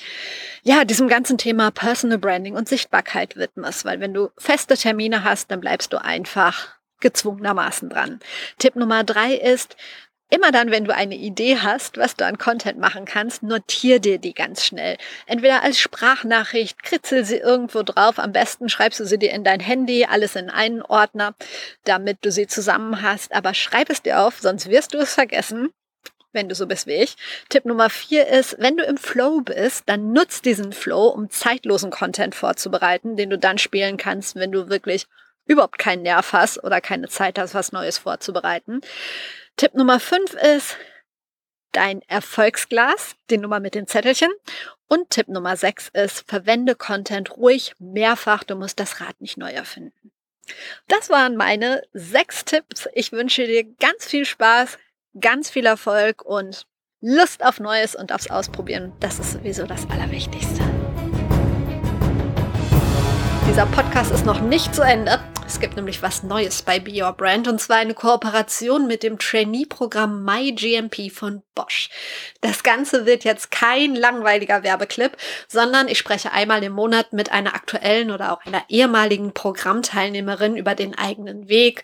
ja, 0.62 0.85
diesem 0.85 1.07
ganzen 1.07 1.38
Thema 1.38 1.71
Personal 1.71 2.19
Branding 2.19 2.57
und 2.57 2.69
Sichtbarkeit 2.69 3.37
widmest. 3.37 3.85
Weil 3.85 4.01
wenn 4.01 4.14
du 4.14 4.31
feste 4.37 4.77
Termine 4.77 5.23
hast, 5.23 5.51
dann 5.51 5.61
bleibst 5.61 5.92
du 5.92 6.03
einfach 6.03 6.69
gezwungenermaßen 7.01 7.88
dran. 7.88 8.21
Tipp 8.59 8.75
Nummer 8.75 9.05
drei 9.05 9.35
ist, 9.35 9.77
Immer 10.29 10.51
dann, 10.51 10.73
wenn 10.73 10.85
du 10.85 10.93
eine 10.93 11.15
Idee 11.15 11.59
hast, 11.59 11.99
was 11.99 12.17
du 12.17 12.27
an 12.27 12.37
Content 12.37 12.79
machen 12.79 13.05
kannst, 13.05 13.45
notier 13.45 14.01
dir 14.01 14.19
die 14.19 14.35
ganz 14.35 14.65
schnell. 14.65 14.97
Entweder 15.27 15.62
als 15.62 15.79
Sprachnachricht, 15.79 16.83
kritzel 16.83 17.25
sie 17.25 17.37
irgendwo 17.37 17.85
drauf. 17.85 18.19
Am 18.19 18.33
besten 18.33 18.69
schreibst 18.69 18.99
du 18.99 19.07
sie 19.07 19.19
dir 19.19 19.33
in 19.33 19.45
dein 19.45 19.61
Handy, 19.61 20.05
alles 20.05 20.35
in 20.35 20.51
einen 20.51 20.83
Ordner, 20.83 21.35
damit 21.85 22.19
du 22.23 22.33
sie 22.33 22.49
zusammen 22.49 23.03
hast. 23.03 23.33
Aber 23.33 23.55
schreib 23.55 23.89
es 23.89 24.03
dir 24.03 24.21
auf, 24.21 24.41
sonst 24.41 24.69
wirst 24.69 24.95
du 24.95 24.99
es 24.99 25.15
vergessen 25.15 25.71
wenn 26.37 26.49
du 26.51 26.55
so 26.55 26.67
bist 26.67 26.87
wie 26.87 26.93
ich. 26.93 27.17
Tipp 27.49 27.65
Nummer 27.65 27.89
vier 27.89 28.29
ist, 28.29 28.57
wenn 28.61 28.77
du 28.77 28.85
im 28.85 28.99
Flow 28.99 29.41
bist, 29.41 29.85
dann 29.87 30.12
nutz 30.12 30.43
diesen 30.43 30.73
Flow, 30.73 31.09
um 31.09 31.31
zeitlosen 31.31 31.91
Content 31.91 32.35
vorzubereiten, 32.35 33.17
den 33.17 33.31
du 33.31 33.39
dann 33.39 33.57
spielen 33.57 33.97
kannst, 33.97 34.37
wenn 34.37 34.53
du 34.53 34.69
wirklich 34.69 35.07
überhaupt 35.47 35.79
keinen 35.79 36.03
Nerv 36.03 36.33
hast 36.33 36.62
oder 36.62 36.81
keine 36.81 37.09
Zeit 37.09 37.39
hast, 37.39 37.55
was 37.55 37.73
Neues 37.73 37.99
vorzubereiten. 37.99 38.81
Tipp 39.57 39.75
Nummer 39.75 39.99
5 39.99 40.35
ist 40.35 40.77
dein 41.73 42.03
Erfolgsglas, 42.09 43.16
die 43.31 43.38
Nummer 43.38 43.59
mit 43.59 43.75
den 43.75 43.87
Zettelchen. 43.87 44.29
Und 44.87 45.09
Tipp 45.09 45.29
Nummer 45.29 45.57
6 45.57 45.88
ist, 45.95 46.29
verwende 46.29 46.75
Content 46.75 47.38
ruhig 47.38 47.73
mehrfach. 47.79 48.45
Du 48.45 48.55
musst 48.55 48.79
das 48.79 49.01
Rad 49.01 49.19
nicht 49.19 49.38
neu 49.38 49.51
erfinden. 49.51 50.12
Das 50.88 51.09
waren 51.09 51.37
meine 51.37 51.83
sechs 51.95 52.45
Tipps. 52.45 52.87
Ich 52.92 53.12
wünsche 53.12 53.47
dir 53.47 53.64
ganz 53.64 54.05
viel 54.05 54.27
Spaß, 54.27 54.77
ganz 55.19 55.49
viel 55.49 55.64
Erfolg 55.64 56.23
und 56.23 56.66
Lust 57.01 57.42
auf 57.42 57.59
Neues 57.59 57.97
und 57.97 58.12
aufs 58.12 58.29
Ausprobieren. 58.29 58.92
Das 59.01 59.19
ist 59.19 59.33
sowieso 59.33 59.64
das 59.64 59.88
Allerwichtigste. 59.88 60.62
Dieser 63.49 63.66
Podcast 63.66 64.12
ist 64.12 64.27
noch 64.27 64.42
nicht 64.42 64.75
zu 64.75 64.83
Ende. 64.83 65.19
Es 65.47 65.61
gibt 65.61 65.77
nämlich 65.77 66.03
was 66.03 66.25
Neues 66.25 66.63
bei 66.63 66.81
Be 66.81 67.03
Your 67.03 67.13
Brand 67.13 67.47
und 67.47 67.61
zwar 67.61 67.77
eine 67.77 67.95
Kooperation 67.95 68.89
mit 68.89 69.05
dem 69.05 69.19
Trainee-Programm 69.19 70.25
MyGMP 70.25 71.11
von 71.11 71.43
Bosch. 71.57 71.88
Das 72.42 72.62
Ganze 72.62 73.07
wird 73.07 73.25
jetzt 73.25 73.51
kein 73.51 73.97
langweiliger 73.97 74.62
Werbeclip, 74.62 75.16
sondern 75.49 75.88
ich 75.88 75.99
spreche 75.99 76.31
einmal 76.31 76.62
im 76.62 76.73
Monat 76.73 77.12
mit 77.12 77.33
einer 77.33 77.57
aktuellen 77.57 78.12
oder 78.12 78.33
auch 78.33 78.47
einer 78.47 78.62
ehemaligen 78.69 79.33
Programmteilnehmerin 79.33 80.57
über 80.57 80.77
den 80.77 80.97
eigenen 80.97 81.49
Weg, 81.49 81.83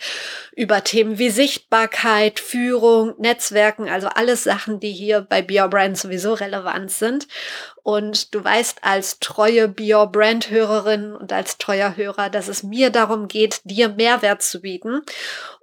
über 0.54 0.85
Themen 0.85 1.18
wie 1.18 1.30
Sichtbarkeit, 1.30 2.38
Führung, 2.38 3.14
Netzwerken, 3.18 3.88
also 3.88 4.06
alles 4.06 4.44
Sachen, 4.44 4.78
die 4.78 4.92
hier 4.92 5.22
bei 5.22 5.42
Be 5.42 5.61
Your 5.61 5.68
Brand 5.68 5.98
sowieso 5.98 6.35
relevant 6.35 6.92
sind. 6.92 7.26
Und 7.82 8.35
du 8.35 8.44
weißt 8.44 8.85
als 8.85 9.18
treue 9.18 9.66
Be 9.66 9.94
Your 9.94 10.06
Brand 10.06 10.50
Hörerin 10.50 11.16
und 11.16 11.32
als 11.32 11.58
treuer 11.58 11.96
Hörer, 11.96 12.28
dass 12.28 12.46
es 12.46 12.62
mir 12.62 12.90
darum 12.90 13.26
geht, 13.26 13.62
dir 13.64 13.88
Mehrwert 13.88 14.42
zu 14.42 14.61
bieten. 14.61 15.00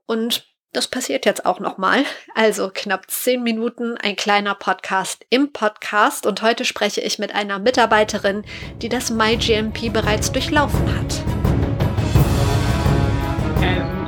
Und 0.05 0.48
das 0.71 0.87
passiert 0.87 1.25
jetzt 1.25 1.45
auch 1.45 1.59
nochmal. 1.59 2.03
Also 2.35 2.69
knapp 2.73 3.09
zehn 3.09 3.43
Minuten 3.43 3.97
ein 3.97 4.15
kleiner 4.15 4.55
Podcast 4.55 5.25
im 5.29 5.51
Podcast. 5.51 6.25
Und 6.25 6.41
heute 6.41 6.65
spreche 6.65 7.01
ich 7.01 7.19
mit 7.19 7.33
einer 7.33 7.59
Mitarbeiterin, 7.59 8.43
die 8.81 8.89
das 8.89 9.09
MyGMP 9.09 9.91
bereits 9.91 10.31
durchlaufen 10.31 10.95
hat. 10.95 11.23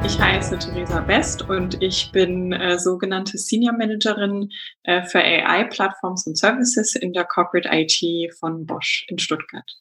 Ich 0.03 0.19
heiße 0.19 0.57
Theresa 0.57 0.99
Best 0.99 1.43
und 1.43 1.81
ich 1.81 2.11
bin 2.11 2.51
äh, 2.51 2.77
sogenannte 2.77 3.37
Senior 3.37 3.73
Managerin 3.73 4.49
äh, 4.83 5.03
für 5.03 5.19
AI 5.19 5.63
Plattforms 5.65 6.25
und 6.25 6.37
Services 6.37 6.95
in 6.95 7.13
der 7.13 7.23
Corporate 7.23 7.69
IT 7.71 8.33
von 8.37 8.65
Bosch 8.65 9.05
in 9.09 9.19
Stuttgart. 9.19 9.71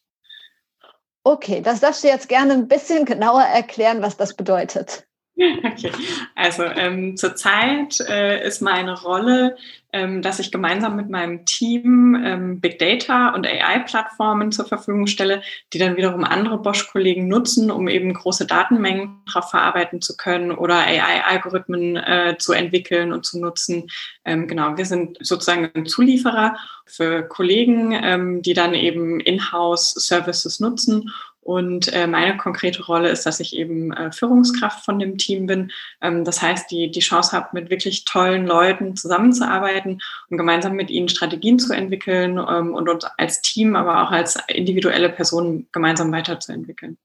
Okay, 1.23 1.61
das 1.61 1.81
darfst 1.81 2.03
du 2.03 2.07
jetzt 2.07 2.29
gerne 2.29 2.53
ein 2.53 2.67
bisschen 2.67 3.03
genauer 3.03 3.41
erklären, 3.41 4.01
was 4.01 4.15
das 4.15 4.35
bedeutet. 4.35 5.05
Okay, 5.63 5.91
also 6.35 6.63
ähm, 6.63 7.17
zurzeit 7.17 7.99
äh, 8.01 8.45
ist 8.45 8.61
meine 8.61 8.99
Rolle, 9.01 9.55
ähm, 9.93 10.21
dass 10.21 10.39
ich 10.39 10.51
gemeinsam 10.51 10.95
mit 10.95 11.09
meinem 11.09 11.45
Team 11.45 12.21
ähm, 12.23 12.61
Big 12.61 12.79
Data 12.79 13.29
und 13.29 13.47
AI-Plattformen 13.47 14.51
zur 14.51 14.65
Verfügung 14.65 15.07
stelle, 15.07 15.41
die 15.73 15.79
dann 15.79 15.97
wiederum 15.97 16.23
andere 16.23 16.59
Bosch-Kollegen 16.59 17.27
nutzen, 17.27 17.71
um 17.71 17.87
eben 17.87 18.13
große 18.13 18.45
Datenmengen 18.45 19.21
darauf 19.25 19.49
verarbeiten 19.49 20.01
zu 20.01 20.15
können 20.15 20.51
oder 20.51 20.75
AI-Algorithmen 20.75 21.97
äh, 21.97 22.35
zu 22.37 22.53
entwickeln 22.53 23.11
und 23.11 23.25
zu 23.25 23.39
nutzen. 23.39 23.89
Ähm, 24.23 24.47
genau, 24.47 24.77
wir 24.77 24.85
sind 24.85 25.17
sozusagen 25.21 25.71
ein 25.73 25.85
Zulieferer 25.85 26.55
für 26.85 27.23
Kollegen, 27.23 27.91
ähm, 27.91 28.41
die 28.41 28.53
dann 28.53 28.73
eben 28.73 29.19
In-house 29.19 29.91
Services 29.91 30.59
nutzen 30.59 31.09
und 31.41 31.91
äh, 31.91 32.05
meine 32.05 32.37
konkrete 32.37 32.85
Rolle 32.85 33.09
ist, 33.09 33.25
dass 33.25 33.39
ich 33.39 33.55
eben 33.55 33.91
äh, 33.91 34.11
Führungskraft 34.11 34.85
von 34.85 34.99
dem 34.99 35.17
Team 35.17 35.47
bin. 35.47 35.71
Ähm, 35.99 36.23
das 36.23 36.41
heißt, 36.41 36.69
die 36.69 36.91
die 36.91 36.99
Chance 36.99 37.35
habe, 37.35 37.49
mit 37.53 37.69
wirklich 37.69 38.05
tollen 38.05 38.45
Leuten 38.45 38.95
zusammenzuarbeiten 38.95 40.01
und 40.29 40.37
gemeinsam 40.37 40.73
mit 40.73 40.91
ihnen 40.91 41.09
Strategien 41.09 41.57
zu 41.57 41.73
entwickeln 41.73 42.37
ähm, 42.37 42.75
und 42.75 42.87
uns 42.87 43.05
als 43.17 43.41
Team, 43.41 43.75
aber 43.75 44.03
auch 44.03 44.11
als 44.11 44.37
individuelle 44.47 45.09
Personen 45.09 45.67
gemeinsam 45.71 46.11
weiterzuentwickeln. 46.11 46.97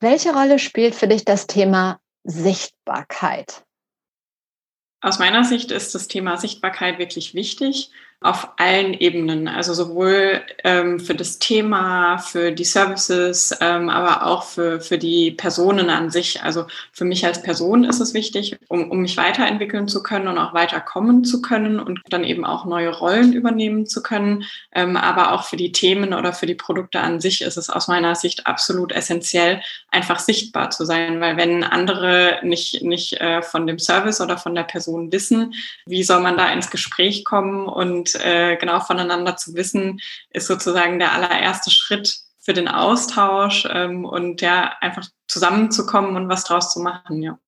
Welche 0.00 0.34
Rolle 0.34 0.58
spielt 0.58 0.94
für 0.94 1.08
dich 1.08 1.24
das 1.24 1.46
Thema 1.46 1.98
Sichtbarkeit? 2.24 3.64
Aus 5.00 5.18
meiner 5.18 5.44
Sicht 5.44 5.70
ist 5.70 5.94
das 5.94 6.08
Thema 6.08 6.36
Sichtbarkeit 6.36 6.98
wirklich 6.98 7.34
wichtig 7.34 7.90
auf 8.24 8.48
allen 8.56 8.94
Ebenen, 8.94 9.48
also 9.48 9.74
sowohl 9.74 10.40
ähm, 10.64 10.98
für 10.98 11.14
das 11.14 11.38
Thema, 11.38 12.16
für 12.16 12.52
die 12.52 12.64
Services, 12.64 13.54
ähm, 13.60 13.90
aber 13.90 14.26
auch 14.26 14.44
für, 14.44 14.80
für 14.80 14.96
die 14.96 15.30
Personen 15.32 15.90
an 15.90 16.08
sich. 16.10 16.42
Also 16.42 16.64
für 16.90 17.04
mich 17.04 17.26
als 17.26 17.42
Person 17.42 17.84
ist 17.84 18.00
es 18.00 18.14
wichtig, 18.14 18.56
um, 18.68 18.90
um 18.90 19.02
mich 19.02 19.18
weiterentwickeln 19.18 19.88
zu 19.88 20.02
können 20.02 20.26
und 20.26 20.38
auch 20.38 20.54
weiterkommen 20.54 21.24
zu 21.24 21.42
können 21.42 21.78
und 21.78 22.00
dann 22.08 22.24
eben 22.24 22.46
auch 22.46 22.64
neue 22.64 22.88
Rollen 22.88 23.34
übernehmen 23.34 23.84
zu 23.84 24.02
können. 24.02 24.44
Ähm, 24.72 24.96
aber 24.96 25.32
auch 25.32 25.44
für 25.44 25.58
die 25.58 25.72
Themen 25.72 26.14
oder 26.14 26.32
für 26.32 26.46
die 26.46 26.54
Produkte 26.54 27.00
an 27.00 27.20
sich 27.20 27.42
ist 27.42 27.58
es 27.58 27.68
aus 27.68 27.88
meiner 27.88 28.14
Sicht 28.14 28.46
absolut 28.46 28.92
essentiell, 28.92 29.60
einfach 29.90 30.18
sichtbar 30.18 30.70
zu 30.70 30.86
sein, 30.86 31.20
weil 31.20 31.36
wenn 31.36 31.62
andere 31.62 32.38
nicht, 32.42 32.82
nicht 32.82 33.20
äh, 33.20 33.42
von 33.42 33.66
dem 33.66 33.78
Service 33.78 34.22
oder 34.22 34.38
von 34.38 34.54
der 34.54 34.62
Person 34.62 35.12
wissen, 35.12 35.52
wie 35.84 36.02
soll 36.02 36.22
man 36.22 36.38
da 36.38 36.50
ins 36.50 36.70
Gespräch 36.70 37.26
kommen 37.26 37.68
und 37.68 38.13
äh, 38.14 38.56
genau 38.56 38.80
voneinander 38.80 39.36
zu 39.36 39.54
wissen, 39.54 40.00
ist 40.30 40.46
sozusagen 40.46 40.98
der 40.98 41.12
allererste 41.12 41.70
Schritt 41.70 42.14
für 42.40 42.52
den 42.52 42.68
Austausch 42.68 43.66
ähm, 43.70 44.04
und 44.04 44.40
ja, 44.42 44.74
einfach 44.80 45.06
zusammenzukommen 45.28 46.16
und 46.16 46.28
was 46.28 46.44
draus 46.44 46.72
zu 46.72 46.80
machen, 46.80 47.22
ja. 47.22 47.38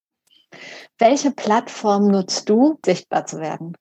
Welche 0.98 1.30
Plattform 1.30 2.08
nutzt 2.08 2.48
du, 2.48 2.78
sichtbar 2.84 3.26
zu 3.26 3.40
werden? 3.40 3.76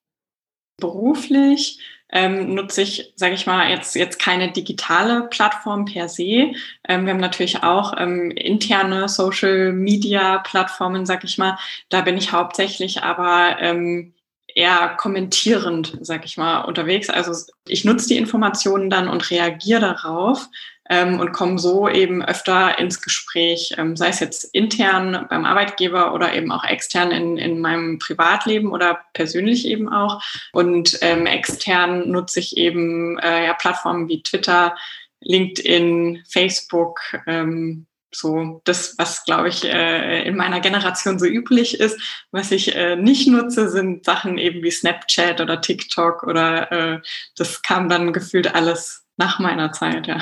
Beruflich 0.78 1.80
ähm, 2.12 2.54
nutze 2.54 2.82
ich, 2.82 3.14
sage 3.16 3.34
ich 3.34 3.46
mal, 3.46 3.70
jetzt, 3.70 3.96
jetzt 3.96 4.20
keine 4.20 4.52
digitale 4.52 5.28
Plattform 5.30 5.86
per 5.86 6.10
se. 6.10 6.54
Ähm, 6.88 7.06
wir 7.06 7.14
haben 7.14 7.20
natürlich 7.20 7.64
auch 7.64 7.94
ähm, 7.98 8.32
interne 8.32 9.08
Social-Media-Plattformen, 9.10 11.06
sage 11.06 11.28
ich 11.28 11.38
mal. 11.38 11.58
Da 11.90 12.02
bin 12.02 12.18
ich 12.18 12.32
hauptsächlich 12.32 13.04
aber 13.04 13.58
ähm, 13.60 14.15
eher 14.56 14.96
kommentierend, 14.98 15.98
sag 16.02 16.26
ich 16.26 16.38
mal, 16.38 16.62
unterwegs. 16.62 17.10
Also 17.10 17.34
ich 17.68 17.86
nutze 17.86 18.08
die 18.08 18.18
Informationen 18.18 18.90
dann 18.90 19.10
und 19.10 19.30
reagiere 19.30 19.82
darauf 19.82 20.48
ähm, 20.90 21.20
und 21.20 21.34
komme 21.34 21.60
so 21.60 21.90
eben 21.90 22.24
öfter 22.24 22.80
ins 22.80 23.02
Gespräch, 23.02 23.74
ähm, 23.78 23.98
sei 23.98 24.08
es 24.08 24.22
jetzt 24.22 24.46
intern 24.56 25.28
beim 25.30 25.46
Arbeitgeber 25.46 26.14
oder 26.14 26.34
eben 26.34 26.52
auch 26.52 26.64
extern 26.64 27.12
in, 27.12 27.38
in 27.38 27.60
meinem 27.60 28.00
Privatleben 28.00 28.72
oder 28.72 29.02
persönlich 29.14 29.68
eben 29.68 29.90
auch. 29.90 30.22
Und 30.54 30.98
ähm, 31.02 31.26
extern 31.26 32.10
nutze 32.10 32.40
ich 32.40 32.56
eben 32.56 33.20
äh, 33.20 33.46
ja, 33.46 33.54
Plattformen 33.54 34.08
wie 34.08 34.24
Twitter, 34.24 34.76
LinkedIn, 35.20 36.24
Facebook, 36.30 37.00
ähm, 37.28 37.88
so 38.18 38.62
das, 38.64 38.96
was 38.98 39.24
glaube 39.24 39.50
ich 39.50 39.64
äh, 39.64 40.24
in 40.28 40.36
meiner 40.36 40.60
Generation 40.60 41.20
so 41.20 41.26
üblich 41.26 41.80
ist. 41.80 42.00
Was 42.32 42.52
ich 42.52 42.76
äh, 42.76 42.96
nicht 42.96 43.28
nutze, 43.28 43.70
sind 43.70 44.06
Sachen 44.06 44.38
eben 44.38 44.64
wie 44.64 44.72
Snapchat 44.72 45.42
oder 45.42 45.62
TikTok 45.62 46.24
oder 46.24 46.72
äh, 46.72 47.02
das 47.36 47.62
kam 47.62 47.90
dann 47.90 48.14
gefühlt 48.14 48.54
alles 48.54 49.06
nach 49.18 49.40
meiner 49.40 49.72
Zeit, 49.72 50.08
ja. 50.08 50.20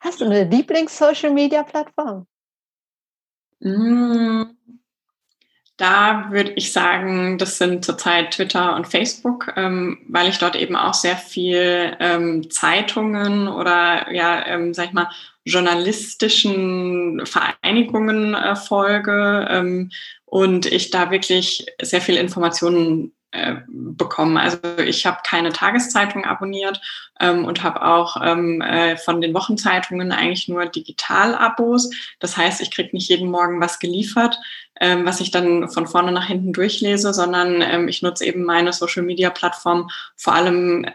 Hast 0.00 0.20
du 0.20 0.24
eine 0.24 0.44
Lieblings-Social-Media-Plattform? 0.44 2.26
Mm, 3.60 4.42
da 5.76 6.28
würde 6.30 6.52
ich 6.52 6.72
sagen, 6.72 7.36
das 7.38 7.58
sind 7.58 7.84
zurzeit 7.84 8.32
Twitter 8.32 8.74
und 8.76 8.86
Facebook, 8.86 9.52
ähm, 9.56 9.98
weil 10.08 10.28
ich 10.28 10.38
dort 10.38 10.56
eben 10.56 10.74
auch 10.74 10.94
sehr 10.94 11.16
viel 11.16 11.96
ähm, 12.00 12.50
Zeitungen 12.50 13.46
oder 13.48 14.10
ja, 14.12 14.46
ähm, 14.46 14.72
sag 14.72 14.86
ich 14.86 14.92
mal, 14.92 15.10
journalistischen 15.44 17.24
Vereinigungen 17.26 18.34
äh, 18.34 18.56
folge 18.56 19.46
ähm, 19.50 19.90
und 20.24 20.66
ich 20.66 20.90
da 20.90 21.10
wirklich 21.10 21.66
sehr 21.80 22.00
viel 22.00 22.16
Informationen 22.16 23.12
äh, 23.32 23.56
bekommen. 23.68 24.36
Also 24.36 24.58
ich 24.84 25.04
habe 25.04 25.18
keine 25.26 25.52
Tageszeitung 25.52 26.24
abonniert 26.24 26.80
ähm, 27.20 27.44
und 27.44 27.62
habe 27.62 27.82
auch 27.82 28.16
ähm, 28.22 28.60
äh, 28.60 28.96
von 28.96 29.20
den 29.20 29.34
Wochenzeitungen 29.34 30.12
eigentlich 30.12 30.48
nur 30.48 30.66
Digital-Abos. 30.66 31.90
Das 32.20 32.36
heißt, 32.36 32.60
ich 32.60 32.70
kriege 32.70 32.90
nicht 32.92 33.08
jeden 33.08 33.30
Morgen 33.30 33.60
was 33.60 33.78
geliefert, 33.78 34.38
ähm, 34.80 35.04
was 35.04 35.20
ich 35.20 35.30
dann 35.30 35.68
von 35.68 35.86
vorne 35.86 36.12
nach 36.12 36.26
hinten 36.26 36.52
durchlese, 36.52 37.12
sondern 37.12 37.62
ähm, 37.62 37.88
ich 37.88 38.02
nutze 38.02 38.24
eben 38.24 38.44
meine 38.44 38.72
Social-Media-Plattform 38.72 39.90
vor 40.16 40.34
allem 40.34 40.86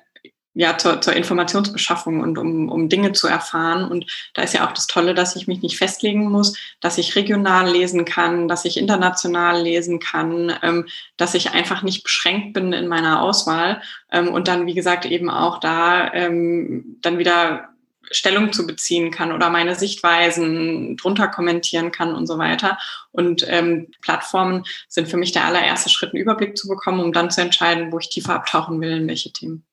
ja, 0.54 0.78
zur, 0.78 1.00
zur 1.00 1.14
Informationsbeschaffung 1.14 2.20
und 2.20 2.38
um, 2.38 2.70
um 2.70 2.90
Dinge 2.90 3.14
zu 3.14 3.28
erfahren. 3.28 3.90
Und 3.90 4.06
da 4.34 4.42
ist 4.42 4.54
ja 4.54 4.68
auch 4.68 4.74
das 4.74 4.88
Tolle, 4.88 5.14
dass 5.14 5.36
ich 5.36 5.48
mich 5.48 5.62
nicht 5.62 5.78
festlegen 5.78 6.30
muss, 6.30 6.58
dass 6.82 6.98
ich 6.98 7.16
regional 7.16 7.72
lesen 7.72 8.04
kann, 8.04 8.48
dass 8.48 8.66
ich 8.66 8.78
international 8.78 9.62
lesen 9.62 10.00
kann, 10.00 10.54
ähm, 10.62 10.88
dass 11.18 11.36
ich 11.36 11.52
einfach 11.52 11.84
nicht 11.84 12.04
beschränkt 12.04 12.54
bin 12.54 12.74
in 12.74 12.88
meiner 12.88 13.22
Auswahl 13.22 13.82
ähm, 14.12 14.28
und 14.30 14.48
dann, 14.48 14.66
wie 14.66 14.74
gesagt, 14.74 15.06
eben 15.06 15.30
auch 15.30 15.60
da 15.60 16.14
ähm, 16.14 16.98
dann 17.02 17.18
wieder 17.18 17.70
Stellung 18.12 18.52
zu 18.52 18.68
beziehen 18.68 19.10
kann 19.10 19.32
oder 19.32 19.50
meine 19.50 19.76
Sichtweisen 19.76 20.98
drunter 20.98 21.30
kommentieren 21.30 21.94
kann 21.94 22.14
und 22.14 22.28
so 22.28 22.38
weiter. 22.38 22.78
Und 23.12 23.46
ähm, 23.48 23.88
Plattformen 24.02 24.66
sind 24.90 25.08
für 25.08 25.16
mich 25.16 25.32
der 25.32 25.46
allererste 25.46 25.90
Schritt, 25.90 26.14
einen 26.14 26.22
Überblick 26.22 26.58
zu 26.58 26.68
bekommen, 26.68 27.00
um 27.00 27.14
dann 27.14 27.32
zu 27.32 27.42
entscheiden, 27.42 27.92
wo 27.94 28.00
ich 28.00 28.10
tiefer 28.10 28.36
abtauchen 28.36 28.82
will, 28.82 28.92
in 28.92 29.08
welche 29.08 29.32
Themen. 29.32 29.66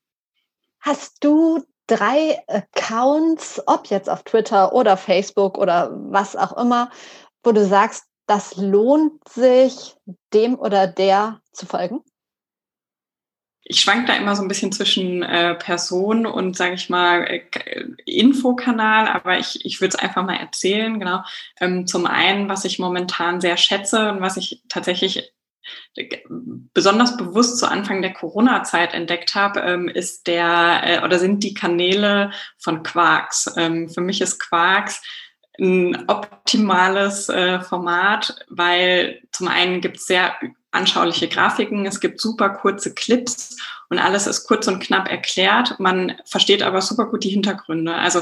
Hast 0.80 1.24
du 1.24 1.64
drei 1.86 2.38
Accounts, 2.46 3.62
ob 3.66 3.88
jetzt 3.88 4.08
auf 4.08 4.22
Twitter 4.22 4.72
oder 4.72 4.96
Facebook 4.96 5.58
oder 5.58 5.90
was 5.92 6.36
auch 6.36 6.56
immer, 6.56 6.90
wo 7.42 7.52
du 7.52 7.64
sagst, 7.64 8.04
das 8.26 8.56
lohnt 8.56 9.26
sich, 9.28 9.96
dem 10.34 10.58
oder 10.58 10.86
der 10.86 11.40
zu 11.52 11.66
folgen? 11.66 12.00
Ich 13.70 13.80
schwank 13.80 14.06
da 14.06 14.14
immer 14.14 14.34
so 14.34 14.42
ein 14.42 14.48
bisschen 14.48 14.72
zwischen 14.72 15.22
äh, 15.22 15.54
Person 15.54 16.24
und, 16.24 16.56
sage 16.56 16.74
ich 16.74 16.88
mal, 16.88 17.24
äh, 17.26 17.84
Infokanal, 18.06 19.08
aber 19.08 19.38
ich, 19.38 19.64
ich 19.64 19.80
würde 19.80 19.94
es 19.94 20.02
einfach 20.02 20.24
mal 20.24 20.36
erzählen. 20.36 20.98
Genau. 20.98 21.22
Ähm, 21.60 21.86
zum 21.86 22.06
einen, 22.06 22.48
was 22.48 22.64
ich 22.64 22.78
momentan 22.78 23.42
sehr 23.42 23.58
schätze 23.58 24.10
und 24.10 24.22
was 24.22 24.38
ich 24.38 24.62
tatsächlich 24.68 25.32
besonders 26.74 27.16
bewusst 27.16 27.58
zu 27.58 27.66
Anfang 27.66 28.02
der 28.02 28.12
Corona-Zeit 28.12 28.94
entdeckt 28.94 29.34
habe, 29.34 29.60
ähm, 29.60 29.88
ist 29.88 30.26
der 30.26 30.80
äh, 30.84 31.04
oder 31.04 31.18
sind 31.18 31.42
die 31.42 31.54
Kanäle 31.54 32.30
von 32.58 32.82
Quarks. 32.82 33.52
Ähm, 33.56 33.88
für 33.88 34.00
mich 34.00 34.20
ist 34.20 34.38
Quarks 34.38 35.02
ein 35.60 36.08
optimales 36.08 37.28
äh, 37.28 37.60
Format, 37.60 38.44
weil 38.48 39.22
zum 39.32 39.48
einen 39.48 39.80
gibt 39.80 39.96
es 39.96 40.06
sehr 40.06 40.34
anschauliche 40.70 41.28
Grafiken, 41.28 41.86
es 41.86 42.00
gibt 42.00 42.20
super 42.20 42.50
kurze 42.50 42.94
Clips 42.94 43.56
und 43.88 43.98
alles 43.98 44.26
ist 44.26 44.46
kurz 44.46 44.68
und 44.68 44.80
knapp 44.80 45.10
erklärt. 45.10 45.80
Man 45.80 46.16
versteht 46.24 46.62
aber 46.62 46.82
super 46.82 47.06
gut 47.06 47.24
die 47.24 47.30
Hintergründe. 47.30 47.94
Also, 47.94 48.20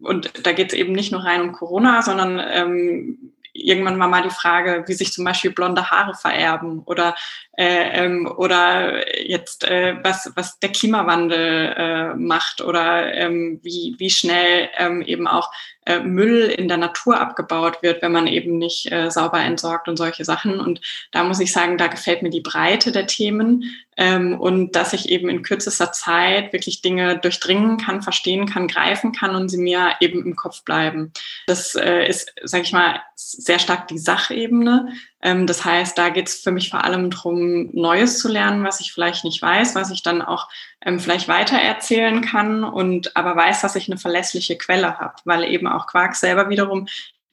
und 0.00 0.44
da 0.44 0.52
geht 0.52 0.72
es 0.72 0.78
eben 0.78 0.92
nicht 0.92 1.12
nur 1.12 1.22
rein 1.22 1.40
um 1.40 1.52
Corona, 1.52 2.02
sondern 2.02 2.40
ähm, 2.50 3.32
irgendwann 3.54 3.98
war 3.98 4.08
mal 4.08 4.22
die 4.22 4.30
Frage, 4.30 4.84
wie 4.86 4.92
sich 4.92 5.12
zum 5.12 5.24
Beispiel 5.24 5.52
blonde 5.52 5.90
Haare 5.90 6.14
vererben 6.14 6.80
oder 6.84 7.14
äh, 7.56 8.04
ähm, 8.04 8.30
oder 8.36 9.26
jetzt 9.26 9.64
äh, 9.64 9.96
was 10.02 10.32
was 10.34 10.58
der 10.58 10.72
Klimawandel 10.72 11.74
äh, 11.76 12.14
macht 12.14 12.60
oder 12.60 13.14
ähm, 13.14 13.60
wie 13.62 13.94
wie 13.98 14.10
schnell 14.10 14.68
ähm, 14.76 15.02
eben 15.02 15.28
auch 15.28 15.50
äh, 15.86 16.00
Müll 16.00 16.44
in 16.44 16.68
der 16.68 16.76
Natur 16.76 17.20
abgebaut 17.20 17.82
wird, 17.82 18.02
wenn 18.02 18.12
man 18.12 18.26
eben 18.26 18.58
nicht 18.58 18.90
äh, 18.90 19.10
sauber 19.10 19.40
entsorgt 19.40 19.88
und 19.88 19.96
solche 19.96 20.24
Sachen. 20.24 20.60
Und 20.60 20.80
da 21.12 21.24
muss 21.24 21.40
ich 21.40 21.52
sagen, 21.52 21.78
da 21.78 21.88
gefällt 21.88 22.22
mir 22.22 22.30
die 22.30 22.40
Breite 22.40 22.90
der 22.90 23.06
Themen 23.06 23.64
ähm, 23.96 24.38
und 24.40 24.72
dass 24.72 24.92
ich 24.92 25.08
eben 25.08 25.28
in 25.28 25.42
kürzester 25.42 25.92
Zeit 25.92 26.52
wirklich 26.52 26.82
Dinge 26.82 27.18
durchdringen 27.18 27.78
kann, 27.78 28.02
verstehen 28.02 28.46
kann, 28.46 28.66
greifen 28.66 29.12
kann 29.12 29.36
und 29.36 29.48
sie 29.48 29.58
mir 29.58 29.94
eben 30.00 30.24
im 30.24 30.36
Kopf 30.36 30.64
bleiben. 30.64 31.12
Das 31.46 31.74
äh, 31.74 32.06
ist, 32.08 32.32
sage 32.42 32.64
ich 32.64 32.72
mal, 32.72 33.00
sehr 33.14 33.58
stark 33.58 33.88
die 33.88 33.98
Sachebene. 33.98 34.88
Ähm, 35.24 35.46
das 35.46 35.64
heißt, 35.64 35.96
da 35.96 36.10
geht 36.10 36.28
es 36.28 36.36
für 36.36 36.52
mich 36.52 36.70
vor 36.70 36.84
allem 36.84 37.10
darum, 37.10 37.70
Neues 37.72 38.18
zu 38.18 38.28
lernen, 38.28 38.62
was 38.62 38.80
ich 38.80 38.92
vielleicht 38.92 39.24
nicht 39.24 39.40
weiß, 39.40 39.74
was 39.74 39.90
ich 39.90 40.02
dann 40.02 40.22
auch 40.22 40.48
ähm, 40.84 41.00
vielleicht 41.00 41.26
weitererzählen 41.28 42.20
kann 42.20 42.62
und 42.62 43.16
aber 43.16 43.34
weiß, 43.34 43.62
dass 43.62 43.74
ich 43.74 43.88
eine 43.88 43.98
verlässliche 43.98 44.56
Quelle 44.56 44.98
habe, 44.98 45.14
weil 45.24 45.44
eben 45.44 45.66
auch 45.66 45.86
Quark 45.86 46.14
selber 46.14 46.50
wiederum 46.50 46.86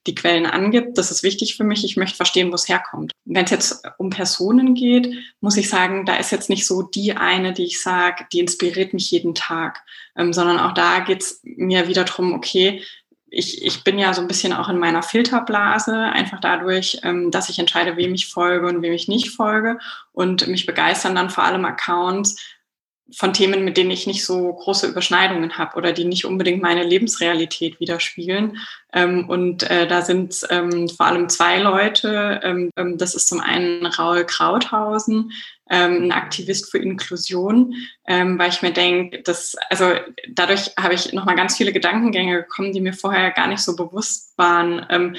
die 0.06 0.14
Quellen 0.14 0.46
angibt. 0.46 0.98
Das 0.98 1.10
ist 1.10 1.22
wichtig 1.22 1.56
für 1.56 1.64
mich. 1.64 1.84
Ich 1.84 1.96
möchte 1.96 2.16
verstehen, 2.16 2.50
wo 2.50 2.54
es 2.54 2.68
herkommt. 2.68 3.12
Wenn 3.24 3.44
es 3.44 3.50
jetzt 3.50 3.84
um 3.98 4.10
Personen 4.10 4.74
geht, 4.74 5.14
muss 5.40 5.56
ich 5.56 5.68
sagen, 5.68 6.06
da 6.06 6.16
ist 6.16 6.32
jetzt 6.32 6.48
nicht 6.48 6.66
so 6.66 6.82
die 6.82 7.12
eine, 7.12 7.52
die 7.52 7.64
ich 7.64 7.80
sage, 7.80 8.26
die 8.32 8.40
inspiriert 8.40 8.94
mich 8.94 9.10
jeden 9.10 9.34
Tag, 9.34 9.84
ähm, 10.16 10.32
sondern 10.32 10.58
auch 10.58 10.72
da 10.72 11.00
geht 11.00 11.22
es 11.22 11.40
mir 11.44 11.88
wieder 11.88 12.04
darum, 12.04 12.32
okay, 12.32 12.82
ich, 13.32 13.64
ich 13.64 13.82
bin 13.82 13.98
ja 13.98 14.12
so 14.12 14.20
ein 14.20 14.28
bisschen 14.28 14.52
auch 14.52 14.68
in 14.68 14.78
meiner 14.78 15.02
Filterblase, 15.02 15.96
einfach 15.96 16.38
dadurch, 16.38 16.98
ähm, 17.02 17.30
dass 17.30 17.48
ich 17.48 17.58
entscheide, 17.58 17.96
wem 17.96 18.12
ich 18.14 18.28
folge 18.28 18.66
und 18.66 18.82
wem 18.82 18.92
ich 18.92 19.08
nicht 19.08 19.30
folge. 19.30 19.78
Und 20.12 20.46
mich 20.48 20.66
begeistern 20.66 21.14
dann 21.14 21.30
vor 21.30 21.44
allem 21.44 21.64
Accounts 21.64 22.36
von 23.14 23.32
Themen, 23.32 23.64
mit 23.64 23.78
denen 23.78 23.90
ich 23.90 24.06
nicht 24.06 24.24
so 24.24 24.52
große 24.52 24.86
Überschneidungen 24.86 25.56
habe 25.56 25.76
oder 25.76 25.92
die 25.92 26.04
nicht 26.04 26.26
unbedingt 26.26 26.62
meine 26.62 26.84
Lebensrealität 26.84 27.80
widerspiegeln. 27.80 28.58
Ähm, 28.92 29.28
und 29.30 29.62
äh, 29.62 29.86
da 29.86 30.02
sind 30.02 30.46
ähm, 30.50 30.90
vor 30.90 31.06
allem 31.06 31.30
zwei 31.30 31.58
Leute. 31.58 32.70
Das 32.96 33.14
ist 33.14 33.28
zum 33.28 33.40
einen 33.40 33.86
Raul 33.86 34.24
Krauthausen, 34.24 35.32
ähm, 35.72 36.04
ein 36.04 36.12
Aktivist 36.12 36.70
für 36.70 36.78
Inklusion, 36.78 37.74
ähm, 38.06 38.38
weil 38.38 38.50
ich 38.50 38.60
mir 38.60 38.72
denke, 38.72 39.22
dass, 39.22 39.56
also 39.70 39.94
dadurch 40.28 40.70
habe 40.78 40.92
ich 40.92 41.14
nochmal 41.14 41.34
ganz 41.34 41.56
viele 41.56 41.72
Gedankengänge 41.72 42.42
gekommen, 42.42 42.72
die 42.72 42.82
mir 42.82 42.92
vorher 42.92 43.30
gar 43.30 43.48
nicht 43.48 43.62
so 43.62 43.74
bewusst 43.74 44.36
waren. 44.36 44.86
Ähm, 44.90 45.16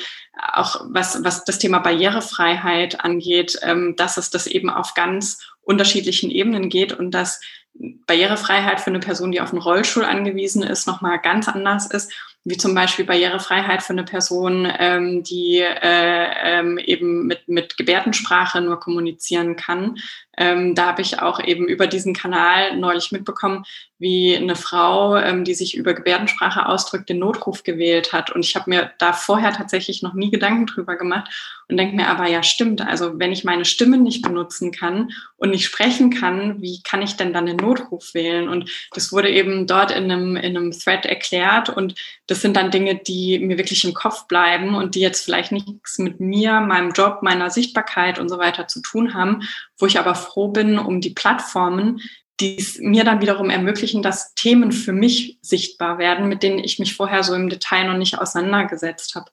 auch 0.53 0.85
was, 0.89 1.23
was 1.23 1.43
das 1.43 1.57
Thema 1.57 1.79
Barrierefreiheit 1.79 3.03
angeht, 3.03 3.57
ähm, 3.63 3.95
dass 3.97 4.17
es 4.17 4.29
das 4.29 4.45
eben 4.45 4.69
auf 4.69 4.93
ganz 4.93 5.39
unterschiedlichen 5.63 6.29
Ebenen 6.29 6.69
geht 6.69 6.93
und 6.93 7.11
dass 7.11 7.41
Barrierefreiheit 7.73 8.79
für 8.79 8.91
eine 8.91 8.99
Person, 8.99 9.31
die 9.31 9.41
auf 9.41 9.51
einen 9.51 9.61
Rollstuhl 9.61 10.05
angewiesen 10.05 10.61
ist, 10.61 10.85
nochmal 10.85 11.19
ganz 11.19 11.47
anders 11.49 11.87
ist 11.87 12.13
wie 12.45 12.57
zum 12.57 12.75
Beispiel 12.75 13.05
Barrierefreiheit 13.05 13.81
für 13.83 13.93
eine 13.93 14.03
Person, 14.03 14.67
ähm, 14.77 15.23
die 15.23 15.59
äh, 15.59 16.59
ähm, 16.59 16.77
eben 16.77 17.25
mit, 17.25 17.47
mit 17.47 17.77
Gebärdensprache 17.77 18.59
nur 18.59 18.79
kommunizieren 18.79 19.55
kann. 19.55 19.97
Ähm, 20.37 20.75
da 20.75 20.87
habe 20.87 21.01
ich 21.01 21.19
auch 21.21 21.39
eben 21.43 21.67
über 21.67 21.87
diesen 21.87 22.13
Kanal 22.13 22.75
neulich 22.77 23.11
mitbekommen, 23.11 23.65
wie 23.99 24.35
eine 24.35 24.55
Frau, 24.55 25.15
ähm, 25.15 25.45
die 25.45 25.53
sich 25.53 25.77
über 25.77 25.93
Gebärdensprache 25.93 26.67
ausdrückt, 26.67 27.09
den 27.09 27.19
Notruf 27.19 27.63
gewählt 27.63 28.11
hat. 28.11 28.31
Und 28.31 28.43
ich 28.43 28.55
habe 28.55 28.69
mir 28.69 28.91
da 28.97 29.13
vorher 29.13 29.53
tatsächlich 29.53 30.01
noch 30.01 30.13
nie 30.13 30.29
Gedanken 30.29 30.65
drüber 30.65 30.97
gemacht 30.97 31.31
und 31.69 31.77
denke 31.77 31.95
mir 31.95 32.09
aber, 32.09 32.27
ja 32.27 32.43
stimmt, 32.43 32.81
also 32.81 33.17
wenn 33.17 33.31
ich 33.31 33.45
meine 33.45 33.63
Stimme 33.63 33.97
nicht 33.97 34.21
benutzen 34.21 34.71
kann 34.71 35.11
und 35.37 35.51
nicht 35.51 35.65
sprechen 35.65 36.09
kann, 36.09 36.61
wie 36.61 36.81
kann 36.83 37.01
ich 37.01 37.15
denn 37.15 37.31
dann 37.31 37.45
den 37.45 37.57
Notruf 37.57 38.13
wählen? 38.13 38.49
Und 38.49 38.69
das 38.91 39.11
wurde 39.13 39.29
eben 39.29 39.67
dort 39.67 39.91
in 39.91 40.11
einem, 40.11 40.35
in 40.35 40.57
einem 40.57 40.71
Thread 40.71 41.05
erklärt 41.05 41.69
und 41.69 41.95
das 42.27 42.41
sind 42.41 42.57
dann 42.57 42.71
Dinge, 42.71 42.95
die 42.95 43.39
mir 43.39 43.57
wirklich 43.57 43.85
im 43.85 43.93
Kopf 43.93 44.27
bleiben 44.27 44.75
und 44.75 44.95
die 44.95 45.01
jetzt 45.01 45.23
vielleicht 45.23 45.51
nichts 45.51 45.97
mit 45.99 46.19
mir, 46.19 46.59
meinem 46.59 46.91
Job, 46.91 47.19
meiner 47.21 47.49
Sichtbarkeit 47.49 48.19
und 48.19 48.27
so 48.27 48.37
weiter 48.37 48.67
zu 48.67 48.81
tun 48.81 49.13
haben, 49.13 49.43
wo 49.77 49.85
ich 49.85 49.99
aber 49.99 50.15
froh 50.15 50.49
bin 50.49 50.77
um 50.79 51.01
die 51.01 51.11
Plattformen, 51.11 52.01
die 52.39 52.57
es 52.57 52.79
mir 52.79 53.03
dann 53.03 53.21
wiederum 53.21 53.49
ermöglichen, 53.49 54.01
dass 54.01 54.33
Themen 54.35 54.71
für 54.71 54.93
mich 54.93 55.37
sichtbar 55.41 55.97
werden, 55.97 56.27
mit 56.27 56.43
denen 56.43 56.59
ich 56.59 56.79
mich 56.79 56.95
vorher 56.95 57.23
so 57.23 57.33
im 57.35 57.49
Detail 57.49 57.87
noch 57.87 57.97
nicht 57.97 58.17
auseinandergesetzt 58.17 59.15
habe. 59.15 59.31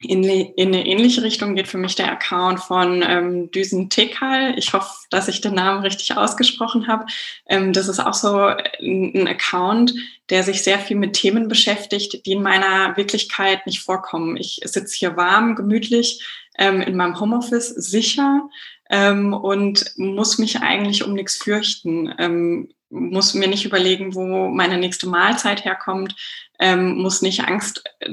In, 0.00 0.22
in 0.24 0.68
eine 0.68 0.86
ähnliche 0.86 1.22
Richtung 1.22 1.54
geht 1.54 1.68
für 1.68 1.78
mich 1.78 1.94
der 1.94 2.12
Account 2.12 2.60
von 2.60 3.02
ähm, 3.06 3.50
Düsen 3.50 3.88
Tekal. 3.88 4.58
Ich 4.58 4.74
hoffe, 4.74 4.92
dass 5.08 5.28
ich 5.28 5.40
den 5.40 5.54
Namen 5.54 5.80
richtig 5.80 6.14
ausgesprochen 6.14 6.88
habe. 6.88 7.06
Ähm, 7.48 7.72
das 7.72 7.88
ist 7.88 8.00
auch 8.00 8.12
so 8.12 8.36
ein, 8.36 9.12
ein 9.14 9.28
Account, 9.28 9.94
der 10.28 10.42
sich 10.42 10.62
sehr 10.62 10.78
viel 10.78 10.96
mit 10.96 11.14
Themen 11.14 11.48
beschäftigt, 11.48 12.26
die 12.26 12.32
in 12.32 12.42
meiner 12.42 12.94
Wirklichkeit 12.98 13.66
nicht 13.66 13.80
vorkommen. 13.80 14.36
Ich 14.36 14.60
sitze 14.64 14.94
hier 14.94 15.16
warm, 15.16 15.54
gemütlich 15.54 16.22
ähm, 16.58 16.82
in 16.82 16.96
meinem 16.96 17.18
Homeoffice, 17.18 17.68
sicher 17.70 18.48
ähm, 18.90 19.32
und 19.32 19.92
muss 19.96 20.38
mich 20.38 20.60
eigentlich 20.60 21.04
um 21.04 21.14
nichts 21.14 21.36
fürchten. 21.36 22.12
Ähm, 22.18 22.68
muss 22.90 23.34
mir 23.34 23.48
nicht 23.48 23.64
überlegen, 23.64 24.14
wo 24.14 24.48
meine 24.48 24.78
nächste 24.78 25.08
Mahlzeit 25.08 25.64
herkommt, 25.64 26.14
ähm, 26.64 26.94
muss 26.94 27.20
nicht 27.20 27.44
Angst 27.44 27.84
äh, 28.00 28.08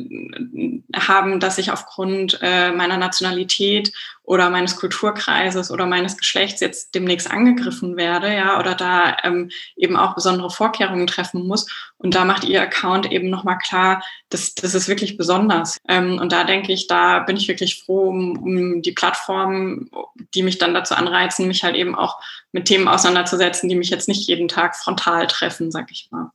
haben, 0.93 1.39
dass 1.39 1.57
ich 1.57 1.71
aufgrund 1.71 2.37
äh, 2.41 2.73
meiner 2.73 2.97
Nationalität 2.97 3.93
oder 4.23 4.49
meines 4.49 4.75
Kulturkreises 4.75 5.71
oder 5.71 5.85
meines 5.85 6.17
Geschlechts 6.17 6.59
jetzt 6.59 6.93
demnächst 6.93 7.31
angegriffen 7.31 7.95
werde, 7.95 8.35
ja, 8.35 8.59
oder 8.59 8.75
da 8.75 9.15
ähm, 9.23 9.51
eben 9.77 9.95
auch 9.95 10.15
besondere 10.15 10.49
Vorkehrungen 10.49 11.07
treffen 11.07 11.47
muss. 11.47 11.65
Und 11.97 12.13
da 12.13 12.25
macht 12.25 12.43
ihr 12.43 12.61
Account 12.61 13.09
eben 13.09 13.29
nochmal 13.29 13.57
klar, 13.57 14.03
das, 14.27 14.53
das 14.53 14.75
ist 14.75 14.89
wirklich 14.89 15.15
besonders. 15.15 15.77
Ähm, 15.87 16.19
und 16.19 16.33
da 16.33 16.43
denke 16.43 16.73
ich, 16.73 16.87
da 16.87 17.19
bin 17.19 17.37
ich 17.37 17.47
wirklich 17.47 17.81
froh 17.81 18.09
um, 18.09 18.37
um 18.37 18.81
die 18.81 18.91
Plattformen, 18.91 19.89
die 20.33 20.43
mich 20.43 20.57
dann 20.57 20.73
dazu 20.73 20.93
anreizen, 20.93 21.47
mich 21.47 21.63
halt 21.63 21.77
eben 21.77 21.95
auch 21.95 22.19
mit 22.51 22.65
Themen 22.65 22.89
auseinanderzusetzen, 22.89 23.69
die 23.69 23.75
mich 23.75 23.89
jetzt 23.89 24.09
nicht 24.09 24.27
jeden 24.27 24.49
Tag 24.49 24.75
frontal 24.75 25.27
treffen, 25.27 25.71
sag 25.71 25.89
ich 25.89 26.09
mal. 26.11 26.31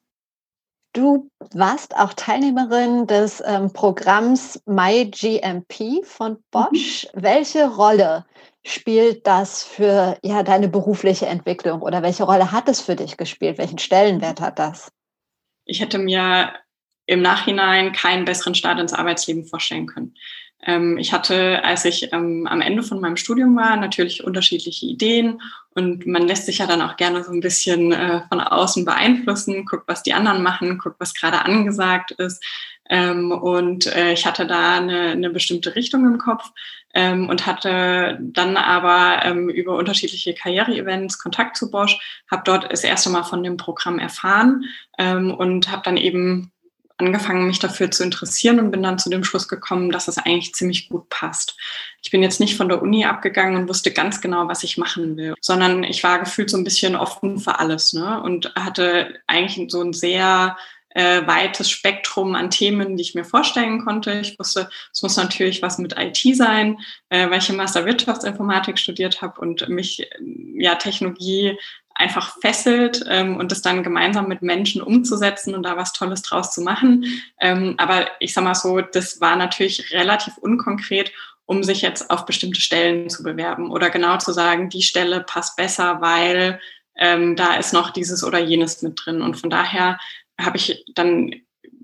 Du 0.96 1.30
warst 1.52 1.94
auch 1.94 2.14
Teilnehmerin 2.14 3.06
des 3.06 3.42
ähm, 3.46 3.70
Programms 3.70 4.62
MyGMP 4.64 6.02
von. 6.02 6.38
Bosch. 6.50 7.06
Mhm. 7.12 7.22
Welche 7.22 7.68
Rolle 7.68 8.24
spielt 8.64 9.26
das 9.26 9.62
für 9.62 10.16
ja, 10.22 10.42
deine 10.42 10.68
berufliche 10.68 11.26
Entwicklung 11.26 11.82
oder 11.82 12.02
welche 12.02 12.24
Rolle 12.24 12.50
hat 12.50 12.66
es 12.70 12.80
für 12.80 12.96
dich 12.96 13.18
gespielt? 13.18 13.58
Welchen 13.58 13.76
Stellenwert 13.76 14.40
hat 14.40 14.58
das? 14.58 14.90
Ich 15.66 15.80
hätte 15.80 15.98
mir 15.98 16.54
im 17.04 17.20
Nachhinein 17.20 17.92
keinen 17.92 18.24
besseren 18.24 18.54
Start 18.54 18.80
ins 18.80 18.94
Arbeitsleben 18.94 19.44
vorstellen 19.44 19.86
können. 19.86 20.14
Ähm, 20.66 20.98
ich 20.98 21.12
hatte, 21.12 21.64
als 21.64 21.84
ich 21.84 22.12
ähm, 22.12 22.46
am 22.46 22.60
Ende 22.60 22.82
von 22.82 23.00
meinem 23.00 23.16
Studium 23.16 23.56
war, 23.56 23.76
natürlich 23.76 24.24
unterschiedliche 24.24 24.86
Ideen 24.86 25.40
und 25.74 26.06
man 26.06 26.26
lässt 26.26 26.46
sich 26.46 26.58
ja 26.58 26.66
dann 26.66 26.82
auch 26.82 26.96
gerne 26.96 27.22
so 27.22 27.30
ein 27.30 27.40
bisschen 27.40 27.92
äh, 27.92 28.22
von 28.28 28.40
außen 28.40 28.84
beeinflussen, 28.84 29.64
guckt, 29.64 29.84
was 29.86 30.02
die 30.02 30.14
anderen 30.14 30.42
machen, 30.42 30.78
guckt, 30.78 30.96
was 30.98 31.14
gerade 31.14 31.44
angesagt 31.44 32.10
ist. 32.12 32.44
Ähm, 32.88 33.32
und 33.32 33.86
äh, 33.86 34.12
ich 34.12 34.26
hatte 34.26 34.46
da 34.46 34.76
eine, 34.76 35.10
eine 35.10 35.30
bestimmte 35.30 35.74
Richtung 35.74 36.04
im 36.06 36.18
Kopf 36.18 36.50
ähm, 36.94 37.28
und 37.28 37.46
hatte 37.46 38.18
dann 38.20 38.56
aber 38.56 39.24
ähm, 39.24 39.48
über 39.48 39.76
unterschiedliche 39.76 40.34
Karriere-Events 40.34 41.18
Kontakt 41.18 41.56
zu 41.56 41.70
Bosch, 41.70 41.98
habe 42.30 42.42
dort 42.44 42.72
das 42.72 42.84
erste 42.84 43.10
Mal 43.10 43.24
von 43.24 43.42
dem 43.42 43.56
Programm 43.56 43.98
erfahren 43.98 44.64
ähm, 44.98 45.32
und 45.32 45.70
habe 45.70 45.82
dann 45.84 45.96
eben 45.96 46.52
angefangen, 46.98 47.46
mich 47.46 47.58
dafür 47.58 47.90
zu 47.90 48.02
interessieren 48.02 48.58
und 48.58 48.70
bin 48.70 48.82
dann 48.82 48.98
zu 48.98 49.10
dem 49.10 49.24
Schluss 49.24 49.48
gekommen, 49.48 49.90
dass 49.90 50.08
es 50.08 50.18
eigentlich 50.18 50.54
ziemlich 50.54 50.88
gut 50.88 51.08
passt. 51.08 51.56
Ich 52.02 52.10
bin 52.10 52.22
jetzt 52.22 52.40
nicht 52.40 52.56
von 52.56 52.68
der 52.68 52.80
Uni 52.80 53.04
abgegangen 53.04 53.56
und 53.56 53.68
wusste 53.68 53.92
ganz 53.92 54.20
genau, 54.20 54.48
was 54.48 54.62
ich 54.62 54.78
machen 54.78 55.16
will, 55.16 55.34
sondern 55.40 55.84
ich 55.84 56.02
war 56.02 56.18
gefühlt 56.18 56.50
so 56.50 56.56
ein 56.56 56.64
bisschen 56.64 56.96
offen 56.96 57.38
für 57.38 57.58
alles 57.58 57.92
ne? 57.92 58.22
und 58.22 58.52
hatte 58.54 59.20
eigentlich 59.26 59.70
so 59.70 59.82
ein 59.82 59.92
sehr 59.92 60.56
äh, 60.96 61.26
weites 61.26 61.68
Spektrum 61.68 62.34
an 62.34 62.48
Themen, 62.48 62.96
die 62.96 63.02
ich 63.02 63.14
mir 63.14 63.24
vorstellen 63.24 63.84
konnte. 63.84 64.18
Ich 64.20 64.38
wusste, 64.38 64.70
es 64.94 65.02
muss 65.02 65.16
natürlich 65.16 65.60
was 65.60 65.76
mit 65.76 65.94
IT 65.98 66.18
sein, 66.34 66.78
äh, 67.10 67.28
weil 67.28 67.40
ich 67.40 67.50
im 67.50 67.56
Master 67.56 67.84
Wirtschaftsinformatik 67.84 68.78
studiert 68.78 69.20
habe 69.20 69.38
und 69.42 69.68
mich 69.68 70.08
ja 70.54 70.74
Technologie 70.76 71.58
einfach 71.96 72.36
fesselt 72.40 73.04
ähm, 73.08 73.36
und 73.36 73.50
das 73.50 73.62
dann 73.62 73.82
gemeinsam 73.82 74.28
mit 74.28 74.42
Menschen 74.42 74.82
umzusetzen 74.82 75.54
und 75.54 75.62
da 75.62 75.76
was 75.76 75.92
Tolles 75.92 76.22
draus 76.22 76.52
zu 76.52 76.60
machen. 76.60 77.06
Ähm, 77.40 77.74
aber 77.78 78.06
ich 78.20 78.34
sag 78.34 78.44
mal 78.44 78.54
so, 78.54 78.80
das 78.80 79.20
war 79.20 79.36
natürlich 79.36 79.92
relativ 79.92 80.36
unkonkret, 80.38 81.12
um 81.46 81.62
sich 81.62 81.80
jetzt 81.80 82.10
auf 82.10 82.26
bestimmte 82.26 82.60
Stellen 82.60 83.08
zu 83.08 83.22
bewerben 83.22 83.70
oder 83.70 83.88
genau 83.90 84.18
zu 84.18 84.32
sagen, 84.32 84.68
die 84.68 84.82
Stelle 84.82 85.20
passt 85.20 85.56
besser, 85.56 86.00
weil 86.00 86.60
ähm, 86.96 87.36
da 87.36 87.54
ist 87.56 87.72
noch 87.72 87.90
dieses 87.90 88.24
oder 88.24 88.38
jenes 88.38 88.82
mit 88.82 89.00
drin. 89.02 89.22
Und 89.22 89.36
von 89.36 89.50
daher 89.50 89.98
habe 90.38 90.56
ich 90.56 90.84
dann 90.94 91.34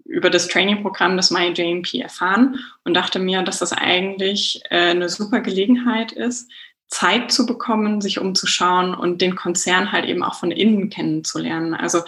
über 0.05 0.29
das 0.29 0.49
Trainingprogramm 0.49 1.17
des 1.17 1.31
MyJMP 1.31 1.95
erfahren 1.95 2.59
und 2.85 2.95
dachte 2.95 3.19
mir, 3.19 3.43
dass 3.43 3.61
das 3.61 3.73
eigentlich 3.73 4.61
äh, 4.69 4.91
eine 4.91 5.09
super 5.09 5.41
Gelegenheit 5.41 6.13
ist, 6.13 6.51
Zeit 6.93 7.33
zu 7.33 7.47
bekommen, 7.47 8.03
sich 8.03 8.19
umzuschauen 8.19 8.95
und 8.95 9.23
den 9.23 9.35
Konzern 9.35 9.93
halt 9.93 10.05
eben 10.05 10.23
auch 10.23 10.35
von 10.35 10.51
innen 10.51 10.91
kennenzulernen. 10.91 11.73
Also 11.73 12.03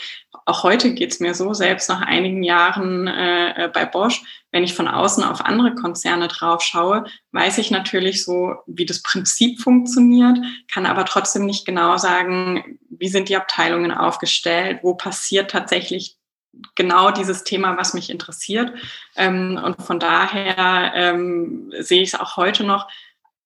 auch 0.44 0.62
heute 0.62 0.92
geht's 0.92 1.20
mir 1.20 1.34
so, 1.34 1.54
selbst 1.54 1.88
nach 1.88 2.02
einigen 2.02 2.42
Jahren 2.42 3.06
äh, 3.06 3.70
bei 3.72 3.86
Bosch, 3.86 4.22
wenn 4.52 4.62
ich 4.62 4.74
von 4.74 4.86
außen 4.86 5.24
auf 5.24 5.40
andere 5.40 5.74
Konzerne 5.74 6.28
drauf 6.28 6.62
schaue, 6.62 7.04
weiß 7.32 7.56
ich 7.56 7.70
natürlich 7.70 8.24
so, 8.24 8.56
wie 8.66 8.84
das 8.84 9.00
Prinzip 9.00 9.62
funktioniert, 9.62 10.36
kann 10.70 10.84
aber 10.84 11.06
trotzdem 11.06 11.46
nicht 11.46 11.64
genau 11.64 11.96
sagen, 11.96 12.78
wie 12.90 13.08
sind 13.08 13.30
die 13.30 13.36
Abteilungen 13.36 13.90
aufgestellt, 13.90 14.80
wo 14.82 14.94
passiert 14.94 15.50
tatsächlich 15.50 16.18
genau 16.74 17.10
dieses 17.10 17.42
Thema, 17.42 17.78
was 17.78 17.94
mich 17.94 18.10
interessiert. 18.10 18.70
Ähm, 19.16 19.58
und 19.64 19.82
von 19.82 19.98
daher 19.98 20.92
ähm, 20.94 21.72
sehe 21.78 22.02
ich 22.02 22.12
es 22.12 22.20
auch 22.20 22.36
heute 22.36 22.64
noch 22.64 22.86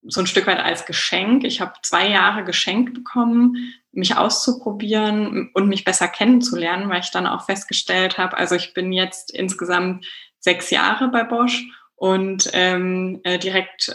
so 0.03 0.21
ein 0.21 0.27
Stück 0.27 0.47
weit 0.47 0.59
als 0.59 0.85
Geschenk. 0.85 1.43
Ich 1.43 1.61
habe 1.61 1.73
zwei 1.83 2.09
Jahre 2.09 2.43
geschenkt 2.43 2.93
bekommen, 2.93 3.73
mich 3.91 4.15
auszuprobieren 4.15 5.51
und 5.53 5.67
mich 5.67 5.83
besser 5.83 6.07
kennenzulernen, 6.07 6.89
weil 6.89 7.01
ich 7.01 7.11
dann 7.11 7.27
auch 7.27 7.45
festgestellt 7.45 8.17
habe, 8.17 8.37
also 8.37 8.55
ich 8.55 8.73
bin 8.73 8.93
jetzt 8.93 9.31
insgesamt 9.31 10.05
sechs 10.39 10.69
Jahre 10.69 11.09
bei 11.09 11.23
Bosch 11.23 11.65
und 11.95 12.49
ähm, 12.53 13.19
äh, 13.23 13.37
direkt 13.37 13.89
äh, 13.89 13.91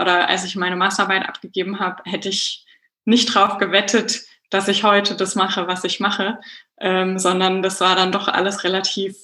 oder 0.00 0.28
als 0.28 0.44
ich 0.44 0.56
meine 0.56 0.76
Masterarbeit 0.76 1.26
abgegeben 1.26 1.80
habe, 1.80 2.02
hätte 2.04 2.28
ich 2.28 2.66
nicht 3.06 3.34
drauf 3.34 3.56
gewettet, 3.56 4.26
dass 4.50 4.68
ich 4.68 4.84
heute 4.84 5.16
das 5.16 5.34
mache, 5.34 5.66
was 5.66 5.84
ich 5.84 6.00
mache, 6.00 6.38
ähm, 6.78 7.18
sondern 7.18 7.62
das 7.62 7.80
war 7.80 7.96
dann 7.96 8.12
doch 8.12 8.28
alles 8.28 8.64
relativ 8.64 9.16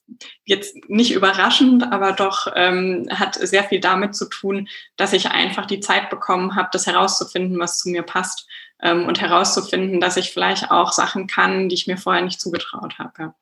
jetzt 0.45 0.77
nicht 0.89 1.13
überraschend, 1.13 1.93
aber 1.93 2.13
doch 2.13 2.47
ähm, 2.55 3.07
hat 3.11 3.35
sehr 3.35 3.65
viel 3.65 3.81
damit 3.81 4.15
zu 4.15 4.29
tun, 4.29 4.69
dass 4.97 5.13
ich 5.13 5.31
einfach 5.31 5.67
die 5.67 5.81
Zeit 5.81 6.11
bekommen 6.11 6.57
habe, 6.57 6.71
das 6.73 6.87
herauszufinden, 6.87 7.59
was 7.59 7.79
zu 7.79 7.89
mir 7.91 8.03
passt 8.03 8.47
ähm, 8.81 9.07
und 9.07 9.21
herauszufinden, 9.21 10.01
dass 10.01 10.17
ich 10.17 10.33
vielleicht 10.33 10.71
auch 10.71 10.93
Sachen 10.93 11.27
kann, 11.27 11.69
die 11.69 11.75
ich 11.75 11.87
mir 11.87 11.99
vorher 11.99 12.23
nicht 12.23 12.41
zugetraut 12.41 12.99
habe. 12.99 13.35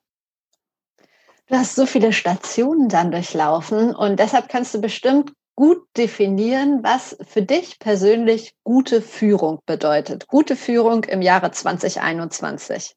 Du 1.47 1.57
hast 1.57 1.75
so 1.75 1.85
viele 1.85 2.13
Stationen 2.13 2.87
dann 2.87 3.11
durchlaufen 3.11 3.93
und 3.93 4.19
deshalb 4.19 4.47
kannst 4.47 4.73
du 4.73 4.79
bestimmt 4.79 5.33
gut 5.55 5.83
definieren, 5.97 6.83
was 6.83 7.17
für 7.27 7.41
dich 7.41 7.79
persönlich 7.79 8.53
gute 8.63 9.01
Führung 9.01 9.59
bedeutet. 9.65 10.27
Gute 10.27 10.55
Führung 10.55 11.03
im 11.03 11.21
Jahre 11.21 11.51
2021. 11.51 12.95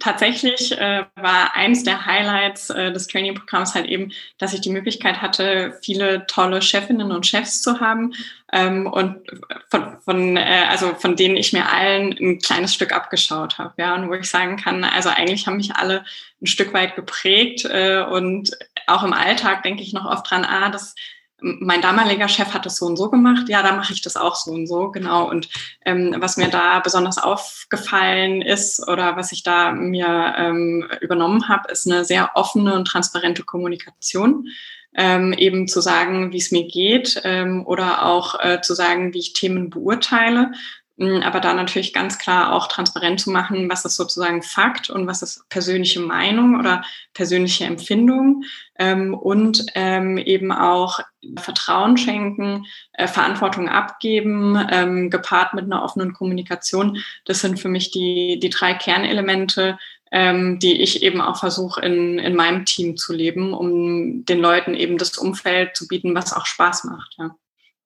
Tatsächlich 0.00 0.76
äh, 0.76 1.04
war 1.14 1.54
eins 1.54 1.84
der 1.84 2.04
Highlights 2.04 2.68
äh, 2.70 2.90
des 2.90 3.06
Training-Programms 3.06 3.76
halt 3.76 3.86
eben, 3.86 4.10
dass 4.38 4.52
ich 4.52 4.60
die 4.60 4.72
Möglichkeit 4.72 5.22
hatte, 5.22 5.78
viele 5.82 6.26
tolle 6.26 6.62
Chefinnen 6.62 7.12
und 7.12 7.28
Chefs 7.28 7.62
zu 7.62 7.78
haben 7.78 8.12
ähm, 8.52 8.88
und 8.88 9.22
von, 9.70 10.00
von 10.00 10.36
äh, 10.36 10.64
also 10.68 10.96
von 10.96 11.14
denen 11.14 11.36
ich 11.36 11.52
mir 11.52 11.70
allen 11.70 12.10
ein 12.18 12.38
kleines 12.40 12.74
Stück 12.74 12.92
abgeschaut 12.92 13.58
habe, 13.58 13.74
ja, 13.76 13.94
und 13.94 14.08
wo 14.08 14.14
ich 14.14 14.28
sagen 14.28 14.56
kann, 14.56 14.82
also 14.82 15.10
eigentlich 15.10 15.46
haben 15.46 15.58
mich 15.58 15.76
alle 15.76 16.04
ein 16.42 16.46
Stück 16.46 16.74
weit 16.74 16.96
geprägt 16.96 17.64
äh, 17.64 18.02
und 18.02 18.50
auch 18.88 19.04
im 19.04 19.12
Alltag 19.12 19.62
denke 19.62 19.84
ich 19.84 19.92
noch 19.92 20.06
oft 20.06 20.28
dran, 20.28 20.44
ah, 20.44 20.70
das 20.70 20.96
mein 21.40 21.82
damaliger 21.82 22.28
Chef 22.28 22.54
hat 22.54 22.64
das 22.64 22.76
so 22.76 22.86
und 22.86 22.96
so 22.96 23.10
gemacht, 23.10 23.48
ja, 23.48 23.62
da 23.62 23.74
mache 23.74 23.92
ich 23.92 24.02
das 24.02 24.16
auch 24.16 24.36
so 24.36 24.52
und 24.52 24.66
so, 24.66 24.90
genau. 24.90 25.28
Und 25.28 25.48
ähm, 25.84 26.14
was 26.18 26.36
mir 26.36 26.48
da 26.48 26.80
besonders 26.80 27.18
aufgefallen 27.18 28.40
ist 28.40 28.86
oder 28.88 29.16
was 29.16 29.32
ich 29.32 29.42
da 29.42 29.72
mir 29.72 30.34
ähm, 30.38 30.88
übernommen 31.00 31.48
habe, 31.48 31.70
ist 31.70 31.86
eine 31.86 32.04
sehr 32.04 32.30
offene 32.34 32.74
und 32.74 32.86
transparente 32.86 33.42
Kommunikation. 33.42 34.48
Ähm, 34.96 35.32
eben 35.32 35.66
zu 35.66 35.80
sagen, 35.80 36.30
wie 36.30 36.36
es 36.36 36.52
mir 36.52 36.68
geht 36.68 37.20
ähm, 37.24 37.66
oder 37.66 38.06
auch 38.06 38.38
äh, 38.38 38.60
zu 38.60 38.74
sagen, 38.74 39.12
wie 39.12 39.18
ich 39.18 39.32
Themen 39.32 39.68
beurteile 39.68 40.52
aber 40.96 41.40
da 41.40 41.54
natürlich 41.54 41.92
ganz 41.92 42.18
klar 42.18 42.52
auch 42.52 42.68
transparent 42.68 43.20
zu 43.20 43.30
machen, 43.30 43.68
was 43.68 43.84
ist 43.84 43.96
sozusagen 43.96 44.42
Fakt 44.42 44.90
und 44.90 45.08
was 45.08 45.22
ist 45.22 45.48
persönliche 45.48 45.98
Meinung 45.98 46.58
oder 46.58 46.84
persönliche 47.14 47.64
Empfindung 47.64 48.44
ähm, 48.78 49.12
und 49.12 49.66
ähm, 49.74 50.18
eben 50.18 50.52
auch 50.52 51.00
Vertrauen 51.36 51.96
schenken, 51.96 52.66
äh, 52.92 53.08
Verantwortung 53.08 53.68
abgeben, 53.68 54.56
ähm, 54.70 55.10
gepaart 55.10 55.54
mit 55.54 55.64
einer 55.64 55.82
offenen 55.82 56.12
Kommunikation. 56.12 57.02
Das 57.24 57.40
sind 57.40 57.58
für 57.58 57.68
mich 57.68 57.90
die, 57.90 58.38
die 58.38 58.50
drei 58.50 58.74
Kernelemente, 58.74 59.78
ähm, 60.12 60.60
die 60.60 60.80
ich 60.80 61.02
eben 61.02 61.20
auch 61.20 61.38
versuche 61.38 61.80
in, 61.80 62.20
in 62.20 62.36
meinem 62.36 62.66
Team 62.66 62.96
zu 62.96 63.12
leben, 63.12 63.52
um 63.52 64.24
den 64.24 64.38
Leuten 64.38 64.74
eben 64.74 64.96
das 64.96 65.18
Umfeld 65.18 65.76
zu 65.76 65.88
bieten, 65.88 66.14
was 66.14 66.32
auch 66.32 66.46
Spaß 66.46 66.84
macht. 66.84 67.16
Ja. 67.18 67.34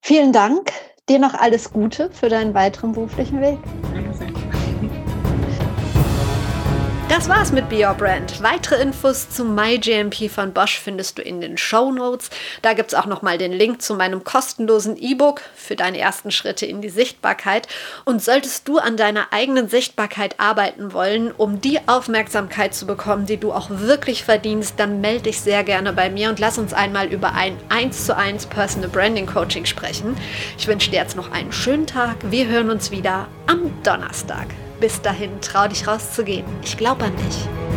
Vielen 0.03 0.33
Dank. 0.33 0.71
Dir 1.09 1.19
noch 1.19 1.35
alles 1.35 1.73
Gute 1.73 2.11
für 2.11 2.29
deinen 2.29 2.53
weiteren 2.53 2.93
beruflichen 2.93 3.41
Weg. 3.41 3.59
Danke 3.95 4.13
sehr. 4.15 4.38
Das 7.09 7.27
war's 7.27 7.53
mit 7.53 7.71
Be 7.71 7.87
Your 7.87 7.95
Brand. 7.95 8.43
Weitere 8.43 8.83
Infos 8.83 9.31
zu 9.31 9.43
MyGMP 9.43 10.31
von 10.31 10.53
Bosch 10.53 10.79
findest 10.79 11.17
du 11.17 11.23
in 11.23 11.41
den 11.41 11.57
Show 11.57 11.91
Notes. 11.91 12.29
Da 12.61 12.75
gibt's 12.75 12.93
auch 12.93 13.07
nochmal 13.07 13.39
den 13.39 13.51
Link 13.51 13.81
zu 13.81 13.95
meinem 13.95 14.25
kostenlosen 14.25 14.95
E-Book 14.99 15.41
für 15.55 15.75
deine 15.75 15.99
ersten 15.99 16.31
Schritte 16.31 16.67
in 16.67 16.83
die 16.83 16.91
Sichtbarkeit. 16.91 17.67
Und 18.05 18.23
solltest 18.23 18.69
du 18.69 18.77
an 18.77 18.99
deiner 18.99 19.33
eigenen 19.33 19.71
Sichtbarkeit 19.71 20.39
arbeiten 20.39 20.93
wollen, 20.93 21.33
um 21.33 21.63
die 21.63 21.81
Aufmerksamkeit 21.87 22.75
zu 22.75 22.87
bekommen, 22.87 23.25
die 23.25 23.39
du 23.39 23.53
auch 23.53 23.71
wirklich 23.71 24.23
verdienst, 24.23 24.75
dann 24.77 25.01
melde 25.01 25.25
dich 25.25 25.41
sehr 25.41 25.65
gerne 25.65 25.95
bei 25.95 26.11
mir 26.11 26.29
und 26.29 26.39
lass 26.39 26.59
uns 26.59 26.75
einmal 26.75 27.07
über 27.07 27.33
ein 27.33 27.57
1 27.71 28.05
zu 28.05 28.15
1 28.15 28.47
Personal 28.47 28.91
Branding 28.91 29.27
Coaching 29.27 29.65
sprechen. 29.65 30.15
Ich 30.59 30.67
wünsche 30.67 30.91
dir 30.91 31.01
jetzt 31.01 31.17
noch 31.17 31.33
einen 31.33 31.53
schönen 31.53 31.87
Tag. 31.87 32.17
Wir 32.31 32.49
hören 32.49 32.69
uns 32.69 32.91
wieder 32.91 33.29
am 33.47 33.83
Donnerstag. 33.83 34.49
Bis 34.81 35.01
dahin, 35.03 35.41
trau 35.41 35.66
dich 35.66 35.87
rauszugehen. 35.87 36.45
Ich 36.62 36.76
glaube 36.76 37.05
an 37.05 37.16
dich. 37.16 37.68